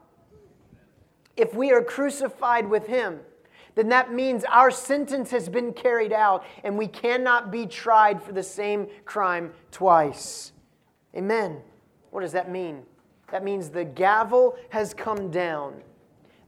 If 1.36 1.54
we 1.54 1.72
are 1.72 1.82
crucified 1.82 2.68
with 2.68 2.86
Him, 2.86 3.20
then 3.74 3.88
that 3.88 4.12
means 4.12 4.44
our 4.44 4.70
sentence 4.70 5.30
has 5.30 5.48
been 5.48 5.72
carried 5.72 6.12
out 6.12 6.44
and 6.62 6.78
we 6.78 6.86
cannot 6.86 7.50
be 7.50 7.66
tried 7.66 8.22
for 8.22 8.32
the 8.32 8.42
same 8.42 8.86
crime 9.04 9.52
twice. 9.70 10.52
Amen. 11.14 11.60
What 12.10 12.20
does 12.20 12.32
that 12.32 12.50
mean? 12.50 12.84
That 13.30 13.42
means 13.42 13.68
the 13.68 13.84
gavel 13.84 14.56
has 14.70 14.94
come 14.94 15.30
down, 15.30 15.82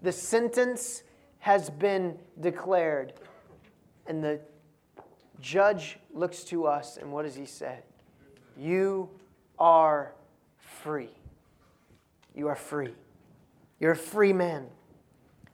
the 0.03 0.13
sentence 0.13 1.03
has 1.41 1.69
been 1.69 2.17
declared. 2.41 3.13
And 4.09 4.23
the 4.23 4.41
judge 5.41 5.99
looks 6.13 6.45
to 6.45 6.67
us, 6.67 6.97
and 6.97 7.13
what 7.13 7.25
does 7.25 7.35
he 7.35 7.47
say? 7.47 7.81
You 8.57 9.11
are 9.59 10.13
free. 10.59 11.11
You 12.35 12.49
are 12.49 12.57
free. 12.57 12.95
You're 13.81 13.93
a 13.93 13.97
free 13.97 14.33
man. 14.33 14.67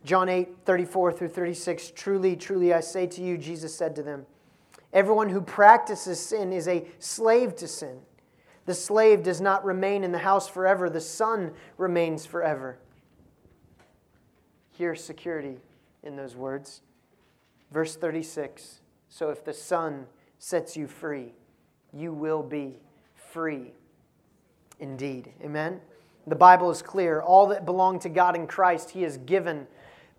John 0.05 0.29
8, 0.29 0.49
34 0.65 1.13
through 1.13 1.29
36. 1.29 1.93
Truly, 1.95 2.37
truly, 2.37 2.75
I 2.75 2.81
say 2.81 3.07
to 3.07 3.23
you, 3.23 3.39
Jesus 3.39 3.75
said 3.75 3.95
to 3.97 4.03
them, 4.03 4.27
everyone 4.93 5.29
who 5.29 5.41
practices 5.41 6.21
sin 6.21 6.53
is 6.53 6.69
a 6.69 6.85
slave 6.99 7.57
to 7.57 7.69
sin. 7.69 8.01
The 8.67 8.75
slave 8.75 9.23
does 9.23 9.41
not 9.41 9.65
remain 9.65 10.05
in 10.05 10.13
the 10.13 10.19
house 10.19 10.49
forever, 10.49 10.89
the 10.89 11.01
son 11.01 11.53
remains 11.79 12.27
forever. 12.27 12.79
Here's 14.77 15.03
security 15.03 15.59
in 16.03 16.17
those 16.17 16.37
words. 16.37 16.81
Verse 17.73 17.97
36 17.97 18.81
So 19.09 19.31
if 19.31 19.45
the 19.45 19.55
Son 19.55 20.07
sets 20.39 20.77
you 20.77 20.87
free, 20.87 21.33
you 21.93 22.13
will 22.13 22.43
be 22.43 22.79
free 23.15 23.73
indeed. 24.79 25.33
Amen? 25.43 25.81
The 26.27 26.37
Bible 26.37 26.71
is 26.71 26.83
clear. 26.83 27.21
All 27.21 27.47
that 27.49 27.65
belong 27.65 27.99
to 28.01 28.09
God 28.09 28.37
in 28.37 28.47
Christ, 28.47 28.91
He 28.91 29.03
has 29.03 29.17
given 29.19 29.67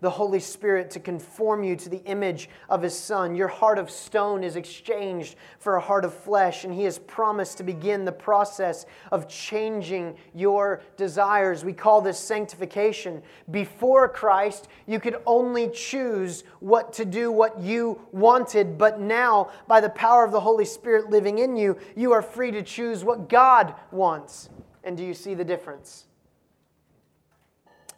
the 0.04 0.10
Holy 0.10 0.38
Spirit 0.38 0.90
to 0.90 1.00
conform 1.00 1.64
you 1.64 1.74
to 1.74 1.88
the 1.88 2.02
image 2.04 2.50
of 2.68 2.82
His 2.82 2.96
Son. 2.96 3.34
Your 3.34 3.48
heart 3.48 3.78
of 3.78 3.90
stone 3.90 4.44
is 4.44 4.54
exchanged 4.54 5.34
for 5.58 5.76
a 5.76 5.80
heart 5.80 6.04
of 6.04 6.12
flesh, 6.12 6.64
and 6.64 6.74
He 6.74 6.84
has 6.84 6.98
promised 6.98 7.56
to 7.56 7.64
begin 7.64 8.04
the 8.04 8.12
process 8.12 8.84
of 9.10 9.28
changing 9.28 10.16
your 10.34 10.82
desires. 10.98 11.64
We 11.64 11.72
call 11.72 12.02
this 12.02 12.18
sanctification. 12.18 13.22
Before 13.50 14.06
Christ, 14.06 14.68
you 14.86 15.00
could 15.00 15.16
only 15.26 15.70
choose 15.70 16.44
what 16.60 16.92
to 16.92 17.06
do, 17.06 17.32
what 17.32 17.58
you 17.58 17.98
wanted, 18.12 18.76
but 18.76 19.00
now, 19.00 19.50
by 19.66 19.80
the 19.80 19.88
power 19.88 20.22
of 20.22 20.32
the 20.32 20.40
Holy 20.40 20.66
Spirit 20.66 21.08
living 21.08 21.38
in 21.38 21.56
you, 21.56 21.78
you 21.96 22.12
are 22.12 22.22
free 22.22 22.50
to 22.50 22.62
choose 22.62 23.04
what 23.04 23.30
God 23.30 23.74
wants. 23.90 24.50
And 24.84 24.98
do 24.98 25.02
you 25.02 25.14
see 25.14 25.32
the 25.32 25.44
difference? 25.44 26.04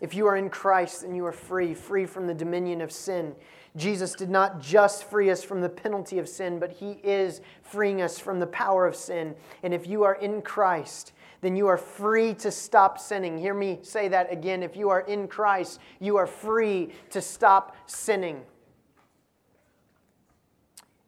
If 0.01 0.15
you 0.15 0.27
are 0.27 0.37
in 0.37 0.51
Christ, 0.51 1.03
then 1.03 1.15
you 1.15 1.25
are 1.27 1.33
free, 1.33 1.75
free 1.75 2.07
from 2.07 2.27
the 2.27 2.35
dominion 2.35 2.81
of 2.81 2.93
sin. 2.93 3.35
Jesus 3.77 4.13
did 4.13 4.31
not 4.31 4.61
just 4.61 5.05
free 5.05 5.31
us 5.31 5.43
from 5.43 5.61
the 5.61 5.69
penalty 5.69 6.19
of 6.19 6.29
sin, 6.29 6.59
but 6.59 6.73
He 6.73 6.93
is 7.03 7.41
freeing 7.63 8.01
us 8.03 8.19
from 8.19 8.41
the 8.41 8.47
power 8.47 8.87
of 8.87 8.97
sin. 8.97 9.35
And 9.63 9.75
if 9.75 9.87
you 9.87 10.03
are 10.03 10.15
in 10.15 10.43
Christ, 10.43 11.13
then 11.43 11.57
you 11.57 11.67
are 11.67 11.77
free 11.77 12.35
to 12.35 12.51
stop 12.51 12.99
sinning. 12.99 13.39
Hear 13.39 13.55
me 13.55 13.79
say 13.83 14.09
that 14.09 14.33
again. 14.33 14.63
If 14.63 14.77
you 14.77 14.89
are 14.89 15.01
in 15.01 15.29
Christ, 15.29 15.81
you 16.01 16.17
are 16.17 16.27
free 16.27 16.93
to 17.11 17.21
stop 17.21 17.77
sinning. 17.87 18.43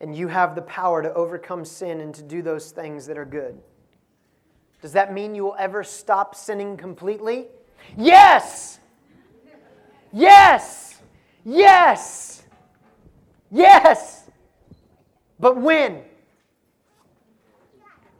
And 0.00 0.14
you 0.14 0.28
have 0.28 0.54
the 0.54 0.62
power 0.62 1.02
to 1.02 1.12
overcome 1.14 1.64
sin 1.64 2.00
and 2.00 2.14
to 2.14 2.22
do 2.22 2.42
those 2.42 2.70
things 2.70 3.06
that 3.06 3.18
are 3.18 3.24
good. 3.24 3.58
Does 4.80 4.92
that 4.92 5.12
mean 5.12 5.34
you 5.34 5.42
will 5.42 5.56
ever 5.58 5.82
stop 5.82 6.34
sinning 6.34 6.76
completely? 6.76 7.46
Yes! 7.96 8.77
Yes! 10.12 11.00
Yes! 11.44 12.42
Yes! 13.50 14.24
But 15.38 15.56
when? 15.56 16.02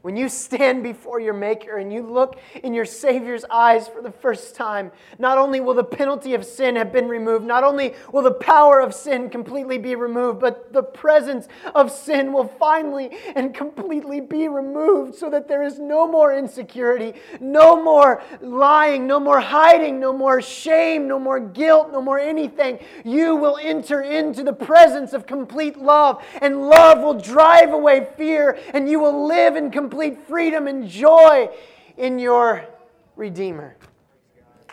When 0.01 0.15
you 0.15 0.29
stand 0.29 0.81
before 0.81 1.19
your 1.19 1.33
Maker 1.33 1.77
and 1.77 1.91
you 1.91 2.03
look 2.03 2.39
in 2.63 2.73
your 2.73 2.85
Savior's 2.85 3.43
eyes 3.51 3.89
for 3.89 4.01
the 4.01 4.11
first 4.11 4.55
time, 4.55 4.93
not 5.17 5.37
only 5.37 5.59
will 5.59 5.73
the 5.73 5.83
penalty 5.83 6.33
of 6.35 6.45
sin 6.45 6.77
have 6.77 6.93
been 6.93 7.09
removed, 7.09 7.45
not 7.45 7.65
only 7.65 7.95
will 8.13 8.21
the 8.21 8.31
power 8.31 8.79
of 8.79 8.93
sin 8.93 9.29
completely 9.29 9.77
be 9.77 9.95
removed, 9.95 10.39
but 10.39 10.71
the 10.71 10.83
presence 10.83 11.49
of 11.75 11.91
sin 11.91 12.31
will 12.31 12.47
finally 12.47 13.09
and 13.35 13.53
completely 13.53 14.21
be 14.21 14.47
removed 14.47 15.15
so 15.15 15.29
that 15.29 15.49
there 15.49 15.63
is 15.63 15.79
no 15.79 16.07
more 16.07 16.33
insecurity, 16.33 17.13
no 17.41 17.83
more 17.83 18.23
lying, 18.39 19.05
no 19.05 19.19
more 19.19 19.41
hiding, 19.41 19.99
no 19.99 20.13
more 20.13 20.41
shame, 20.41 21.09
no 21.09 21.19
more 21.19 21.41
guilt, 21.41 21.91
no 21.91 22.01
more 22.01 22.19
anything. 22.19 22.79
You 23.03 23.35
will 23.35 23.57
enter 23.61 24.01
into 24.01 24.43
the 24.43 24.53
presence 24.53 25.11
of 25.11 25.27
complete 25.27 25.77
love, 25.77 26.23
and 26.41 26.69
love 26.69 26.99
will 26.99 27.19
drive 27.19 27.73
away 27.73 28.07
fear, 28.15 28.57
and 28.73 28.89
you 28.89 29.01
will 29.01 29.27
live 29.27 29.57
in 29.57 29.69
complete 29.69 29.88
complete 29.89 30.19
freedom 30.27 30.67
and 30.67 30.87
joy 30.87 31.49
in 31.97 32.19
your 32.19 32.63
Redeemer. 33.15 33.75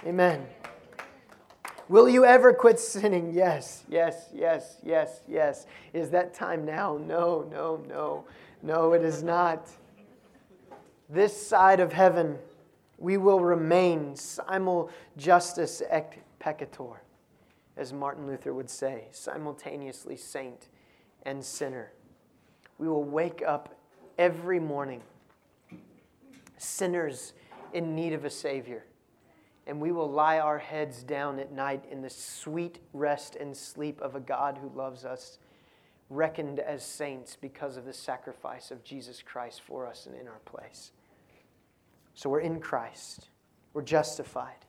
Amen. 0.05 0.47
Will 1.89 2.07
you 2.07 2.27
ever 2.27 2.53
quit 2.53 2.79
sinning? 2.79 3.33
Yes, 3.33 3.85
yes, 3.89 4.29
yes, 4.35 4.77
yes, 4.85 5.23
yes. 5.27 5.67
Is 5.95 6.11
that 6.11 6.35
time 6.35 6.67
now? 6.67 6.99
No, 6.99 7.49
no, 7.51 7.83
no. 7.89 8.27
No, 8.63 8.93
it 8.93 9.03
is 9.03 9.23
not. 9.23 9.71
This 11.09 11.35
side 11.35 11.81
of 11.81 11.95
heaven, 11.95 12.37
we 12.99 13.17
will 13.17 13.41
remain 13.41 14.17
simul 14.17 14.91
justus 15.17 15.81
et 15.89 16.19
peccator, 16.39 16.99
as 17.79 17.91
Martin 17.95 18.27
Luther 18.27 18.53
would 18.53 18.69
say, 18.69 19.05
simultaneously 19.13 20.17
saint 20.17 20.69
and 21.23 21.43
sinner. 21.43 21.93
We 22.77 22.87
will 22.87 23.05
wake 23.05 23.43
up 23.47 23.76
every 24.19 24.61
morning, 24.61 25.03
sinners 26.57 27.33
in 27.73 27.95
need 27.95 28.13
of 28.13 28.25
a 28.25 28.31
Savior. 28.31 28.85
And 29.67 29.81
we 29.81 29.91
will 29.91 30.11
lie 30.11 30.39
our 30.39 30.59
heads 30.59 31.03
down 31.03 31.39
at 31.41 31.53
night 31.53 31.85
in 31.91 32.01
the 32.01 32.11
sweet 32.11 32.79
rest 32.93 33.37
and 33.37 33.57
sleep 33.57 34.01
of 34.01 34.15
a 34.15 34.21
God 34.21 34.59
who 34.59 34.71
loves 34.77 35.05
us, 35.05 35.39
reckoned 36.09 36.61
as 36.61 36.85
saints 36.85 37.37
because 37.41 37.77
of 37.77 37.85
the 37.85 37.93
sacrifice 37.93 38.71
of 38.71 38.85
Jesus 38.85 39.23
Christ 39.23 39.61
for 39.61 39.87
us 39.87 40.07
and 40.07 40.15
in 40.15 40.29
our 40.29 40.41
place. 40.45 40.93
So 42.15 42.31
we're 42.31 42.41
in 42.41 42.61
Christ, 42.61 43.29
we're 43.75 43.83
justified, 43.83 44.65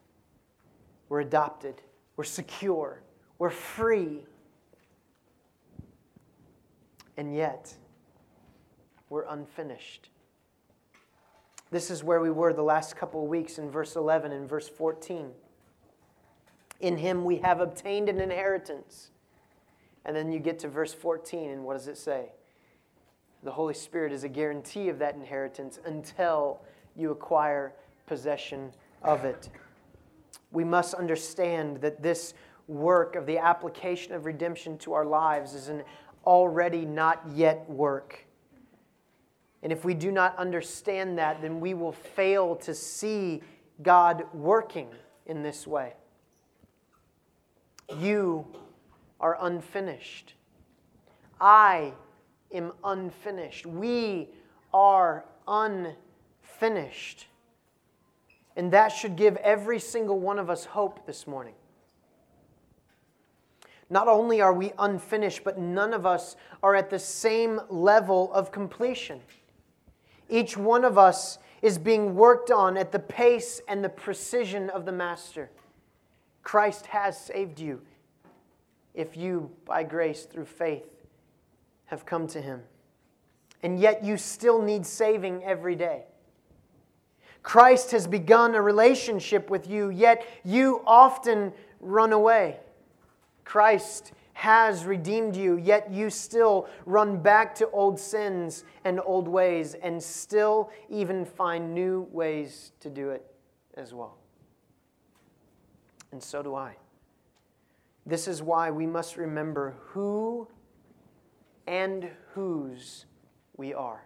we're 1.09 1.21
adopted, 1.21 1.81
we're 2.17 2.23
secure, 2.23 3.01
we're 3.37 3.51
free. 3.51 4.25
And 7.15 7.35
yet, 7.35 7.73
we're 9.09 9.25
unfinished. 9.25 10.09
This 11.69 11.91
is 11.91 12.03
where 12.03 12.21
we 12.21 12.31
were 12.31 12.53
the 12.53 12.61
last 12.61 12.95
couple 12.95 13.23
of 13.23 13.29
weeks 13.29 13.57
in 13.57 13.69
verse 13.69 13.95
11 13.95 14.31
and 14.31 14.47
verse 14.47 14.69
14. 14.69 15.31
In 16.79 16.97
him 16.97 17.25
we 17.25 17.37
have 17.37 17.59
obtained 17.59 18.07
an 18.09 18.19
inheritance. 18.21 19.11
And 20.05 20.15
then 20.15 20.31
you 20.31 20.39
get 20.39 20.59
to 20.59 20.69
verse 20.69 20.93
14, 20.93 21.49
and 21.49 21.65
what 21.65 21.73
does 21.73 21.89
it 21.89 21.97
say? 21.97 22.31
The 23.43 23.51
Holy 23.51 23.73
Spirit 23.73 24.13
is 24.13 24.23
a 24.23 24.29
guarantee 24.29 24.87
of 24.87 24.99
that 24.99 25.15
inheritance 25.15 25.79
until 25.85 26.61
you 26.95 27.11
acquire 27.11 27.73
possession 28.05 28.71
of 29.03 29.25
it. 29.25 29.49
We 30.51 30.63
must 30.63 30.93
understand 30.93 31.81
that 31.81 32.01
this 32.01 32.33
work 32.67 33.15
of 33.15 33.25
the 33.25 33.37
application 33.37 34.13
of 34.13 34.25
redemption 34.25 34.77
to 34.79 34.93
our 34.93 35.05
lives 35.05 35.53
is 35.53 35.67
an 35.67 35.83
already 36.25 36.85
not 36.85 37.21
yet 37.33 37.69
work. 37.69 38.26
And 39.63 39.71
if 39.71 39.83
we 39.83 39.93
do 39.93 40.11
not 40.11 40.37
understand 40.37 41.17
that, 41.17 41.41
then 41.41 41.59
we 41.59 41.73
will 41.73 41.91
fail 41.91 42.55
to 42.57 42.73
see 42.73 43.41
God 43.81 44.25
working 44.33 44.89
in 45.25 45.43
this 45.43 45.65
way. 45.65 45.93
You 47.99 48.45
are 49.19 49.37
unfinished. 49.41 50.33
I 51.39 51.93
am 52.51 52.73
unfinished. 52.83 53.65
We 53.65 54.29
are 54.73 55.25
unfinished. 55.47 57.27
And 58.55 58.71
that 58.71 58.89
should 58.89 59.15
give 59.15 59.37
every 59.37 59.79
single 59.79 60.19
one 60.19 60.39
of 60.39 60.49
us 60.49 60.65
hope 60.65 61.05
this 61.05 61.27
morning. 61.27 61.53
Not 63.89 64.07
only 64.07 64.41
are 64.41 64.53
we 64.53 64.73
unfinished, 64.77 65.43
but 65.43 65.57
none 65.57 65.93
of 65.93 66.05
us 66.05 66.35
are 66.61 66.75
at 66.75 66.89
the 66.89 66.99
same 66.99 67.61
level 67.69 68.33
of 68.33 68.51
completion. 68.51 69.21
Each 70.29 70.57
one 70.57 70.83
of 70.83 70.97
us 70.97 71.39
is 71.61 71.77
being 71.77 72.15
worked 72.15 72.51
on 72.51 72.77
at 72.77 72.91
the 72.91 72.99
pace 72.99 73.61
and 73.67 73.83
the 73.83 73.89
precision 73.89 74.69
of 74.69 74.85
the 74.85 74.91
Master. 74.91 75.49
Christ 76.43 76.87
has 76.87 77.19
saved 77.19 77.59
you 77.59 77.81
if 78.93 79.17
you, 79.17 79.51
by 79.65 79.83
grace, 79.83 80.23
through 80.23 80.45
faith, 80.45 80.89
have 81.85 82.05
come 82.05 82.27
to 82.27 82.41
Him. 82.41 82.61
And 83.63 83.79
yet 83.79 84.03
you 84.03 84.17
still 84.17 84.61
need 84.61 84.85
saving 84.85 85.43
every 85.43 85.75
day. 85.75 86.03
Christ 87.43 87.91
has 87.91 88.07
begun 88.07 88.55
a 88.55 88.61
relationship 88.61 89.49
with 89.49 89.69
you, 89.69 89.89
yet 89.89 90.25
you 90.43 90.81
often 90.85 91.53
run 91.79 92.11
away. 92.11 92.57
Christ 93.45 94.11
has 94.37 94.85
redeemed 94.85 95.35
you, 95.35 95.57
yet 95.57 95.91
you 95.91 96.11
still 96.11 96.69
run 96.85 97.17
back 97.17 97.55
to 97.55 97.67
old 97.71 97.99
sins 97.99 98.65
and 98.85 98.99
old 99.03 99.27
ways 99.27 99.73
and 99.73 100.01
still 100.01 100.69
even 100.89 101.25
find 101.25 101.73
new 101.73 102.07
ways 102.11 102.71
to 102.79 102.87
do 102.87 103.09
it 103.09 103.25
as 103.73 103.95
well. 103.95 104.15
And 106.11 106.21
so 106.21 106.43
do 106.43 106.53
I. 106.53 106.75
This 108.05 108.27
is 108.27 108.43
why 108.43 108.69
we 108.69 108.85
must 108.85 109.17
remember 109.17 109.73
who 109.87 110.47
and 111.65 112.07
whose 112.35 113.07
we 113.57 113.73
are. 113.73 114.05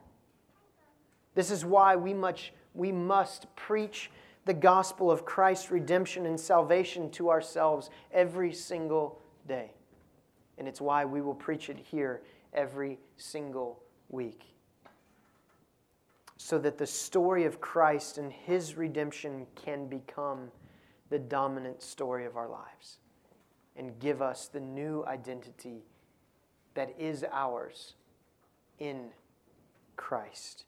This 1.36 1.52
is 1.52 1.66
why 1.66 1.98
we, 1.98 2.14
much, 2.14 2.54
we 2.74 2.94
must 2.94 3.54
preach 3.58 4.10
the 4.46 4.54
gospel 4.54 5.12
of 5.12 5.26
Christ's 5.26 5.72
redemption 5.72 6.26
and 6.26 6.40
salvation 6.40 7.12
to 7.12 7.30
ourselves 7.30 7.90
every 8.14 8.54
single 8.54 9.20
day. 9.46 9.74
And 10.62 10.68
it's 10.68 10.80
why 10.80 11.06
we 11.06 11.22
will 11.22 11.34
preach 11.34 11.72
it 11.72 11.80
here 11.80 12.22
every 12.54 13.00
single 13.18 13.82
week. 14.10 14.44
So 16.38 16.60
that 16.60 16.78
the 16.78 16.86
story 16.86 17.46
of 17.46 17.60
Christ 17.60 18.20
and 18.20 18.32
his 18.32 18.78
redemption 18.78 19.48
can 19.56 19.88
become 19.88 20.52
the 21.10 21.18
dominant 21.18 21.82
story 21.82 22.28
of 22.28 22.38
our 22.38 22.48
lives 22.48 23.00
and 23.76 23.98
give 23.98 24.22
us 24.22 24.50
the 24.50 24.60
new 24.60 25.04
identity 25.08 25.82
that 26.76 26.94
is 27.00 27.26
ours 27.32 27.96
in 28.78 29.08
Christ. 29.96 30.66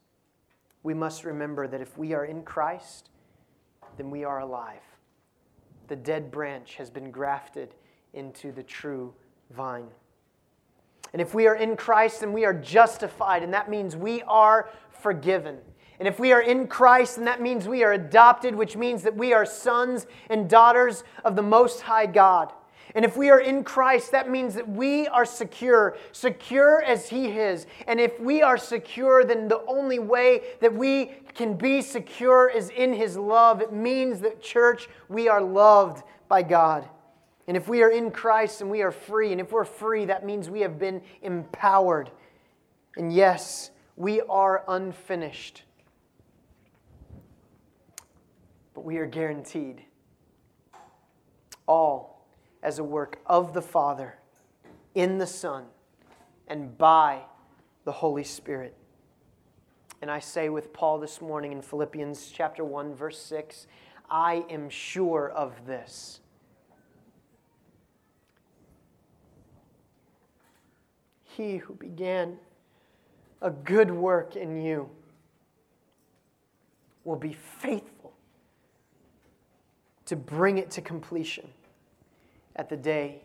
We 0.81 0.95
must 0.95 1.23
remember 1.23 1.67
that 1.67 1.81
if 1.81 1.99
we 1.99 2.13
are 2.13 2.25
in 2.25 2.41
Christ, 2.41 3.11
then 3.97 4.09
we 4.09 4.23
are 4.23 4.39
alive. 4.39 4.81
The 5.87 5.95
dead 5.95 6.31
branch 6.31 6.77
has 6.77 6.89
been 6.89 7.11
grafted 7.11 7.75
into 8.13 8.51
the 8.51 8.63
true 8.63 9.13
vine. 9.55 9.87
And 11.13 11.21
if 11.21 11.33
we 11.33 11.47
are 11.47 11.55
in 11.55 11.75
Christ, 11.75 12.21
then 12.21 12.33
we 12.33 12.43
are 12.43 12.53
justified, 12.53 13.43
and 13.43 13.53
that 13.53 13.69
means 13.69 13.95
we 13.95 14.23
are 14.23 14.69
forgiven. 14.89 15.59
And 15.99 16.07
if 16.07 16.19
we 16.19 16.31
are 16.33 16.41
in 16.41 16.67
Christ, 16.67 17.17
then 17.17 17.25
that 17.25 17.41
means 17.41 17.67
we 17.67 17.83
are 17.83 17.93
adopted, 17.93 18.55
which 18.55 18.75
means 18.75 19.03
that 19.03 19.15
we 19.15 19.31
are 19.31 19.45
sons 19.45 20.07
and 20.29 20.49
daughters 20.49 21.03
of 21.23 21.35
the 21.35 21.43
Most 21.43 21.81
High 21.81 22.07
God. 22.07 22.51
And 22.95 23.05
if 23.05 23.15
we 23.15 23.29
are 23.29 23.39
in 23.39 23.63
Christ, 23.63 24.11
that 24.11 24.29
means 24.29 24.55
that 24.55 24.67
we 24.67 25.07
are 25.07 25.25
secure, 25.25 25.97
secure 26.11 26.81
as 26.83 27.09
He 27.09 27.27
is. 27.27 27.65
And 27.87 27.99
if 27.99 28.19
we 28.19 28.41
are 28.41 28.57
secure, 28.57 29.23
then 29.23 29.47
the 29.47 29.63
only 29.65 29.99
way 29.99 30.41
that 30.61 30.73
we 30.73 31.11
can 31.33 31.55
be 31.55 31.81
secure 31.81 32.49
is 32.49 32.69
in 32.69 32.93
His 32.93 33.17
love. 33.17 33.61
It 33.61 33.71
means 33.71 34.19
that, 34.21 34.41
church, 34.41 34.89
we 35.09 35.27
are 35.27 35.41
loved 35.41 36.03
by 36.27 36.43
God. 36.43 36.87
And 37.47 37.57
if 37.57 37.67
we 37.67 37.83
are 37.83 37.89
in 37.89 38.11
Christ 38.11 38.61
and 38.61 38.69
we 38.69 38.81
are 38.81 38.91
free, 38.91 39.31
and 39.31 39.41
if 39.41 39.51
we're 39.51 39.65
free, 39.65 40.05
that 40.05 40.25
means 40.25 40.49
we 40.49 40.61
have 40.61 40.79
been 40.79 41.01
empowered. 41.21 42.09
And 42.95 43.11
yes, 43.11 43.71
we 43.95 44.21
are 44.21 44.63
unfinished. 44.67 45.63
But 48.73 48.85
we 48.85 48.97
are 48.97 49.05
guaranteed 49.05 49.83
all 51.67 52.25
as 52.61 52.79
a 52.79 52.83
work 52.83 53.19
of 53.25 53.53
the 53.53 53.61
Father, 53.61 54.15
in 54.95 55.17
the 55.17 55.27
Son, 55.27 55.65
and 56.47 56.77
by 56.77 57.23
the 57.83 57.91
Holy 57.91 58.23
Spirit. 58.23 58.75
And 60.01 60.09
I 60.09 60.19
say 60.19 60.49
with 60.49 60.73
Paul 60.73 60.99
this 60.99 61.21
morning 61.21 61.51
in 61.51 61.61
Philippians 61.61 62.31
chapter 62.33 62.63
1 62.63 62.95
verse 62.95 63.19
6, 63.21 63.67
I 64.09 64.45
am 64.49 64.69
sure 64.69 65.29
of 65.29 65.65
this 65.65 66.21
He 71.36 71.57
who 71.57 71.73
began 71.73 72.38
a 73.41 73.49
good 73.49 73.89
work 73.91 74.36
in 74.36 74.61
you 74.61 74.89
will 77.03 77.15
be 77.15 77.34
faithful 77.34 78.13
to 80.05 80.15
bring 80.15 80.57
it 80.57 80.69
to 80.71 80.81
completion 80.81 81.47
at 82.55 82.69
the 82.69 82.77
day 82.77 83.21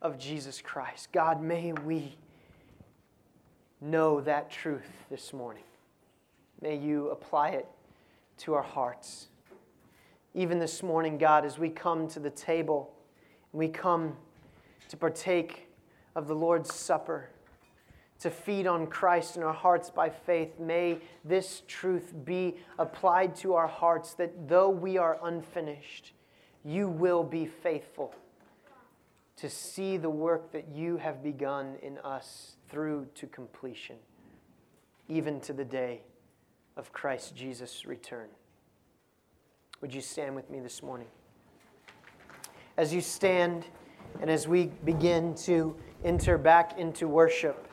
of 0.00 0.18
Jesus 0.18 0.60
Christ. 0.60 1.12
God, 1.12 1.42
may 1.42 1.72
we 1.72 2.16
know 3.80 4.20
that 4.20 4.50
truth 4.50 4.90
this 5.08 5.32
morning. 5.32 5.64
May 6.60 6.76
you 6.76 7.10
apply 7.10 7.50
it 7.50 7.68
to 8.38 8.54
our 8.54 8.62
hearts. 8.62 9.28
Even 10.34 10.58
this 10.58 10.82
morning, 10.82 11.16
God, 11.16 11.44
as 11.44 11.58
we 11.58 11.68
come 11.68 12.08
to 12.08 12.18
the 12.20 12.30
table, 12.30 12.92
we 13.52 13.68
come 13.68 14.16
to 14.88 14.96
partake 14.96 15.68
of 16.14 16.26
the 16.28 16.34
Lord's 16.34 16.74
Supper, 16.74 17.28
to 18.20 18.30
feed 18.30 18.66
on 18.66 18.86
Christ 18.86 19.36
in 19.36 19.42
our 19.42 19.52
hearts 19.52 19.90
by 19.90 20.08
faith, 20.08 20.60
may 20.60 20.98
this 21.24 21.62
truth 21.66 22.14
be 22.24 22.56
applied 22.78 23.34
to 23.36 23.54
our 23.54 23.66
hearts 23.66 24.14
that 24.14 24.48
though 24.48 24.70
we 24.70 24.96
are 24.96 25.18
unfinished, 25.24 26.12
you 26.64 26.88
will 26.88 27.24
be 27.24 27.46
faithful 27.46 28.14
to 29.36 29.50
see 29.50 29.96
the 29.96 30.10
work 30.10 30.52
that 30.52 30.68
you 30.72 30.98
have 30.98 31.20
begun 31.20 31.74
in 31.82 31.98
us 31.98 32.54
through 32.68 33.08
to 33.16 33.26
completion, 33.26 33.96
even 35.08 35.40
to 35.40 35.52
the 35.52 35.64
day 35.64 36.02
of 36.76 36.92
Christ 36.92 37.34
Jesus' 37.34 37.84
return. 37.84 38.28
Would 39.80 39.92
you 39.92 40.00
stand 40.00 40.36
with 40.36 40.48
me 40.48 40.60
this 40.60 40.80
morning? 40.80 41.08
As 42.76 42.94
you 42.94 43.00
stand 43.00 43.64
and 44.20 44.30
as 44.30 44.46
we 44.46 44.70
begin 44.84 45.34
to 45.34 45.74
enter 46.04 46.38
back 46.38 46.78
into 46.78 47.08
worship, 47.08 47.66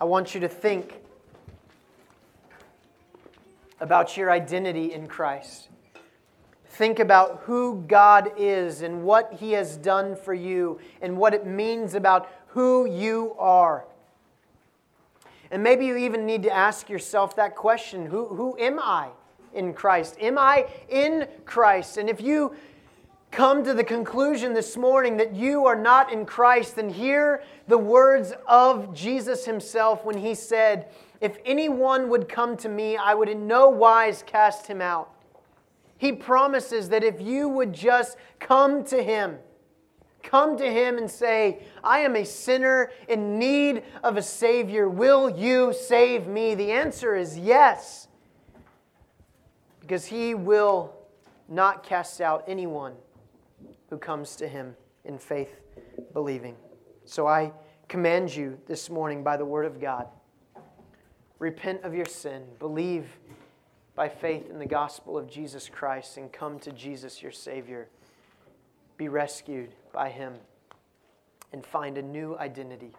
I 0.00 0.04
want 0.04 0.34
you 0.34 0.40
to 0.40 0.48
think 0.48 1.00
about 3.80 4.16
your 4.16 4.30
identity 4.30 4.92
in 4.92 5.06
Christ. 5.06 5.68
Think 6.68 6.98
about 6.98 7.42
who 7.44 7.84
God 7.88 8.32
is 8.36 8.82
and 8.82 9.02
what 9.02 9.34
He 9.34 9.52
has 9.52 9.76
done 9.76 10.16
for 10.16 10.34
you 10.34 10.78
and 11.00 11.16
what 11.16 11.32
it 11.34 11.46
means 11.46 11.94
about 11.94 12.30
who 12.48 12.86
you 12.86 13.34
are. 13.38 13.86
And 15.50 15.62
maybe 15.62 15.86
you 15.86 15.96
even 15.96 16.26
need 16.26 16.42
to 16.42 16.50
ask 16.50 16.88
yourself 16.88 17.36
that 17.36 17.54
question 17.54 18.06
Who, 18.06 18.26
who 18.26 18.58
am 18.58 18.78
I 18.78 19.08
in 19.54 19.72
Christ? 19.72 20.16
Am 20.20 20.38
I 20.38 20.66
in 20.88 21.28
Christ? 21.44 21.96
And 21.96 22.10
if 22.10 22.20
you 22.20 22.54
come 23.30 23.64
to 23.64 23.74
the 23.74 23.84
conclusion 23.84 24.54
this 24.54 24.76
morning 24.76 25.16
that 25.18 25.34
you 25.34 25.66
are 25.66 25.76
not 25.76 26.12
in 26.12 26.24
Christ, 26.24 26.76
then 26.76 26.88
hear 26.88 27.42
the 27.68 27.78
words 27.78 28.32
of 28.46 28.94
Jesus 28.94 29.44
himself 29.44 30.04
when 30.04 30.18
he 30.18 30.34
said, 30.34 30.88
If 31.20 31.38
anyone 31.44 32.08
would 32.08 32.28
come 32.28 32.56
to 32.58 32.68
me, 32.68 32.96
I 32.96 33.14
would 33.14 33.28
in 33.28 33.46
no 33.46 33.68
wise 33.68 34.22
cast 34.26 34.66
him 34.66 34.80
out. 34.80 35.10
He 35.98 36.12
promises 36.12 36.88
that 36.90 37.04
if 37.04 37.20
you 37.20 37.48
would 37.48 37.72
just 37.72 38.16
come 38.38 38.84
to 38.84 39.02
him, 39.02 39.38
come 40.22 40.56
to 40.58 40.70
him 40.70 40.98
and 40.98 41.10
say, 41.10 41.62
I 41.82 42.00
am 42.00 42.16
a 42.16 42.24
sinner 42.24 42.90
in 43.08 43.38
need 43.38 43.82
of 44.02 44.16
a 44.16 44.22
Savior, 44.22 44.88
will 44.88 45.30
you 45.30 45.72
save 45.72 46.26
me? 46.26 46.54
The 46.54 46.72
answer 46.72 47.14
is 47.14 47.38
yes, 47.38 48.08
because 49.80 50.06
he 50.06 50.34
will 50.34 50.94
not 51.48 51.82
cast 51.82 52.20
out 52.20 52.44
anyone 52.46 52.94
who 53.90 53.98
comes 53.98 54.36
to 54.36 54.48
him 54.48 54.74
in 55.04 55.18
faith 55.18 55.60
believing. 56.12 56.56
So 57.04 57.26
I 57.26 57.52
command 57.88 58.34
you 58.34 58.58
this 58.66 58.90
morning 58.90 59.22
by 59.22 59.36
the 59.36 59.44
word 59.44 59.64
of 59.64 59.80
God 59.80 60.08
repent 61.38 61.82
of 61.82 61.94
your 61.94 62.06
sin, 62.06 62.42
believe 62.58 63.06
by 63.94 64.08
faith 64.08 64.50
in 64.50 64.58
the 64.58 64.66
gospel 64.66 65.16
of 65.16 65.30
Jesus 65.30 65.68
Christ, 65.68 66.16
and 66.16 66.32
come 66.32 66.58
to 66.60 66.72
Jesus, 66.72 67.22
your 67.22 67.32
Savior. 67.32 67.88
Be 68.96 69.08
rescued 69.08 69.70
by 69.92 70.08
Him 70.08 70.34
and 71.52 71.64
find 71.64 71.98
a 71.98 72.02
new 72.02 72.36
identity 72.38 72.92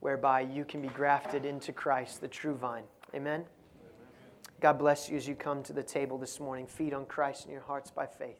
whereby 0.00 0.40
you 0.40 0.64
can 0.64 0.82
be 0.82 0.88
grafted 0.88 1.44
into 1.44 1.72
Christ, 1.72 2.20
the 2.20 2.28
true 2.28 2.54
vine. 2.54 2.84
Amen. 3.14 3.44
God 4.60 4.78
bless 4.78 5.08
you 5.08 5.16
as 5.16 5.26
you 5.26 5.34
come 5.34 5.62
to 5.64 5.72
the 5.72 5.82
table 5.82 6.18
this 6.18 6.40
morning. 6.40 6.66
Feed 6.66 6.94
on 6.94 7.06
Christ 7.06 7.46
in 7.46 7.52
your 7.52 7.62
hearts 7.62 7.90
by 7.90 8.06
faith. 8.06 8.38